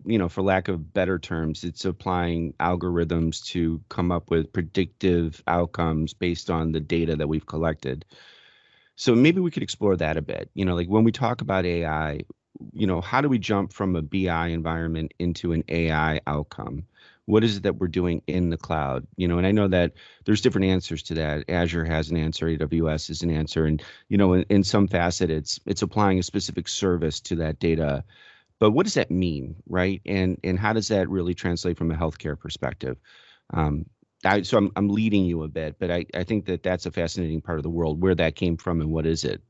you 0.05 0.19
know, 0.19 0.29
for 0.29 0.43
lack 0.43 0.69
of 0.69 0.93
better 0.93 1.19
terms, 1.19 1.65
it's 1.65 1.85
applying 1.85 2.53
algorithms 2.55 3.45
to 3.47 3.81
come 3.89 4.11
up 4.11 4.31
with 4.31 4.53
predictive 4.53 5.43
outcomes 5.47 6.15
based 6.15 6.51
on 6.51 6.73
the 6.73 6.81
data 6.81 7.17
that 7.17 7.29
we've 7.29 7.47
collected. 7.47 8.05
So 8.97 9.15
maybe 9.15 9.41
we 9.41 9.51
could 9.51 9.63
explore 9.63 9.97
that 9.97 10.17
a 10.17 10.23
bit. 10.23 10.51
You 10.55 10.65
know, 10.65 10.75
like 10.75 10.89
when 10.89 11.05
we 11.05 11.13
talk 11.13 11.41
about 11.41 11.65
AI, 11.65 12.21
you 12.73 12.87
know, 12.87 13.01
how 13.01 13.21
do 13.21 13.29
we 13.29 13.39
jump 13.39 13.73
from 13.73 13.97
a 13.97 14.03
BI 14.03 14.49
environment 14.49 15.15
into 15.19 15.53
an 15.53 15.65
AI 15.69 16.21
outcome? 16.27 16.85
What 17.27 17.45
is 17.45 17.57
it 17.57 17.63
that 17.63 17.77
we're 17.77 17.89
doing 17.89 18.23
in 18.27 18.51
the 18.51 18.57
cloud? 18.57 19.07
You 19.17 19.29
know 19.29 19.39
and 19.39 19.47
i 19.47 19.53
know 19.53 19.69
that 19.69 19.93
there's 20.25 20.41
different 20.41 20.67
answers 20.67 21.03
to 21.05 21.15
that. 21.15 21.45
Azure 21.49 21.85
has 21.85 22.11
an 22.11 22.17
answer 22.17 22.47
aws 22.47 23.11
is 23.11 23.23
an 23.23 23.31
answer 23.31 23.67
and 23.67 23.83
you 24.09 24.17
know 24.19 24.33
in, 24.35 24.45
in 24.49 24.65
some 24.65 24.89
facet 24.89 25.31
it's 25.31 25.61
it's 25.67 25.83
applying 25.83 26.19
a 26.19 26.23
specific 26.23 26.69
service 26.69 27.21
to 27.21 27.37
that 27.37 27.59
data. 27.59 28.05
But 28.59 28.73
what 28.73 28.85
does 28.85 28.95
that 28.95 29.11
mean 29.11 29.57
right? 29.69 30.01
And 30.07 30.39
and 30.45 30.59
how 30.59 30.73
does 30.73 30.89
that 30.89 31.09
really 31.09 31.35
translate 31.35 31.79
from 31.79 31.91
a 31.91 31.97
healthcare 31.97 32.39
perspective? 32.39 32.99
Um, 33.55 33.87
I, 34.25 34.43
so 34.43 34.57
I'm, 34.57 34.71
I'm 34.77 34.89
leading 34.89 35.25
you 35.25 35.43
a 35.43 35.49
bit 35.49 35.77
but 35.81 35.91
I, 35.91 36.07
I 36.15 36.23
think 36.25 36.47
that 36.47 36.63
that's 36.63 36.87
a 36.87 36.93
fascinating 36.93 37.41
part 37.41 37.59
of 37.59 37.65
the 37.65 37.71
world 37.71 38.01
where 38.01 38.15
that 38.15 38.37
came 38.37 38.57
from 38.57 38.81
and 38.81 38.93
what 38.93 39.05
is 39.05 39.25
it 39.25 39.43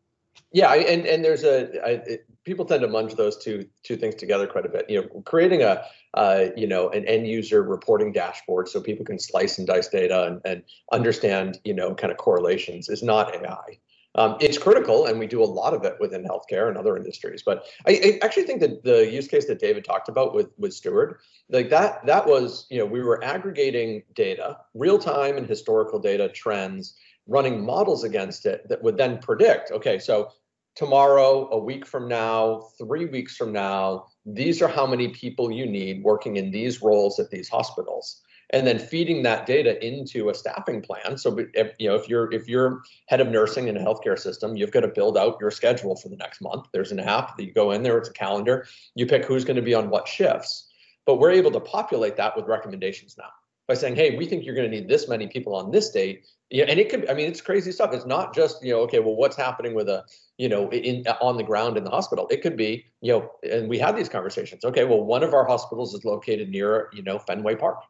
yeah, 0.53 0.73
and 0.73 1.07
and 1.07 1.25
there's 1.25 1.45
a 1.45 1.85
I, 1.85 1.91
it, 2.07 2.27
people 2.45 2.65
tend 2.65 2.83
to 2.83 2.89
munge 2.89 3.17
those 3.17 3.37
two 3.37 3.67
two 3.83 3.97
things 3.97 4.15
together 4.15 4.47
quite 4.47 4.67
a 4.67 4.69
bit. 4.69 4.89
You 4.89 5.03
know, 5.03 5.23
creating 5.23 5.63
a 5.63 5.85
uh, 6.15 6.47
you 6.57 6.67
know 6.67 6.91
an 6.91 7.07
end 7.07 7.27
user 7.27 7.63
reporting 7.63 8.13
dashboard 8.13 8.69
so 8.69 8.81
people 8.81 9.05
can 9.05 9.19
slice 9.19 9.59
and 9.59 9.67
dice 9.67 9.89
data 9.89 10.27
and, 10.27 10.41
and 10.45 10.63
understand 10.93 11.59
you 11.65 11.75
know 11.75 11.95
kind 11.95 12.11
of 12.11 12.19
correlations 12.19 12.89
is 12.89 13.03
not 13.03 13.35
AI. 13.35 13.79
Um, 14.15 14.37
it's 14.41 14.59
critical, 14.59 15.07
and 15.07 15.19
we 15.19 15.27
do 15.27 15.43
a 15.43 15.45
lot 15.45 15.73
of 15.73 15.85
it 15.85 15.97
within 15.99 16.23
healthcare 16.23 16.69
and 16.69 16.77
other 16.77 16.99
industries. 16.99 17.43
But 17.43 17.65
I, 17.87 17.93
I, 17.93 18.19
actually 18.23 18.43
think 18.43 18.61
that 18.61 18.85
the 18.85 19.11
use 19.11 19.27
case 19.27 19.47
that 19.47 19.59
David 19.59 19.85
talked 19.85 20.11
about 20.11 20.35
with 20.35 20.51
with 20.59 20.75
Steward, 20.75 21.19
like 21.49 21.71
that, 21.71 22.05
that 22.05 22.27
was 22.27 22.67
you 22.69 22.77
know 22.79 22.85
we 22.85 23.03
were 23.03 23.25
aggregating 23.25 24.03
data, 24.15 24.59
real 24.75 24.99
time 24.99 25.39
and 25.39 25.47
historical 25.47 25.99
data 25.99 26.29
trends, 26.29 26.95
running 27.27 27.65
models 27.65 28.05
against 28.05 28.47
it 28.47 28.69
that 28.69 28.83
would 28.83 28.97
then 28.97 29.19
predict. 29.19 29.71
Okay, 29.71 29.99
so 29.99 30.31
tomorrow, 30.75 31.49
a 31.51 31.59
week 31.59 31.87
from 31.87 32.09
now, 32.09 32.69
three 32.79 33.07
weeks 33.07 33.37
from 33.37 33.53
now, 33.53 34.07
these 34.25 34.63
are 34.63 34.69
how 34.69 34.87
many 34.87 35.09
people 35.09 35.51
you 35.51 35.67
need 35.67 36.03
working 36.03 36.37
in 36.37 36.51
these 36.51 36.83
roles 36.83 37.19
at 37.19 37.31
these 37.31 37.49
hospitals. 37.49 38.23
And 38.55 38.67
then 38.67 38.79
feeding 38.79 39.23
that 39.23 39.47
data 39.47 39.83
into 39.85 40.29
a 40.29 40.35
staffing 40.35 40.83
plan. 40.83 41.17
So 41.17 41.39
if, 41.55 41.73
you 41.79 41.89
know 41.89 41.95
if 41.95 42.07
you're 42.07 42.31
if 42.35 42.49
you're 42.49 42.83
head 43.07 43.23
of 43.23 43.29
nursing 43.29 43.69
in 43.69 43.79
a 43.79 43.81
healthcare 43.81 44.19
system 44.19 44.57
you've 44.57 44.71
got 44.71 44.81
to 44.81 44.89
build 44.89 45.17
out 45.17 45.39
your 45.41 45.51
schedule 45.51 45.97
for 45.97 46.11
the 46.11 46.17
next 46.17 46.43
month. 46.43 46.67
There's 46.71 46.93
an 46.93 47.01
app 47.01 47.39
that 47.39 47.45
you 47.45 47.53
go 47.55 47.71
in 47.71 47.83
there 47.83 47.97
it's 47.97 48.11
a 48.11 48.13
calendar. 48.13 48.67
You 48.95 49.07
pick 49.07 49.25
who's 49.25 49.47
going 49.47 49.57
to 49.57 49.63
be 49.63 49.73
on 49.73 49.89
what 49.89 50.07
shifts. 50.07 50.69
But 51.07 51.17
we're 51.17 51.31
able 51.31 51.51
to 51.53 51.61
populate 51.61 52.17
that 52.17 52.37
with 52.37 52.47
recommendations 52.47 53.17
now 53.17 53.31
by 53.69 53.75
saying 53.75 53.97
hey 53.97 54.17
we 54.17 54.27
think 54.27 54.45
you're 54.45 54.55
going 54.55 54.71
to 54.71 54.77
need 54.77 54.89
this 54.89 55.09
many 55.09 55.27
people 55.27 55.55
on 55.55 55.71
this 55.71 55.91
date 55.91 56.25
yeah, 56.53 56.67
and 56.69 56.79
it 56.79 56.91
could. 56.91 57.09
I 57.09 57.15
mean, 57.15 57.29
it's 57.29 57.41
crazy 57.41 57.73
stuff. 57.73 57.95
It's 57.95 58.05
not 58.05 58.35
just 58.35 58.63
you 58.63 58.75
know, 58.75 58.81
okay, 58.81 58.99
well, 58.99 59.17
what's 59.17 59.37
happening 59.37 59.73
with 59.73 59.89
a 59.89 60.05
you 60.37 60.51
know 60.51 60.71
in 60.71 61.03
on 61.23 61.39
the 61.39 61.43
ground 61.43 61.79
in 61.79 61.85
the 61.85 61.91
hospital? 61.91 62.29
It 62.31 62.43
could 62.43 62.59
be 62.59 62.85
you 63.01 63.13
know, 63.13 63.31
and 63.51 63.71
we 63.71 63.79
had 63.79 63.97
these 63.97 64.11
conversations. 64.11 64.63
Okay, 64.63 64.85
well, 64.85 65.03
one 65.03 65.23
of 65.23 65.33
our 65.33 65.47
hospitals 65.47 65.95
is 65.95 66.05
located 66.05 66.51
near 66.51 66.91
you 66.93 67.03
know 67.03 67.19
Fenway 67.19 67.55
Park. 67.55 67.83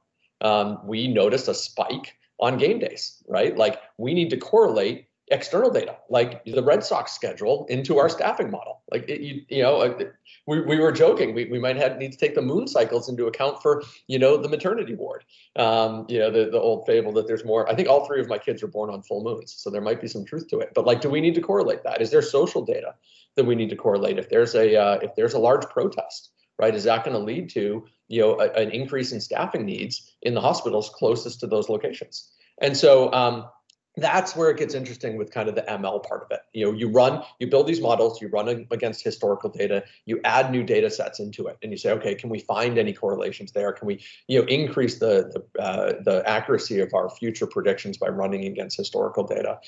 Um, 0.43 0.79
we 0.85 1.09
noticed 1.09 1.49
a 1.49 1.55
spike 1.55 2.16
on 2.39 2.57
game 2.57 2.79
days, 2.79 3.20
right? 3.27 3.57
Like 3.57 3.81
we 3.99 4.14
need 4.14 4.31
to 4.31 4.37
correlate 4.37 5.07
external 5.33 5.70
data, 5.70 5.97
like 6.09 6.45
the 6.45 6.62
Red 6.62 6.85
Sox 6.85 7.12
schedule, 7.12 7.66
into 7.68 7.99
our 7.99 8.09
staffing 8.09 8.51
model. 8.51 8.83
Like 8.91 9.09
it, 9.09 9.20
you, 9.20 9.43
you 9.49 9.62
know, 9.62 9.99
we, 10.47 10.61
we 10.61 10.78
were 10.78 10.93
joking. 10.93 11.35
We, 11.35 11.47
we 11.47 11.59
might 11.59 11.76
have 11.76 11.97
need 11.99 12.12
to 12.12 12.18
take 12.18 12.35
the 12.35 12.43
moon 12.43 12.68
cycles 12.68 13.09
into 13.09 13.26
account 13.26 13.62
for 13.62 13.83
you 14.07 14.18
know 14.18 14.37
the 14.37 14.49
maternity 14.49 14.95
ward. 14.95 15.24
Um, 15.57 16.07
you 16.09 16.18
know 16.18 16.30
the 16.30 16.51
the 16.51 16.61
old 16.61 16.87
fable 16.87 17.12
that 17.12 17.26
there's 17.26 17.45
more. 17.45 17.68
I 17.68 17.74
think 17.74 17.89
all 17.89 18.07
three 18.07 18.20
of 18.20 18.28
my 18.28 18.39
kids 18.39 18.62
are 18.62 18.68
born 18.68 18.91
on 18.91 19.03
full 19.03 19.22
moons, 19.22 19.55
so 19.57 19.70
there 19.70 19.80
might 19.80 20.01
be 20.01 20.09
some 20.09 20.24
truth 20.24 20.49
to 20.49 20.61
it. 20.61 20.72
But 20.74 20.87
like, 20.87 21.01
do 21.01 21.09
we 21.09 21.20
need 21.20 21.35
to 21.35 21.41
correlate 21.41 21.83
that? 21.85 22.01
Is 22.01 22.11
there 22.11 22.22
social 22.22 22.64
data 22.64 22.95
that 23.37 23.45
we 23.45 23.55
need 23.55 23.70
to 23.70 23.76
correlate? 23.76 24.18
If 24.18 24.28
there's 24.28 24.55
a 24.55 24.76
uh, 24.76 24.99
if 25.03 25.14
there's 25.16 25.35
a 25.35 25.39
large 25.39 25.64
protest, 25.66 26.30
right? 26.59 26.74
Is 26.74 26.85
that 26.85 27.05
going 27.05 27.16
to 27.16 27.22
lead 27.22 27.49
to 27.51 27.87
you 28.09 28.20
know 28.20 28.41
a, 28.41 28.51
an 28.53 28.70
increase 28.70 29.12
in 29.12 29.20
staffing 29.20 29.64
needs 29.64 30.12
in 30.22 30.35
the 30.35 30.41
hospitals 30.41 30.91
closest 30.95 31.41
to 31.41 31.47
those 31.47 31.68
locations? 31.68 32.30
And 32.61 32.76
so 32.76 33.12
um, 33.12 33.47
that's 33.97 34.34
where 34.34 34.51
it 34.51 34.57
gets 34.57 34.74
interesting 34.74 35.16
with 35.18 35.30
kind 35.30 35.49
of 35.49 35.55
the 35.55 35.62
ML 35.62 36.03
part 36.07 36.22
of 36.22 36.30
it. 36.30 36.40
You 36.53 36.64
know, 36.64 36.72
you 36.72 36.88
run, 36.88 37.22
you 37.38 37.47
build 37.47 37.66
these 37.66 37.80
models, 37.80 38.22
you 38.22 38.28
run 38.28 38.66
against 38.70 39.05
historical 39.05 39.51
data, 39.51 39.84
you 40.07 40.20
add 40.24 40.51
new 40.51 40.62
data 40.62 40.90
sets 40.90 41.20
into 41.20 41.47
it, 41.47 41.59
and 41.62 41.70
you 41.70 41.76
say, 41.76 41.90
okay, 41.93 42.14
can 42.14 42.30
we 42.30 42.38
find 42.38 42.78
any 42.78 42.95
correlations 42.95 43.53
there? 43.53 43.72
Can 43.72 43.86
we, 43.86 44.03
you 44.28 44.40
know, 44.40 44.47
increase 44.47 44.99
the 44.99 45.45
the, 45.55 45.62
uh, 45.62 46.03
the 46.03 46.22
accuracy 46.26 46.80
of 46.80 46.95
our 46.95 47.11
future 47.11 47.47
predictions 47.47 47.99
by 47.99 48.09
running 48.09 48.47
against 48.47 48.76
historical 48.76 49.24
data? 49.24 49.59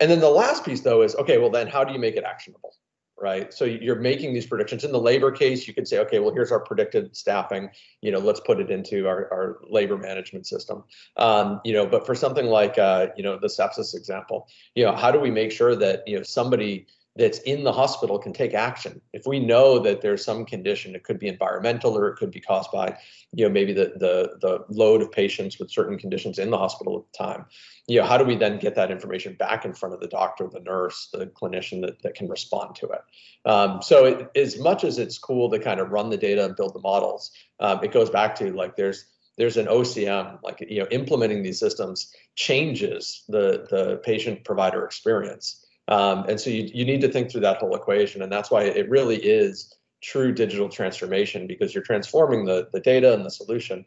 And 0.00 0.10
then 0.10 0.20
the 0.20 0.30
last 0.30 0.64
piece, 0.64 0.80
though, 0.80 1.02
is 1.02 1.14
okay. 1.16 1.38
Well, 1.38 1.50
then 1.50 1.66
how 1.66 1.84
do 1.84 1.92
you 1.92 1.98
make 1.98 2.16
it 2.16 2.24
actionable? 2.24 2.74
Right? 3.20 3.52
So 3.52 3.64
you're 3.64 4.00
making 4.00 4.34
these 4.34 4.46
predictions. 4.46 4.84
In 4.84 4.92
the 4.92 5.00
labor 5.00 5.30
case, 5.30 5.66
you 5.66 5.74
could 5.74 5.88
say, 5.88 5.98
okay, 5.98 6.18
well, 6.18 6.32
here's 6.32 6.52
our 6.52 6.60
predicted 6.60 7.16
staffing. 7.16 7.70
You 8.00 8.12
know, 8.12 8.18
let's 8.18 8.40
put 8.40 8.60
it 8.60 8.70
into 8.70 9.06
our, 9.06 9.32
our 9.32 9.58
labor 9.68 9.96
management 9.96 10.46
system. 10.46 10.84
Um, 11.16 11.60
you 11.64 11.72
know, 11.72 11.86
but 11.86 12.06
for 12.06 12.14
something 12.14 12.46
like, 12.46 12.78
uh, 12.78 13.08
you 13.16 13.22
know, 13.22 13.38
the 13.38 13.48
sepsis 13.48 13.94
example, 13.94 14.48
you 14.74 14.84
know, 14.84 14.94
how 14.94 15.10
do 15.10 15.18
we 15.18 15.30
make 15.30 15.52
sure 15.52 15.74
that, 15.76 16.06
you 16.06 16.16
know, 16.16 16.22
somebody 16.22 16.86
that's 17.18 17.40
in 17.40 17.64
the 17.64 17.72
hospital 17.72 18.16
can 18.16 18.32
take 18.32 18.54
action. 18.54 19.00
If 19.12 19.26
we 19.26 19.40
know 19.40 19.80
that 19.80 20.00
there's 20.00 20.24
some 20.24 20.46
condition, 20.46 20.94
it 20.94 21.02
could 21.02 21.18
be 21.18 21.26
environmental 21.26 21.98
or 21.98 22.08
it 22.08 22.16
could 22.16 22.30
be 22.30 22.40
caused 22.40 22.70
by, 22.70 22.96
you 23.32 23.44
know, 23.44 23.52
maybe 23.52 23.72
the 23.72 23.92
the 23.96 24.38
the 24.40 24.64
load 24.68 25.02
of 25.02 25.10
patients 25.10 25.58
with 25.58 25.70
certain 25.70 25.98
conditions 25.98 26.38
in 26.38 26.50
the 26.50 26.56
hospital 26.56 26.96
at 26.96 27.12
the 27.12 27.24
time. 27.24 27.46
You 27.88 28.00
know, 28.00 28.06
how 28.06 28.18
do 28.18 28.24
we 28.24 28.36
then 28.36 28.58
get 28.58 28.76
that 28.76 28.92
information 28.92 29.34
back 29.34 29.64
in 29.64 29.74
front 29.74 29.94
of 29.94 30.00
the 30.00 30.06
doctor, 30.06 30.48
the 30.48 30.60
nurse, 30.60 31.08
the 31.12 31.26
clinician 31.26 31.80
that, 31.82 32.00
that 32.02 32.14
can 32.14 32.28
respond 32.28 32.76
to 32.76 32.86
it? 32.86 33.00
Um, 33.44 33.82
so 33.82 34.04
it, 34.04 34.30
as 34.36 34.58
much 34.60 34.84
as 34.84 34.98
it's 34.98 35.18
cool 35.18 35.50
to 35.50 35.58
kind 35.58 35.80
of 35.80 35.90
run 35.90 36.10
the 36.10 36.16
data 36.16 36.44
and 36.44 36.54
build 36.54 36.72
the 36.72 36.80
models, 36.80 37.32
um, 37.58 37.80
it 37.82 37.92
goes 37.92 38.10
back 38.10 38.36
to 38.36 38.52
like 38.52 38.76
there's 38.76 39.06
there's 39.36 39.56
an 39.56 39.66
OCM, 39.66 40.38
like 40.44 40.64
you 40.68 40.80
know, 40.80 40.86
implementing 40.92 41.42
these 41.42 41.58
systems 41.58 42.12
changes 42.36 43.24
the 43.28 43.66
the 43.70 44.00
patient 44.04 44.44
provider 44.44 44.84
experience. 44.84 45.64
Um, 45.88 46.24
and 46.28 46.38
so 46.38 46.50
you, 46.50 46.70
you 46.72 46.84
need 46.84 47.00
to 47.00 47.08
think 47.08 47.30
through 47.30 47.40
that 47.42 47.58
whole 47.58 47.74
equation. 47.74 48.22
And 48.22 48.30
that's 48.30 48.50
why 48.50 48.64
it 48.64 48.88
really 48.88 49.16
is 49.16 49.74
true 50.02 50.32
digital 50.32 50.68
transformation 50.68 51.46
because 51.46 51.74
you're 51.74 51.82
transforming 51.82 52.44
the, 52.44 52.68
the 52.72 52.80
data 52.80 53.12
and 53.14 53.24
the 53.24 53.30
solution, 53.30 53.84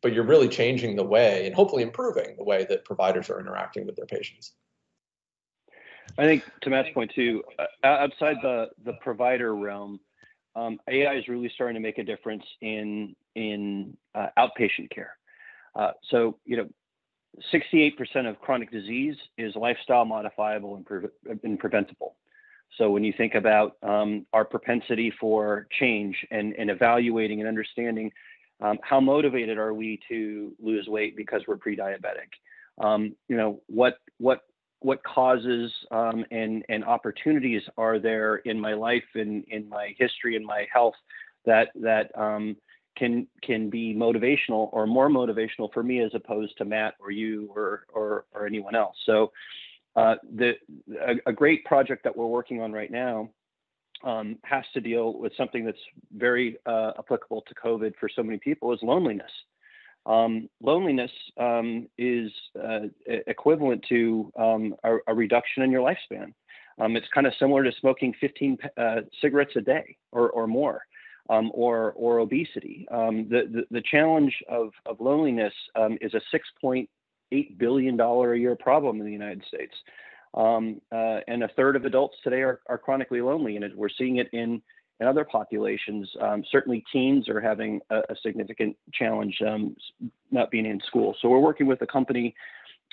but 0.00 0.12
you're 0.12 0.26
really 0.26 0.48
changing 0.48 0.96
the 0.96 1.04
way 1.04 1.46
and 1.46 1.54
hopefully 1.54 1.82
improving 1.82 2.34
the 2.36 2.44
way 2.44 2.64
that 2.68 2.84
providers 2.84 3.30
are 3.30 3.38
interacting 3.38 3.86
with 3.86 3.96
their 3.96 4.06
patients. 4.06 4.54
I 6.18 6.24
think 6.24 6.42
to 6.62 6.70
Matt's 6.70 6.88
point 6.92 7.12
too, 7.14 7.42
uh, 7.58 7.86
outside 7.86 8.36
the, 8.42 8.68
the 8.84 8.94
provider 8.94 9.54
realm, 9.54 10.00
um, 10.54 10.78
AI 10.88 11.14
is 11.14 11.28
really 11.28 11.50
starting 11.54 11.74
to 11.74 11.80
make 11.80 11.98
a 11.98 12.04
difference 12.04 12.44
in 12.60 13.16
in 13.34 13.96
uh, 14.14 14.26
outpatient 14.38 14.90
care. 14.90 15.16
Uh, 15.74 15.92
so 16.10 16.36
you 16.44 16.58
know, 16.58 16.68
68% 17.52 18.28
of 18.28 18.38
chronic 18.40 18.70
disease 18.70 19.16
is 19.38 19.54
lifestyle 19.56 20.04
modifiable 20.04 20.76
and, 20.76 20.86
pre- 20.86 21.08
and 21.42 21.58
preventable. 21.58 22.16
So 22.78 22.90
when 22.90 23.04
you 23.04 23.12
think 23.16 23.34
about 23.34 23.76
um, 23.82 24.26
our 24.32 24.44
propensity 24.44 25.12
for 25.20 25.66
change 25.78 26.16
and, 26.30 26.54
and 26.54 26.70
evaluating 26.70 27.40
and 27.40 27.48
understanding 27.48 28.12
um, 28.60 28.78
how 28.82 29.00
motivated 29.00 29.58
are 29.58 29.74
we 29.74 30.00
to 30.08 30.54
lose 30.60 30.86
weight 30.86 31.16
because 31.16 31.42
we're 31.46 31.56
pre-diabetic, 31.56 32.30
um, 32.78 33.14
you 33.28 33.36
know 33.36 33.60
what 33.66 33.98
what 34.18 34.42
what 34.80 35.02
causes 35.02 35.70
um, 35.90 36.24
and 36.30 36.64
and 36.68 36.84
opportunities 36.84 37.62
are 37.76 37.98
there 37.98 38.36
in 38.36 38.58
my 38.58 38.72
life 38.72 39.04
and 39.14 39.44
in 39.48 39.68
my 39.68 39.94
history 39.98 40.36
and 40.36 40.46
my 40.46 40.66
health 40.72 40.94
that 41.44 41.68
that 41.74 42.16
um, 42.18 42.56
can 42.96 43.26
can 43.42 43.70
be 43.70 43.94
motivational 43.94 44.68
or 44.72 44.86
more 44.86 45.08
motivational 45.08 45.72
for 45.72 45.82
me 45.82 46.00
as 46.00 46.10
opposed 46.14 46.56
to 46.58 46.64
Matt 46.64 46.94
or 47.00 47.10
you 47.10 47.50
or 47.54 47.84
or, 47.92 48.24
or 48.34 48.46
anyone 48.46 48.74
else. 48.74 48.96
So 49.06 49.32
uh, 49.96 50.16
the 50.36 50.52
a, 51.00 51.30
a, 51.30 51.32
great 51.32 51.64
project 51.64 52.04
that 52.04 52.16
we're 52.16 52.26
working 52.26 52.62
on 52.62 52.72
right 52.72 52.90
now 52.90 53.28
um, 54.04 54.38
has 54.44 54.64
to 54.72 54.80
deal 54.80 55.18
with 55.18 55.32
something 55.36 55.64
that's 55.64 55.78
very 56.16 56.56
uh, 56.66 56.92
applicable 56.98 57.44
to 57.46 57.54
COVID 57.54 57.92
for 58.00 58.08
so 58.08 58.22
many 58.22 58.38
people 58.38 58.72
is 58.72 58.78
loneliness. 58.82 59.30
Um, 60.06 60.48
loneliness 60.60 61.10
um, 61.38 61.88
is 61.98 62.32
uh, 62.60 62.86
equivalent 63.06 63.84
to 63.88 64.32
um, 64.38 64.74
a, 64.82 64.96
a, 65.06 65.14
reduction 65.14 65.62
in 65.62 65.70
your 65.70 65.82
lifespan. 65.82 66.32
Um, 66.80 66.96
it's 66.96 67.06
kind 67.14 67.26
of 67.26 67.34
similar 67.38 67.62
to 67.62 67.70
smoking 67.80 68.12
15 68.20 68.58
uh, 68.76 68.96
cigarettes 69.20 69.52
a 69.56 69.60
day 69.60 69.96
or, 70.10 70.30
or 70.30 70.48
more 70.48 70.82
um, 71.28 71.50
or 71.54 71.92
or 71.92 72.18
obesity. 72.18 72.86
Um, 72.90 73.28
the, 73.28 73.42
the, 73.50 73.62
the 73.70 73.82
challenge 73.82 74.34
of 74.48 74.70
of 74.86 75.00
loneliness 75.00 75.52
um, 75.76 75.98
is 76.00 76.14
a 76.14 76.20
6.8 76.64 77.58
billion 77.58 77.96
dollar 77.96 78.34
a 78.34 78.38
year 78.38 78.56
problem 78.56 79.00
in 79.00 79.06
the 79.06 79.12
United 79.12 79.44
States, 79.46 79.74
um, 80.34 80.80
uh, 80.90 81.20
and 81.28 81.42
a 81.42 81.48
third 81.56 81.76
of 81.76 81.84
adults 81.84 82.16
today 82.24 82.42
are, 82.42 82.60
are 82.68 82.78
chronically 82.78 83.20
lonely, 83.20 83.56
and 83.56 83.74
we're 83.74 83.88
seeing 83.88 84.16
it 84.16 84.28
in 84.32 84.62
in 85.00 85.06
other 85.06 85.24
populations. 85.24 86.08
Um, 86.20 86.44
certainly, 86.50 86.84
teens 86.92 87.28
are 87.28 87.40
having 87.40 87.80
a, 87.90 87.98
a 87.98 88.16
significant 88.22 88.76
challenge 88.92 89.36
um, 89.46 89.76
not 90.30 90.50
being 90.50 90.66
in 90.66 90.80
school. 90.86 91.16
So 91.20 91.28
we're 91.28 91.38
working 91.38 91.66
with 91.66 91.82
a 91.82 91.86
company 91.86 92.34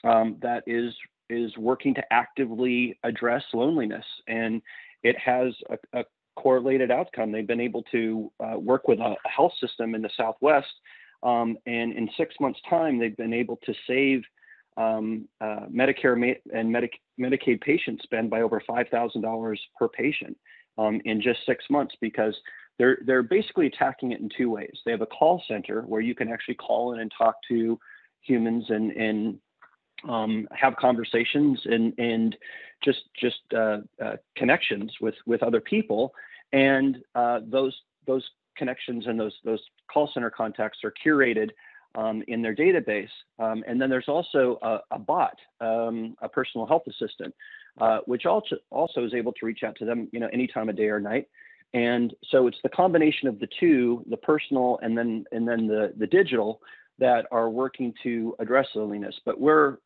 that 0.04 0.62
is 0.66 0.94
is 1.30 1.56
working 1.58 1.94
to 1.94 2.04
actively 2.12 2.98
address 3.04 3.44
loneliness 3.54 4.06
and 4.28 4.64
it 5.04 5.16
has 5.18 5.54
a, 5.70 6.00
a 6.00 6.04
correlated 6.42 6.92
outcome. 6.92 7.32
They've 7.32 7.46
been 7.46 7.60
able 7.60 7.84
to 7.92 8.32
uh, 8.40 8.60
work 8.60 8.88
with 8.88 9.00
a, 9.00 9.16
health 9.26 9.54
system 9.60 9.96
in 9.96 10.02
the 10.02 10.10
Southwest, 10.16 10.68
um, 11.24 11.58
and 11.66 11.94
in 11.94 12.10
six 12.18 12.36
months' 12.40 12.60
time, 12.70 12.98
they've 12.98 13.18
been 13.18 13.34
able 13.34 13.58
to 13.66 13.74
save 13.86 14.22
um, 14.78 15.28
uh, 15.42 15.66
Medicare 15.72 16.14
and 16.54 16.72
Medic- 16.72 17.02
Medicaid 17.20 17.60
patient 17.62 18.02
spend 18.04 18.30
by 18.30 18.42
over 18.42 18.62
five 18.66 18.88
thousand 18.90 19.22
dollars 19.22 19.60
per 19.78 19.90
patient 19.90 20.38
um, 20.78 21.02
in 21.04 21.22
just 21.22 21.40
six 21.46 21.66
months 21.70 21.96
because 22.00 22.36
they're 22.78 23.00
they're 23.06 23.24
basically 23.24 23.68
attacking 23.68 24.14
it 24.14 24.22
in 24.22 24.30
two 24.36 24.50
ways. 24.50 24.78
They 24.86 24.92
have 24.92 25.02
a 25.02 25.06
call 25.06 25.44
center 25.48 25.82
where 25.82 26.02
you 26.02 26.16
can 26.16 26.30
actually 26.30 26.56
call 26.56 26.94
in 26.94 27.00
and 27.02 27.12
talk 27.16 27.36
to 27.50 27.78
humans 28.22 28.66
and 28.70 28.92
and 28.92 29.40
um, 30.08 30.48
have 30.54 30.76
conversations 30.78 31.60
and 31.66 31.94
and 31.98 32.38
just 32.84 33.02
just 33.20 33.42
uh, 33.54 33.80
uh, 34.04 34.16
connections 34.38 34.94
with 35.02 35.16
with 35.26 35.44
other 35.44 35.60
people 35.60 36.14
and 36.54 36.98
uh, 37.16 37.40
those 37.48 37.76
those 38.08 38.24
connections 38.58 39.06
and 39.08 39.20
those 39.20 39.34
those 39.44 39.62
call 39.92 40.10
center 40.14 40.30
contacts 40.30 40.80
are 40.84 40.94
curated 41.06 41.50
um, 41.96 42.24
in 42.28 42.42
their 42.42 42.56
database. 42.56 43.10
Um, 43.40 43.64
and 43.68 43.82
then 43.82 43.90
there's 43.90 44.08
also 44.08 44.60
a, 44.62 44.80
a 44.92 45.00
bot, 45.00 45.38
um, 45.62 46.16
a 46.22 46.30
personal 46.30 46.68
health 46.68 46.84
assistant, 46.88 47.34
uh, 47.82 48.00
which 48.06 48.26
also 48.26 48.58
also 48.70 49.06
is 49.06 49.14
able 49.14 49.34
to 49.34 49.46
reach 49.46 49.64
out 49.64 49.76
to 49.78 49.86
them, 49.86 50.08
you 50.12 50.20
know, 50.20 50.30
any 50.32 50.48
time 50.48 50.70
of 50.70 50.76
day 50.76 50.88
or 50.88 51.00
night. 51.00 51.28
And 51.74 52.16
so 52.32 52.48
it's 52.48 52.58
the 52.64 52.70
combination 52.70 53.28
of 53.28 53.40
the 53.40 53.48
two, 53.60 54.04
the 54.10 54.18
personal 54.18 54.80
and 54.82 54.98
then 54.98 55.26
and 55.32 55.48
then 55.48 55.68
the 55.68 55.94
the 55.98 56.08
digital, 56.08 56.62
that 57.00 57.26
are 57.32 57.50
working 57.50 57.94
to 58.04 58.36
address 58.40 58.68
loneliness. 58.76 59.16
But 59.26 59.40
we're 59.40 59.78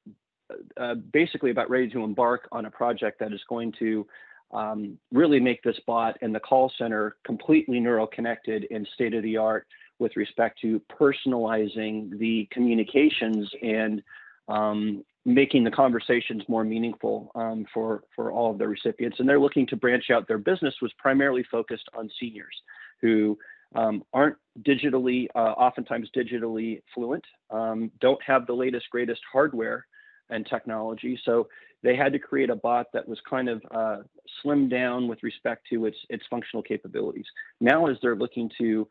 uh, 0.80 0.96
basically 0.96 1.52
about 1.52 1.70
ready 1.70 1.90
to 1.90 2.04
embark 2.04 2.48
on 2.52 2.66
a 2.66 2.72
project 2.72 3.20
that 3.20 3.34
is 3.34 3.42
going 3.48 3.74
to 3.80 4.06
um, 4.54 4.98
really 5.12 5.40
make 5.40 5.62
this 5.64 5.80
bot 5.88 6.18
and 6.22 6.34
the 6.34 6.40
call 6.40 6.72
center 6.78 7.16
completely 7.26 7.80
neural 7.80 8.08
connected 8.08 8.68
and 8.72 8.88
state 8.94 9.14
of 9.14 9.24
the 9.24 9.38
art 9.38 9.68
with 10.00 10.16
respect 10.16 10.60
to 10.62 10.82
personalizing 11.00 12.18
the 12.20 12.48
communications 12.52 13.50
and 13.62 14.02
um, 14.48 15.04
making 15.26 15.64
the 15.64 15.72
conversations 15.72 16.44
more 16.48 16.64
meaningful 16.64 17.32
um, 17.36 17.66
for 17.74 18.04
for 18.16 18.32
all 18.32 18.52
of 18.52 18.58
the 18.58 18.68
recipients. 18.68 19.20
And 19.20 19.28
they're 19.28 19.40
looking 19.40 19.66
to 19.68 19.76
branch 19.76 20.10
out. 20.12 20.28
Their 20.28 20.38
business 20.38 20.76
was 20.82 20.92
primarily 20.98 21.44
focused 21.50 21.88
on 21.98 22.10
seniors 22.20 22.56
who 23.02 23.38
um, 23.76 24.04
aren't 24.14 24.36
digitally, 24.62 25.28
uh, 25.36 25.40
oftentimes 25.40 26.10
digitally 26.16 26.82
fluent, 26.94 27.24
um, 27.50 27.92
don't 28.02 28.22
have 28.22 28.46
the 28.46 28.54
latest 28.54 28.90
greatest 28.92 29.22
hardware 29.32 29.86
and 30.30 30.46
technology. 30.46 31.20
So 31.26 31.48
they 31.84 31.96
had 31.96 32.14
to 32.14 32.20
create 32.20 32.50
a 32.50 32.56
bot 32.56 32.88
that 32.94 33.08
was 33.08 33.20
kind 33.30 33.50
of 33.50 33.62
uh, 33.72 33.98
slimmed 34.44 34.70
down 34.70 35.08
with 35.08 35.22
respect 35.24 35.68
to 35.72 35.86
its 35.86 35.98
its 36.10 36.24
functional 36.30 36.64
capabilities. 36.64 37.26
Now, 37.60 37.88
as 37.88 37.98
they're 38.02 38.16
looking 38.16 38.50
to 38.60 38.88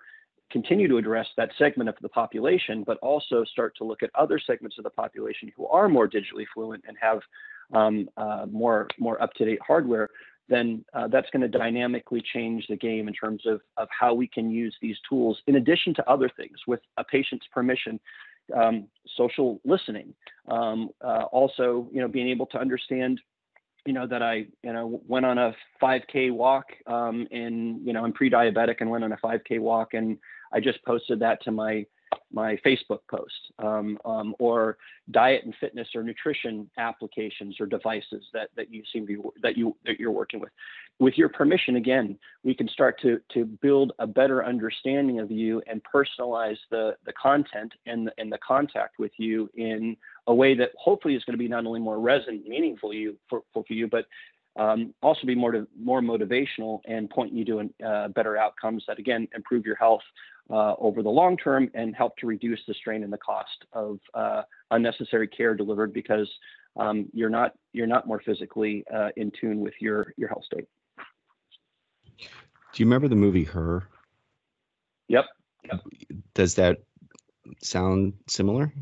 continue 0.51 0.87
to 0.87 0.99
address 0.99 1.27
that 1.39 1.51
segment 1.59 1.89
of 1.89 1.97
the 2.03 2.09
population, 2.11 2.85
but 2.87 2.99
also 2.99 3.43
start 3.45 3.75
to 3.79 3.85
look 3.85 4.03
at 4.03 4.11
other 4.15 4.39
segments 4.39 4.77
of 4.77 4.85
the 4.85 4.91
population 4.91 5.51
who 5.57 5.67
are 5.69 5.89
more 5.89 6.07
digitally 6.07 6.45
fluent 6.53 6.85
and 6.87 6.97
have 7.01 7.21
um, 7.73 8.09
uh, 8.19 8.45
more 8.51 8.87
more 8.99 9.21
up 9.23 9.33
to 9.35 9.47
date 9.47 9.59
hardware, 9.67 10.11
then 10.49 10.85
uh, 10.93 11.09
that's 11.09 11.31
going 11.31 11.41
to 11.41 11.49
dynamically 11.49 12.23
change 12.35 12.67
the 12.69 12.77
game 12.77 13.09
in 13.09 13.15
terms 13.15 13.43
of, 13.47 13.61
of 13.79 13.89
how 13.99 14.13
we 14.13 14.27
can 14.27 14.51
use 14.51 14.77
these 14.83 14.97
tools 15.09 15.39
in 15.47 15.57
addition 15.57 15.95
to 15.95 16.11
other 16.11 16.31
things 16.37 16.59
with 16.67 16.81
a 16.99 17.05
patient's 17.05 17.47
permission 17.53 17.99
um, 18.55 18.89
social 19.17 19.61
listening. 19.65 20.15
Um, 20.49 20.91
uh, 21.01 21.25
also, 21.33 21.89
you 21.93 22.01
know, 22.01 22.09
being 22.09 22.29
able 22.29 22.47
to 22.47 22.59
understand, 22.59 23.21
you 23.87 23.93
know, 23.93 24.07
that 24.07 24.23
I, 24.23 24.47
you 24.63 24.73
know, 24.73 25.01
went 25.07 25.27
on 25.27 25.39
a 25.39 25.55
5K 25.83 26.33
walk 26.33 26.67
um, 26.87 27.27
and, 27.31 27.85
you 27.87 27.93
know, 27.93 28.05
I'm 28.05 28.13
pre-diabetic 28.13 28.77
and 28.81 28.91
went 28.91 29.05
on 29.05 29.13
a 29.13 29.17
5K 29.17 29.61
walk 29.61 29.95
and 29.95 30.19
I 30.53 30.61
just 30.61 30.85
posted 30.85 31.21
that 31.21 31.43
to 31.45 31.51
my 31.51 31.87
my 32.33 32.57
Facebook 32.65 33.01
post, 33.11 33.53
um, 33.59 33.99
um, 34.05 34.35
or 34.39 34.79
diet 35.11 35.45
and 35.45 35.55
fitness 35.61 35.89
or 35.95 36.03
nutrition 36.03 36.71
applications 36.79 37.57
or 37.61 37.67
devices 37.67 38.25
that 38.33 38.49
that 38.57 38.73
you 38.73 38.83
seem 38.93 39.07
to 39.07 39.15
be, 39.15 39.29
that 39.43 39.57
you 39.57 39.77
that 39.85 39.99
you're 39.99 40.11
working 40.11 40.41
with. 40.41 40.51
With 40.99 41.15
your 41.17 41.29
permission, 41.29 41.77
again, 41.77 42.19
we 42.45 42.55
can 42.55 42.69
start 42.69 43.01
to 43.03 43.21
to 43.35 43.45
build 43.45 43.93
a 43.99 44.07
better 44.07 44.45
understanding 44.45 45.21
of 45.21 45.31
you 45.31 45.63
and 45.67 45.83
personalize 45.85 46.59
the 46.71 46.97
the 47.05 47.13
content 47.13 47.73
and 47.87 48.11
and 48.19 48.33
the 48.33 48.39
contact 48.39 48.99
with 48.99 49.13
you 49.19 49.51
in 49.55 49.97
a 50.27 50.35
way 50.35 50.55
that 50.55 50.71
hopefully 50.79 51.15
is 51.15 51.25
going 51.25 51.35
to 51.35 51.39
be 51.39 51.49
not 51.49 51.67
only 51.67 51.81
more 51.81 51.99
resonant, 51.99 52.47
meaningful 52.47 52.95
you 52.95 53.17
for, 53.29 53.43
for 53.53 53.65
you, 53.69 53.89
but 53.89 54.07
um, 54.57 54.93
also 55.03 55.27
be 55.27 55.35
more 55.35 55.53
to, 55.53 55.67
more 55.81 56.01
motivational 56.01 56.81
and 56.87 57.09
point 57.09 57.33
you 57.33 57.45
to 57.47 57.71
uh, 57.85 58.09
better 58.09 58.37
outcomes 58.37 58.85
that 58.87 58.99
again 58.99 59.27
improve 59.35 59.65
your 59.65 59.77
health 59.77 60.03
uh, 60.53 60.75
over 60.79 61.03
the 61.03 61.09
long 61.09 61.37
term 61.37 61.71
and 61.75 61.97
help 61.97 62.17
to 62.19 62.27
reduce 62.27 62.61
the 62.69 62.75
strain 62.75 63.03
and 63.03 63.13
the 63.13 63.19
cost 63.19 63.65
of 63.73 63.99
uh, 64.15 64.43
unnecessary 64.71 65.27
care 65.27 65.55
delivered 65.55 65.93
because 65.93 66.31
um, 66.77 67.09
you're 67.13 67.31
not 67.31 67.53
you're 67.73 67.87
not 67.87 68.07
more 68.07 68.21
physically 68.25 68.85
uh, 68.95 69.09
in 69.17 69.33
tune 69.41 69.61
with 69.61 69.75
your 69.81 70.13
your 70.17 70.29
health 70.29 70.45
state. 70.45 70.67
Do 72.19 72.83
you 72.83 72.87
remember 72.87 73.09
the 73.09 73.17
movie 73.17 73.45
Her? 73.45 73.89
Yep. 75.09 75.25
yep. 75.65 75.81
Does 76.35 76.55
that 76.55 76.79
sound 77.63 78.15
similar? 78.29 78.73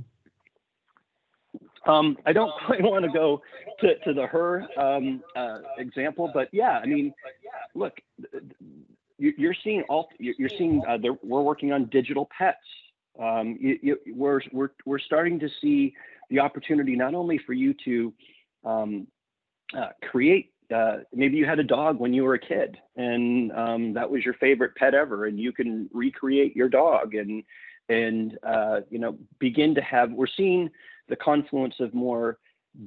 Um, 1.86 2.16
I 2.26 2.32
don't 2.32 2.52
quite 2.66 2.82
want 2.82 3.04
to 3.04 3.10
go 3.10 3.42
to, 3.80 3.98
to 4.00 4.12
the 4.12 4.26
her 4.26 4.66
um, 4.76 5.22
uh, 5.36 5.58
example, 5.78 6.30
but 6.32 6.48
yeah, 6.52 6.78
I 6.82 6.86
mean, 6.86 7.12
look, 7.74 7.94
you're 9.20 9.54
seeing 9.62 9.82
all 9.88 10.08
you're 10.18 10.48
seeing 10.48 10.82
uh, 10.88 10.98
we're 11.22 11.42
working 11.42 11.72
on 11.72 11.86
digital 11.86 12.28
pets. 12.36 12.58
Um, 13.20 13.58
you, 13.60 13.78
you, 13.82 13.96
we're, 14.14 14.40
we're, 14.52 14.70
we're 14.86 14.98
starting 14.98 15.38
to 15.40 15.48
see 15.60 15.94
the 16.30 16.38
opportunity 16.38 16.96
not 16.96 17.14
only 17.14 17.38
for 17.44 17.52
you 17.52 17.74
to 17.84 18.14
um, 18.64 19.06
uh, 19.76 19.88
create 20.10 20.52
uh, 20.74 20.98
maybe 21.12 21.36
you 21.36 21.44
had 21.44 21.58
a 21.58 21.64
dog 21.64 21.98
when 21.98 22.14
you 22.14 22.22
were 22.22 22.34
a 22.34 22.38
kid 22.38 22.78
and 22.96 23.50
um, 23.52 23.92
that 23.92 24.08
was 24.08 24.24
your 24.24 24.34
favorite 24.34 24.74
pet 24.76 24.94
ever 24.94 25.26
and 25.26 25.38
you 25.38 25.52
can 25.52 25.90
recreate 25.92 26.54
your 26.54 26.68
dog 26.68 27.14
and 27.14 27.42
and 27.88 28.38
uh, 28.46 28.80
you 28.88 28.98
know 28.98 29.18
begin 29.38 29.74
to 29.74 29.80
have 29.80 30.12
we're 30.12 30.26
seeing 30.36 30.70
the 31.08 31.16
confluence 31.16 31.74
of 31.80 31.92
more 31.92 32.38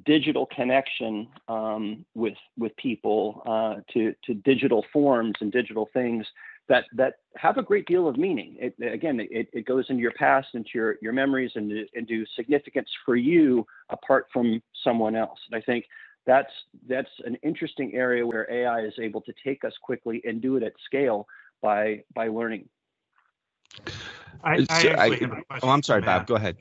digital 0.06 0.46
connection 0.48 1.28
um, 1.48 2.06
with 2.16 2.38
with 2.58 2.76
people 2.78 3.44
uh, 3.46 3.82
to 3.94 4.14
to 4.26 4.34
digital 4.34 4.86
forms 4.94 5.36
and 5.42 5.52
digital 5.52 5.90
things 5.94 6.26
that 6.70 6.86
that 6.96 7.16
have 7.36 7.58
a 7.58 7.64
great 7.64 7.86
deal 7.86 8.08
of 8.08 8.18
meaning. 8.18 8.56
It, 8.60 8.76
again, 8.82 9.20
it, 9.20 9.50
it 9.52 9.66
goes 9.66 9.86
into 9.90 10.02
your 10.02 10.14
past, 10.14 10.48
into 10.54 10.70
your 10.74 10.96
your 11.02 11.14
memories, 11.14 11.52
and 11.56 11.72
into 11.94 12.26
significance 12.36 12.90
for 13.06 13.16
you 13.16 13.66
apart 13.90 14.28
from 14.32 14.62
someone 14.84 15.16
else. 15.16 15.40
And 15.52 15.62
I 15.62 15.66
think 15.66 15.86
that's 16.26 16.52
that's 16.88 17.10
an 17.26 17.36
interesting 17.44 17.94
area 17.94 18.26
where 18.26 18.50
AI 18.52 18.82
is 18.82 18.94
able 19.00 19.22
to 19.22 19.34
take 19.44 19.66
us 19.66 19.74
quickly 19.82 20.22
and 20.26 20.42
do 20.42 20.56
it 20.56 20.64
at 20.64 20.74
scale 20.86 21.28
by 21.62 22.04
by 22.14 22.28
learning. 22.28 22.70
I, 24.44 24.66
I, 24.70 24.88
I 24.98 25.60
oh, 25.62 25.70
I'm 25.70 25.84
sorry, 25.84 26.02
Bob. 26.02 26.28
Go 26.28 26.36
ahead. 26.36 26.58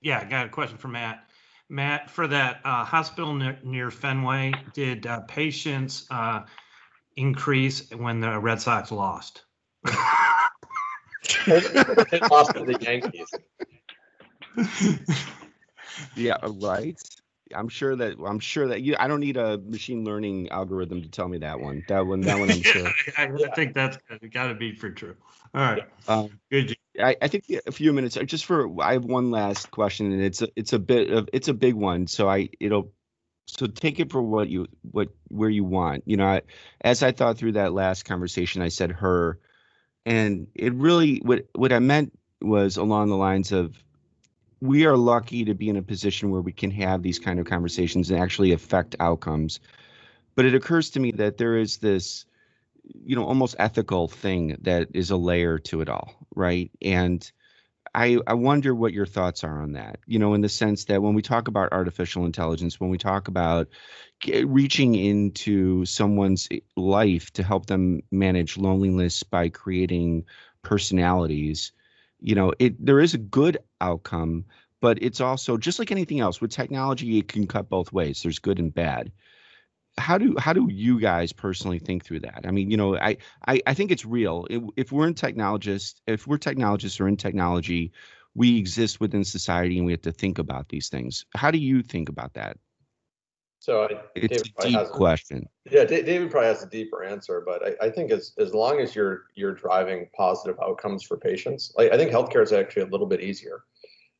Yeah, 0.00 0.20
I 0.20 0.24
got 0.24 0.46
a 0.46 0.48
question 0.48 0.78
for 0.78 0.88
Matt. 0.88 1.25
Matt, 1.68 2.10
for 2.10 2.26
that 2.28 2.60
uh, 2.64 2.84
hospital 2.84 3.34
near, 3.34 3.58
near, 3.64 3.90
Fenway, 3.90 4.52
did 4.72 5.06
uh, 5.06 5.20
patients 5.20 6.06
uh, 6.10 6.42
increase 7.16 7.90
when 7.90 8.20
the 8.20 8.38
Red 8.38 8.60
Sox 8.60 8.92
lost? 8.92 9.42
they 9.84 9.90
lost 12.30 12.54
to 12.54 12.64
the 12.64 12.76
Yankees. 12.80 13.38
yeah, 16.16 16.36
right. 16.42 16.96
I'm 17.54 17.68
sure 17.68 17.94
that 17.96 18.16
I'm 18.24 18.40
sure 18.40 18.68
that 18.68 18.82
you. 18.82 18.96
I 18.98 19.06
don't 19.06 19.20
need 19.20 19.36
a 19.36 19.58
machine 19.58 20.04
learning 20.04 20.48
algorithm 20.50 21.02
to 21.02 21.08
tell 21.08 21.28
me 21.28 21.38
that 21.38 21.60
one. 21.60 21.84
That 21.88 22.06
one. 22.06 22.20
That 22.22 22.38
one. 22.38 22.50
I'm 22.50 22.62
sure. 22.62 22.92
I 23.16 23.28
think 23.54 23.74
that's 23.74 23.98
got 24.32 24.48
to 24.48 24.54
be 24.54 24.74
for 24.74 24.90
true. 24.90 25.14
All 25.54 25.62
right. 25.62 25.84
Um, 26.08 26.40
Good. 26.50 26.76
I, 26.98 27.16
I 27.20 27.28
think 27.28 27.44
a 27.66 27.72
few 27.72 27.92
minutes. 27.92 28.16
Uh, 28.16 28.22
just 28.22 28.44
for 28.44 28.82
I 28.82 28.94
have 28.94 29.04
one 29.04 29.30
last 29.30 29.70
question, 29.70 30.12
and 30.12 30.22
it's 30.22 30.42
a, 30.42 30.48
it's 30.56 30.72
a 30.72 30.78
bit 30.78 31.10
of 31.10 31.28
it's 31.32 31.48
a 31.48 31.54
big 31.54 31.74
one. 31.74 32.06
So 32.06 32.28
I 32.28 32.48
it'll 32.60 32.92
so 33.46 33.66
take 33.66 34.00
it 34.00 34.10
for 34.10 34.22
what 34.22 34.48
you 34.48 34.66
what 34.90 35.08
where 35.28 35.50
you 35.50 35.64
want. 35.64 36.04
You 36.06 36.16
know, 36.16 36.26
I, 36.26 36.42
as 36.80 37.02
I 37.02 37.12
thought 37.12 37.38
through 37.38 37.52
that 37.52 37.72
last 37.72 38.04
conversation, 38.04 38.62
I 38.62 38.68
said 38.68 38.92
her, 38.92 39.38
and 40.04 40.48
it 40.54 40.74
really 40.74 41.18
what 41.18 41.46
what 41.54 41.72
I 41.72 41.78
meant 41.78 42.12
was 42.40 42.76
along 42.76 43.08
the 43.08 43.16
lines 43.16 43.52
of 43.52 43.76
we 44.60 44.86
are 44.86 44.96
lucky 44.96 45.44
to 45.44 45.54
be 45.54 45.68
in 45.68 45.76
a 45.76 45.82
position 45.82 46.30
where 46.30 46.40
we 46.40 46.52
can 46.52 46.70
have 46.70 47.02
these 47.02 47.18
kind 47.18 47.38
of 47.38 47.46
conversations 47.46 48.10
and 48.10 48.20
actually 48.20 48.52
affect 48.52 48.96
outcomes. 49.00 49.60
But 50.34 50.44
it 50.44 50.54
occurs 50.54 50.90
to 50.90 51.00
me 51.00 51.12
that 51.12 51.38
there 51.38 51.56
is 51.56 51.78
this, 51.78 52.24
you 53.04 53.16
know, 53.16 53.24
almost 53.24 53.56
ethical 53.58 54.08
thing 54.08 54.56
that 54.62 54.88
is 54.94 55.10
a 55.10 55.16
layer 55.16 55.58
to 55.58 55.80
it 55.80 55.88
all, 55.88 56.14
right? 56.34 56.70
And 56.82 57.30
I, 57.94 58.18
I 58.26 58.34
wonder 58.34 58.74
what 58.74 58.92
your 58.92 59.06
thoughts 59.06 59.42
are 59.44 59.62
on 59.62 59.72
that, 59.72 60.00
you 60.06 60.18
know, 60.18 60.34
in 60.34 60.40
the 60.40 60.48
sense 60.48 60.84
that 60.86 61.02
when 61.02 61.14
we 61.14 61.22
talk 61.22 61.48
about 61.48 61.72
artificial 61.72 62.26
intelligence, 62.26 62.78
when 62.78 62.90
we 62.90 62.98
talk 62.98 63.28
about 63.28 63.68
reaching 64.44 64.94
into 64.94 65.84
someone's 65.86 66.48
eh, 66.50 66.60
life 66.76 67.32
to 67.32 67.42
help 67.42 67.66
them 67.66 68.02
manage 68.10 68.56
loneliness 68.56 69.22
by 69.22 69.48
creating 69.48 70.24
personalities, 70.62 71.72
you 72.20 72.34
know 72.34 72.52
it 72.58 72.84
there 72.84 73.00
is 73.00 73.14
a 73.14 73.18
good 73.18 73.58
outcome 73.80 74.44
but 74.80 75.02
it's 75.02 75.20
also 75.20 75.56
just 75.56 75.78
like 75.78 75.90
anything 75.90 76.20
else 76.20 76.40
with 76.40 76.50
technology 76.50 77.18
it 77.18 77.28
can 77.28 77.46
cut 77.46 77.68
both 77.68 77.92
ways 77.92 78.22
there's 78.22 78.38
good 78.38 78.58
and 78.58 78.74
bad 78.74 79.12
how 79.98 80.18
do 80.18 80.34
how 80.38 80.52
do 80.52 80.68
you 80.70 81.00
guys 81.00 81.32
personally 81.32 81.78
think 81.78 82.04
through 82.04 82.20
that 82.20 82.44
i 82.44 82.50
mean 82.50 82.70
you 82.70 82.76
know 82.76 82.96
i 82.96 83.16
i, 83.46 83.60
I 83.66 83.74
think 83.74 83.90
it's 83.90 84.04
real 84.04 84.46
if, 84.50 84.62
if 84.76 84.92
we're 84.92 85.06
in 85.06 85.14
technologists 85.14 86.00
if 86.06 86.26
we're 86.26 86.38
technologists 86.38 87.00
or 87.00 87.08
in 87.08 87.16
technology 87.16 87.92
we 88.34 88.58
exist 88.58 89.00
within 89.00 89.24
society 89.24 89.78
and 89.78 89.86
we 89.86 89.92
have 89.92 90.02
to 90.02 90.12
think 90.12 90.38
about 90.38 90.68
these 90.68 90.88
things 90.88 91.24
how 91.34 91.50
do 91.50 91.58
you 91.58 91.82
think 91.82 92.08
about 92.08 92.34
that 92.34 92.58
so 93.66 93.82
I, 93.82 94.00
it's 94.14 94.42
David 94.42 94.76
a 94.76 94.84
deep 94.84 94.90
question. 94.92 95.48
Yeah, 95.68 95.84
David 95.84 96.30
probably 96.30 96.46
has 96.46 96.62
a 96.62 96.68
deeper 96.68 97.02
answer, 97.02 97.42
but 97.44 97.66
I, 97.66 97.86
I, 97.86 97.90
think 97.90 98.12
as 98.12 98.32
as 98.38 98.54
long 98.54 98.78
as 98.78 98.94
you're 98.94 99.24
you're 99.34 99.54
driving 99.54 100.08
positive 100.16 100.56
outcomes 100.62 101.02
for 101.02 101.16
patients, 101.16 101.72
like 101.76 101.90
I 101.90 101.96
think 101.96 102.12
healthcare 102.12 102.44
is 102.44 102.52
actually 102.52 102.82
a 102.82 102.86
little 102.86 103.08
bit 103.08 103.20
easier. 103.20 103.64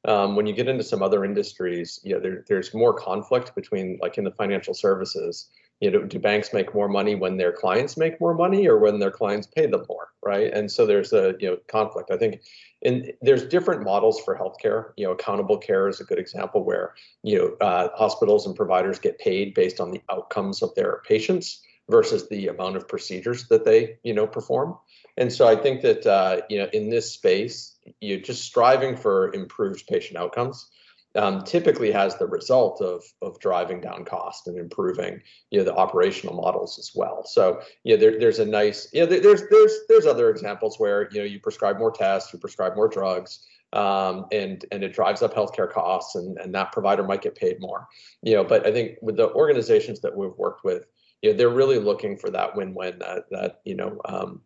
Um, 0.05 0.35
when 0.35 0.47
you 0.47 0.53
get 0.53 0.67
into 0.67 0.83
some 0.83 1.01
other 1.01 1.25
industries, 1.25 2.01
you 2.03 2.15
know, 2.15 2.21
there, 2.21 2.45
there's 2.49 2.75
more 2.75 2.93
conflict 2.93 3.55
between 3.55 3.99
like 4.03 4.19
in 4.19 4.25
the 4.25 4.33
financial 4.33 4.75
services. 4.75 5.51
You 5.81 5.91
know, 5.91 6.03
do 6.05 6.19
banks 6.19 6.53
make 6.55 6.75
more 6.75 6.89
money 6.89 7.15
when 7.15 7.37
their 7.37 7.53
clients 7.53 7.97
make 7.97 8.21
more 8.21 8.35
money 8.35 8.67
or 8.67 8.79
when 8.79 8.99
their 8.99 9.11
clients 9.11 9.47
pay 9.47 9.67
them 9.67 9.85
more, 9.89 10.09
right? 10.25 10.51
And 10.53 10.71
so 10.71 10.87
there's 10.87 11.13
a 11.13 11.35
you 11.39 11.51
know 11.51 11.59
conflict. 11.69 12.11
I 12.11 12.17
think 12.17 12.41
and 12.83 13.13
there's 13.21 13.45
different 13.47 13.83
models 13.83 14.21
for 14.21 14.37
healthcare. 14.37 14.93
You 14.97 15.07
know, 15.07 15.13
accountable 15.13 15.59
care 15.59 15.89
is 15.89 16.01
a 16.01 16.05
good 16.05 16.19
example 16.19 16.65
where 16.65 16.95
you 17.23 17.39
know 17.39 17.67
uh, 17.67 17.89
hospitals 17.95 18.47
and 18.47 18.57
providers 18.57 18.99
get 18.99 19.19
paid 19.19 19.55
based 19.55 19.81
on 19.81 19.91
the 19.91 20.01
outcomes 20.11 20.63
of 20.63 20.75
their 20.75 21.03
patients 21.07 21.63
versus 21.89 22.29
the 22.29 22.49
amount 22.49 22.77
of 22.77 22.89
procedures 22.89 23.47
that 23.49 23.65
they 23.65 23.99
you 24.03 24.15
know 24.15 24.27
perform. 24.27 24.79
And 25.19 25.33
so 25.33 25.47
I 25.49 25.57
think 25.57 25.83
that 25.83 26.07
uh, 26.07 26.41
you 26.49 26.59
know 26.59 26.69
in 26.73 26.91
this 26.91 27.13
space, 27.13 27.77
you're 28.01 28.21
just 28.21 28.45
striving 28.45 28.97
for 28.97 29.33
improved 29.35 29.87
patient 29.87 30.17
outcomes 30.19 30.71
um, 31.17 31.43
typically 31.43 31.91
has 31.91 32.17
the 32.17 32.27
result 32.27 32.81
of 32.81 33.03
of 33.23 33.39
driving 33.41 33.81
down 33.81 34.05
cost 34.05 34.47
and 34.47 34.59
improving 34.59 35.21
you 35.51 35.59
know 35.59 35.65
the 35.65 35.75
operational 35.75 36.35
models 36.35 36.79
as 36.79 36.93
well. 36.95 37.25
So 37.25 37.61
yeah, 37.85 37.97
there, 37.97 38.19
there's 38.19 38.39
a 38.39 38.45
nice 38.45 38.89
yeah 38.93 39.07
there, 39.07 39.21
there's 39.21 39.43
there's 39.51 39.75
there's 39.89 40.07
other 40.07 40.31
examples 40.31 40.79
where 40.79 41.09
you 41.11 41.19
know 41.19 41.25
you 41.25 41.41
prescribe 41.41 41.79
more 41.79 41.91
tests, 41.91 42.33
you 42.33 42.39
prescribe 42.39 42.77
more 42.77 42.89
drugs, 42.89 43.47
um, 43.73 44.27
and 44.33 44.65
and 44.71 44.85
it 44.85 44.93
drives 44.93 45.23
up 45.23 45.35
healthcare 45.35 45.71
costs, 45.71 46.15
and 46.15 46.39
and 46.39 46.55
that 46.55 46.73
provider 46.73 47.03
might 47.03 47.23
get 47.23 47.35
paid 47.35 47.61
more. 47.61 47.89
You 48.23 48.35
know, 48.37 48.45
but 48.45 48.67
I 48.67 48.73
think 48.73 48.99
with 49.03 49.17
the 49.17 49.33
organizations 49.33 50.01
that 50.01 50.17
we've 50.17 50.37
worked 50.37 50.65
with, 50.65 50.87
you 51.23 51.31
know, 51.31 51.37
they're 51.37 51.49
really 51.49 51.79
looking 51.79 52.17
for 52.17 52.31
that 52.31 52.55
win-win 52.55 52.99
that 52.99 53.25
that 53.31 53.61
you 53.65 53.75
know 53.75 54.01
um, 54.05 54.43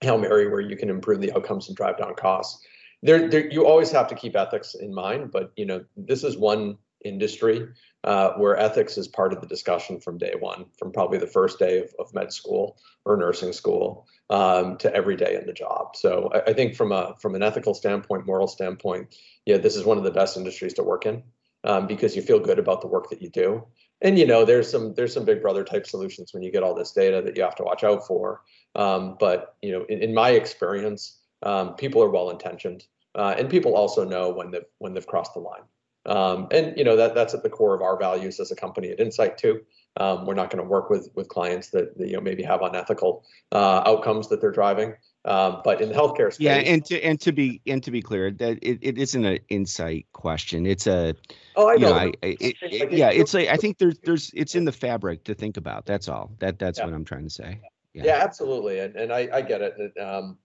hail 0.00 0.18
mary 0.18 0.48
where 0.48 0.60
you 0.60 0.76
can 0.76 0.90
improve 0.90 1.20
the 1.20 1.32
outcomes 1.34 1.68
and 1.68 1.76
drive 1.76 1.98
down 1.98 2.14
costs 2.14 2.64
there, 3.02 3.28
there, 3.28 3.50
you 3.50 3.66
always 3.66 3.90
have 3.92 4.08
to 4.08 4.14
keep 4.14 4.36
ethics 4.36 4.74
in 4.74 4.94
mind, 4.94 5.30
but 5.30 5.52
you 5.56 5.66
know, 5.66 5.84
this 5.96 6.24
is 6.24 6.36
one 6.36 6.78
industry 7.04 7.66
uh, 8.04 8.32
where 8.32 8.56
ethics 8.56 8.98
is 8.98 9.08
part 9.08 9.32
of 9.32 9.40
the 9.40 9.46
discussion 9.46 10.00
from 10.00 10.18
day 10.18 10.34
one, 10.38 10.66
from 10.78 10.92
probably 10.92 11.18
the 11.18 11.26
first 11.26 11.58
day 11.58 11.78
of, 11.78 11.94
of 11.98 12.14
med 12.14 12.32
school 12.32 12.78
or 13.04 13.16
nursing 13.16 13.52
school 13.52 14.06
um, 14.28 14.76
to 14.78 14.94
every 14.94 15.16
day 15.16 15.36
in 15.36 15.46
the 15.46 15.52
job. 15.52 15.96
So 15.96 16.30
I, 16.34 16.50
I, 16.50 16.52
think 16.52 16.74
from 16.74 16.92
a 16.92 17.14
from 17.20 17.34
an 17.34 17.42
ethical 17.42 17.74
standpoint, 17.74 18.26
moral 18.26 18.48
standpoint, 18.48 19.14
yeah, 19.46 19.58
this 19.58 19.76
is 19.76 19.84
one 19.84 19.98
of 19.98 20.04
the 20.04 20.10
best 20.10 20.36
industries 20.36 20.74
to 20.74 20.82
work 20.82 21.06
in 21.06 21.22
um, 21.64 21.86
because 21.86 22.16
you 22.16 22.22
feel 22.22 22.40
good 22.40 22.58
about 22.58 22.80
the 22.80 22.86
work 22.86 23.10
that 23.10 23.22
you 23.22 23.30
do. 23.30 23.66
And 24.02 24.18
you 24.18 24.26
know, 24.26 24.44
there's 24.44 24.70
some 24.70 24.94
there's 24.94 25.12
some 25.12 25.24
big 25.24 25.42
brother 25.42 25.64
type 25.64 25.86
solutions 25.86 26.32
when 26.32 26.42
you 26.42 26.50
get 26.50 26.62
all 26.62 26.74
this 26.74 26.92
data 26.92 27.20
that 27.22 27.36
you 27.36 27.42
have 27.42 27.56
to 27.56 27.64
watch 27.64 27.84
out 27.84 28.06
for. 28.06 28.42
Um, 28.74 29.16
but 29.20 29.56
you 29.62 29.72
know, 29.72 29.84
in, 29.88 30.02
in 30.02 30.14
my 30.14 30.30
experience, 30.30 31.19
um, 31.42 31.74
people 31.74 32.02
are 32.02 32.10
well 32.10 32.30
intentioned, 32.30 32.84
uh, 33.14 33.34
and 33.36 33.48
people 33.48 33.74
also 33.74 34.04
know 34.04 34.30
when 34.30 34.50
they've 34.50 34.64
when 34.78 34.94
they've 34.94 35.06
crossed 35.06 35.34
the 35.34 35.40
line. 35.40 35.62
Um, 36.06 36.48
and 36.50 36.76
you 36.78 36.84
know 36.84 36.96
that 36.96 37.14
that's 37.14 37.34
at 37.34 37.42
the 37.42 37.50
core 37.50 37.74
of 37.74 37.82
our 37.82 37.98
values 37.98 38.40
as 38.40 38.50
a 38.50 38.56
company 38.56 38.90
at 38.90 39.00
Insight 39.00 39.36
too. 39.36 39.60
Um, 39.96 40.24
we're 40.24 40.34
not 40.34 40.50
going 40.50 40.62
to 40.62 40.68
work 40.68 40.88
with 40.88 41.10
with 41.14 41.28
clients 41.28 41.68
that, 41.70 41.96
that, 41.98 42.08
you 42.08 42.14
know 42.14 42.22
maybe 42.22 42.42
have 42.42 42.62
unethical 42.62 43.24
uh, 43.52 43.82
outcomes 43.84 44.28
that 44.28 44.40
they're 44.40 44.50
driving. 44.52 44.94
Um, 45.26 45.60
but 45.62 45.82
in 45.82 45.90
the 45.90 45.94
healthcare 45.94 46.32
space, 46.32 46.46
yeah, 46.46 46.54
and 46.54 46.82
to 46.86 46.98
and 47.02 47.20
to 47.20 47.32
be 47.32 47.60
and 47.66 47.82
to 47.82 47.90
be 47.90 48.00
clear, 48.00 48.30
that 48.30 48.58
it, 48.62 48.78
it 48.80 48.96
isn't 48.96 49.22
an 49.22 49.40
insight 49.50 50.06
question. 50.14 50.64
It's 50.64 50.86
a 50.86 51.14
oh, 51.56 51.68
I 51.68 51.74
know. 51.74 51.90
Know 51.90 51.96
I, 51.96 52.12
it, 52.22 52.56
it, 52.62 52.92
yeah, 52.92 53.10
it's 53.10 53.34
like 53.34 53.48
I 53.48 53.56
think 53.56 53.76
there's 53.76 53.98
there's 53.98 54.30
it's 54.32 54.54
in 54.54 54.64
the 54.64 54.72
fabric 54.72 55.24
to 55.24 55.34
think 55.34 55.58
about. 55.58 55.84
That's 55.84 56.08
all. 56.08 56.32
That 56.38 56.58
that's 56.58 56.78
yeah. 56.78 56.86
what 56.86 56.94
I'm 56.94 57.04
trying 57.04 57.24
to 57.24 57.30
say. 57.30 57.60
Yeah, 57.92 58.04
yeah 58.06 58.24
absolutely, 58.24 58.78
and 58.78 58.96
and 58.96 59.12
I, 59.12 59.28
I 59.30 59.42
get 59.42 59.60
it. 59.60 60.00
Um, 60.00 60.38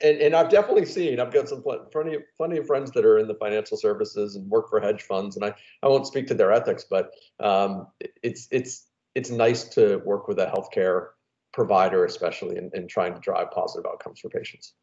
and 0.00 0.18
and 0.18 0.34
I've 0.34 0.50
definitely 0.50 0.84
seen 0.84 1.20
I've 1.20 1.32
got 1.32 1.48
some 1.48 1.62
plenty 1.62 2.14
of 2.14 2.22
plenty 2.36 2.58
of 2.58 2.66
friends 2.66 2.90
that 2.92 3.04
are 3.04 3.18
in 3.18 3.26
the 3.26 3.34
financial 3.34 3.76
services 3.76 4.36
and 4.36 4.48
work 4.48 4.68
for 4.68 4.80
hedge 4.80 5.02
funds, 5.02 5.36
and 5.36 5.44
I 5.44 5.54
I 5.82 5.88
won't 5.88 6.06
speak 6.06 6.26
to 6.28 6.34
their 6.34 6.52
ethics, 6.52 6.84
but 6.88 7.12
um, 7.40 7.88
it's 8.22 8.48
it's 8.50 8.86
it's 9.14 9.30
nice 9.30 9.64
to 9.64 9.96
work 10.04 10.28
with 10.28 10.38
a 10.38 10.46
healthcare 10.46 11.08
provider, 11.52 12.04
especially 12.04 12.56
in, 12.56 12.70
in 12.74 12.86
trying 12.86 13.14
to 13.14 13.20
drive 13.20 13.50
positive 13.50 13.90
outcomes 13.90 14.20
for 14.20 14.28
patients. 14.28 14.74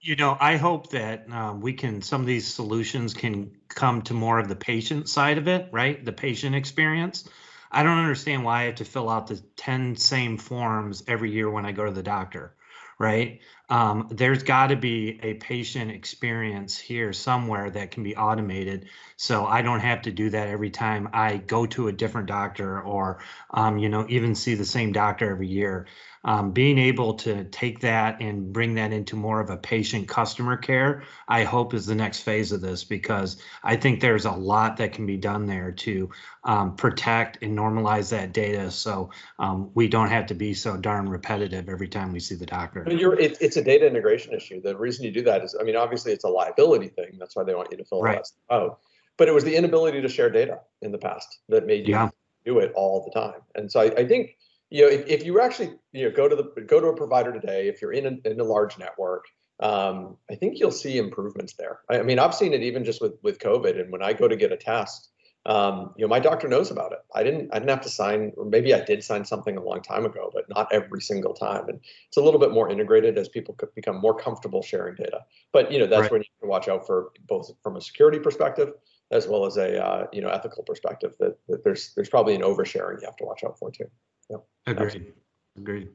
You 0.00 0.16
know, 0.16 0.36
I 0.40 0.56
hope 0.56 0.90
that 0.90 1.30
um, 1.30 1.60
we 1.60 1.72
can 1.72 2.02
some 2.02 2.20
of 2.20 2.26
these 2.26 2.46
solutions 2.46 3.14
can 3.14 3.52
come 3.68 4.02
to 4.02 4.14
more 4.14 4.40
of 4.40 4.48
the 4.48 4.56
patient 4.56 5.08
side 5.08 5.38
of 5.38 5.46
it, 5.46 5.68
right? 5.70 6.04
The 6.04 6.12
patient 6.12 6.56
experience. 6.56 7.28
I 7.74 7.82
don't 7.82 7.98
understand 7.98 8.44
why 8.44 8.62
I 8.62 8.64
have 8.64 8.74
to 8.76 8.84
fill 8.84 9.08
out 9.08 9.28
the 9.28 9.40
10 9.56 9.96
same 9.96 10.36
forms 10.36 11.02
every 11.08 11.30
year 11.30 11.48
when 11.48 11.64
I 11.64 11.72
go 11.72 11.86
to 11.86 11.90
the 11.90 12.02
doctor 12.02 12.54
right? 13.02 13.40
Um, 13.72 14.06
there's 14.10 14.42
got 14.42 14.66
to 14.66 14.76
be 14.76 15.18
a 15.22 15.32
patient 15.32 15.90
experience 15.90 16.78
here 16.78 17.10
somewhere 17.14 17.70
that 17.70 17.90
can 17.90 18.02
be 18.02 18.14
automated. 18.14 18.84
So 19.16 19.46
I 19.46 19.62
don't 19.62 19.80
have 19.80 20.02
to 20.02 20.12
do 20.12 20.28
that 20.28 20.48
every 20.48 20.68
time 20.68 21.08
I 21.14 21.38
go 21.38 21.64
to 21.64 21.88
a 21.88 21.92
different 21.92 22.26
doctor 22.26 22.82
or, 22.82 23.20
um, 23.50 23.78
you 23.78 23.88
know, 23.88 24.04
even 24.10 24.34
see 24.34 24.56
the 24.56 24.66
same 24.66 24.92
doctor 24.92 25.30
every 25.30 25.48
year 25.48 25.86
um, 26.24 26.52
being 26.52 26.78
able 26.78 27.14
to 27.14 27.44
take 27.44 27.80
that 27.80 28.20
and 28.20 28.52
bring 28.52 28.74
that 28.74 28.92
into 28.92 29.16
more 29.16 29.40
of 29.40 29.50
a 29.50 29.56
patient 29.56 30.08
customer 30.08 30.56
care, 30.56 31.02
I 31.26 31.44
hope 31.44 31.74
is 31.74 31.86
the 31.86 31.94
next 31.94 32.20
phase 32.20 32.52
of 32.52 32.60
this 32.60 32.84
because 32.84 33.38
I 33.64 33.76
think 33.76 34.00
there's 34.00 34.24
a 34.24 34.32
lot 34.32 34.76
that 34.76 34.92
can 34.92 35.04
be 35.04 35.16
done 35.16 35.46
there 35.46 35.72
to 35.72 36.10
um, 36.44 36.76
protect 36.76 37.38
and 37.42 37.58
normalize 37.58 38.10
that 38.10 38.32
data 38.32 38.70
so 38.70 39.10
um, 39.38 39.70
we 39.74 39.88
don't 39.88 40.08
have 40.08 40.26
to 40.26 40.34
be 40.34 40.54
so 40.54 40.76
darn 40.76 41.08
repetitive 41.08 41.68
every 41.68 41.88
time 41.88 42.12
we 42.12 42.20
see 42.20 42.34
the 42.34 42.46
doctor. 42.46 42.84
It, 42.88 43.36
it's 43.40 43.56
a 43.56 43.61
data 43.62 43.86
integration 43.86 44.34
issue. 44.34 44.60
The 44.60 44.76
reason 44.76 45.04
you 45.04 45.10
do 45.10 45.22
that 45.22 45.42
is, 45.42 45.56
I 45.58 45.64
mean, 45.64 45.76
obviously 45.76 46.12
it's 46.12 46.24
a 46.24 46.28
liability 46.28 46.88
thing. 46.88 47.16
That's 47.18 47.36
why 47.36 47.44
they 47.44 47.54
want 47.54 47.68
you 47.70 47.78
to 47.78 47.84
fill 47.84 48.02
right. 48.02 48.22
that 48.48 48.54
out. 48.54 48.80
But 49.16 49.28
it 49.28 49.34
was 49.34 49.44
the 49.44 49.54
inability 49.54 50.00
to 50.00 50.08
share 50.08 50.30
data 50.30 50.60
in 50.80 50.92
the 50.92 50.98
past 50.98 51.40
that 51.48 51.66
made 51.66 51.86
you 51.86 51.94
yeah. 51.94 52.10
do 52.44 52.58
it 52.58 52.72
all 52.74 53.04
the 53.04 53.18
time. 53.18 53.40
And 53.54 53.70
so 53.70 53.80
I, 53.80 53.84
I 53.96 54.06
think 54.06 54.36
you 54.70 54.82
know, 54.82 54.88
if, 54.88 55.06
if 55.06 55.24
you 55.24 55.38
actually 55.38 55.74
you 55.92 56.04
know 56.08 56.10
go 56.10 56.28
to 56.28 56.34
the 56.34 56.62
go 56.62 56.80
to 56.80 56.88
a 56.88 56.96
provider 56.96 57.30
today, 57.30 57.68
if 57.68 57.82
you're 57.82 57.92
in 57.92 58.06
a, 58.06 58.28
in 58.28 58.40
a 58.40 58.44
large 58.44 58.78
network, 58.78 59.26
um, 59.60 60.16
I 60.30 60.34
think 60.34 60.58
you'll 60.58 60.70
see 60.70 60.96
improvements 60.96 61.54
there. 61.58 61.80
I, 61.90 61.98
I, 61.98 62.02
mean, 62.02 62.18
I've 62.18 62.34
seen 62.34 62.54
it 62.54 62.62
even 62.62 62.82
just 62.82 63.02
with 63.02 63.12
with 63.22 63.38
COVID, 63.38 63.78
and 63.78 63.92
when 63.92 64.02
I 64.02 64.14
go 64.14 64.28
to 64.28 64.36
get 64.36 64.50
a 64.50 64.56
test, 64.56 65.10
um, 65.44 65.92
you 65.96 66.04
know, 66.04 66.08
my 66.08 66.20
doctor 66.20 66.46
knows 66.46 66.70
about 66.70 66.92
it. 66.92 67.00
I 67.14 67.22
didn't 67.22 67.50
I 67.52 67.58
didn't 67.58 67.70
have 67.70 67.80
to 67.82 67.88
sign, 67.88 68.32
or 68.36 68.44
maybe 68.44 68.72
I 68.74 68.84
did 68.84 69.02
sign 69.02 69.24
something 69.24 69.56
a 69.56 69.62
long 69.62 69.82
time 69.82 70.04
ago, 70.04 70.30
but 70.32 70.48
not 70.48 70.68
every 70.72 71.00
single 71.00 71.34
time. 71.34 71.68
And 71.68 71.80
it's 72.06 72.16
a 72.16 72.22
little 72.22 72.38
bit 72.38 72.52
more 72.52 72.70
integrated 72.70 73.18
as 73.18 73.28
people 73.28 73.56
become 73.74 74.00
more 74.00 74.16
comfortable 74.16 74.62
sharing 74.62 74.94
data. 74.94 75.24
But 75.52 75.72
you 75.72 75.80
know, 75.80 75.86
that's 75.86 76.02
right. 76.02 76.12
when 76.12 76.20
you 76.20 76.28
can 76.40 76.48
watch 76.48 76.68
out 76.68 76.86
for 76.86 77.10
both 77.26 77.50
from 77.62 77.76
a 77.76 77.80
security 77.80 78.20
perspective 78.20 78.72
as 79.10 79.26
well 79.26 79.44
as 79.44 79.56
a 79.56 79.84
uh, 79.84 80.06
you 80.12 80.22
know 80.22 80.28
ethical 80.28 80.62
perspective. 80.62 81.14
That, 81.18 81.36
that 81.48 81.64
there's 81.64 81.92
there's 81.94 82.08
probably 82.08 82.34
an 82.34 82.42
oversharing 82.42 83.00
you 83.00 83.06
have 83.06 83.16
to 83.16 83.24
watch 83.24 83.42
out 83.44 83.58
for 83.58 83.70
too. 83.70 83.90
Yep. 84.30 84.44
Agreed. 84.66 85.12
Agreed. 85.56 85.88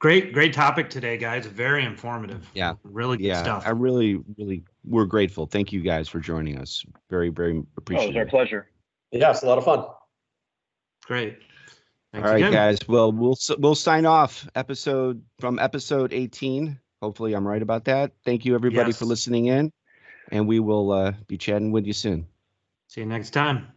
Great, 0.00 0.32
great 0.32 0.52
topic 0.52 0.90
today, 0.90 1.16
guys. 1.16 1.46
Very 1.46 1.84
informative. 1.84 2.46
Yeah. 2.52 2.74
Really 2.82 3.16
good 3.16 3.26
yeah, 3.26 3.42
stuff. 3.42 3.62
I 3.66 3.70
really, 3.70 4.20
really, 4.36 4.64
we're 4.84 5.06
grateful. 5.06 5.46
Thank 5.46 5.72
you 5.72 5.80
guys 5.80 6.08
for 6.08 6.20
joining 6.20 6.58
us. 6.58 6.84
Very, 7.08 7.30
very 7.30 7.62
appreciate 7.78 8.06
oh, 8.06 8.10
it. 8.10 8.14
was 8.14 8.16
our 8.18 8.26
pleasure. 8.26 8.70
Yeah, 9.12 9.30
it's 9.30 9.42
a 9.42 9.46
lot 9.46 9.58
of 9.58 9.64
fun. 9.64 9.86
Great. 11.06 11.38
Thanks 12.12 12.26
All 12.26 12.32
right, 12.32 12.42
again. 12.42 12.52
guys. 12.52 12.78
Well, 12.86 13.12
we'll 13.12 13.36
we'll 13.58 13.74
sign 13.74 14.06
off 14.06 14.48
episode 14.54 15.22
from 15.40 15.58
episode 15.58 16.12
18. 16.12 16.78
Hopefully, 17.02 17.34
I'm 17.34 17.46
right 17.46 17.60
about 17.60 17.84
that. 17.86 18.12
Thank 18.24 18.44
you, 18.44 18.54
everybody, 18.54 18.90
yes. 18.90 18.98
for 18.98 19.04
listening 19.04 19.46
in, 19.46 19.72
and 20.30 20.46
we 20.46 20.60
will 20.60 20.92
uh, 20.92 21.12
be 21.26 21.38
chatting 21.38 21.72
with 21.72 21.86
you 21.86 21.92
soon. 21.92 22.26
See 22.88 23.00
you 23.00 23.06
next 23.06 23.30
time. 23.30 23.73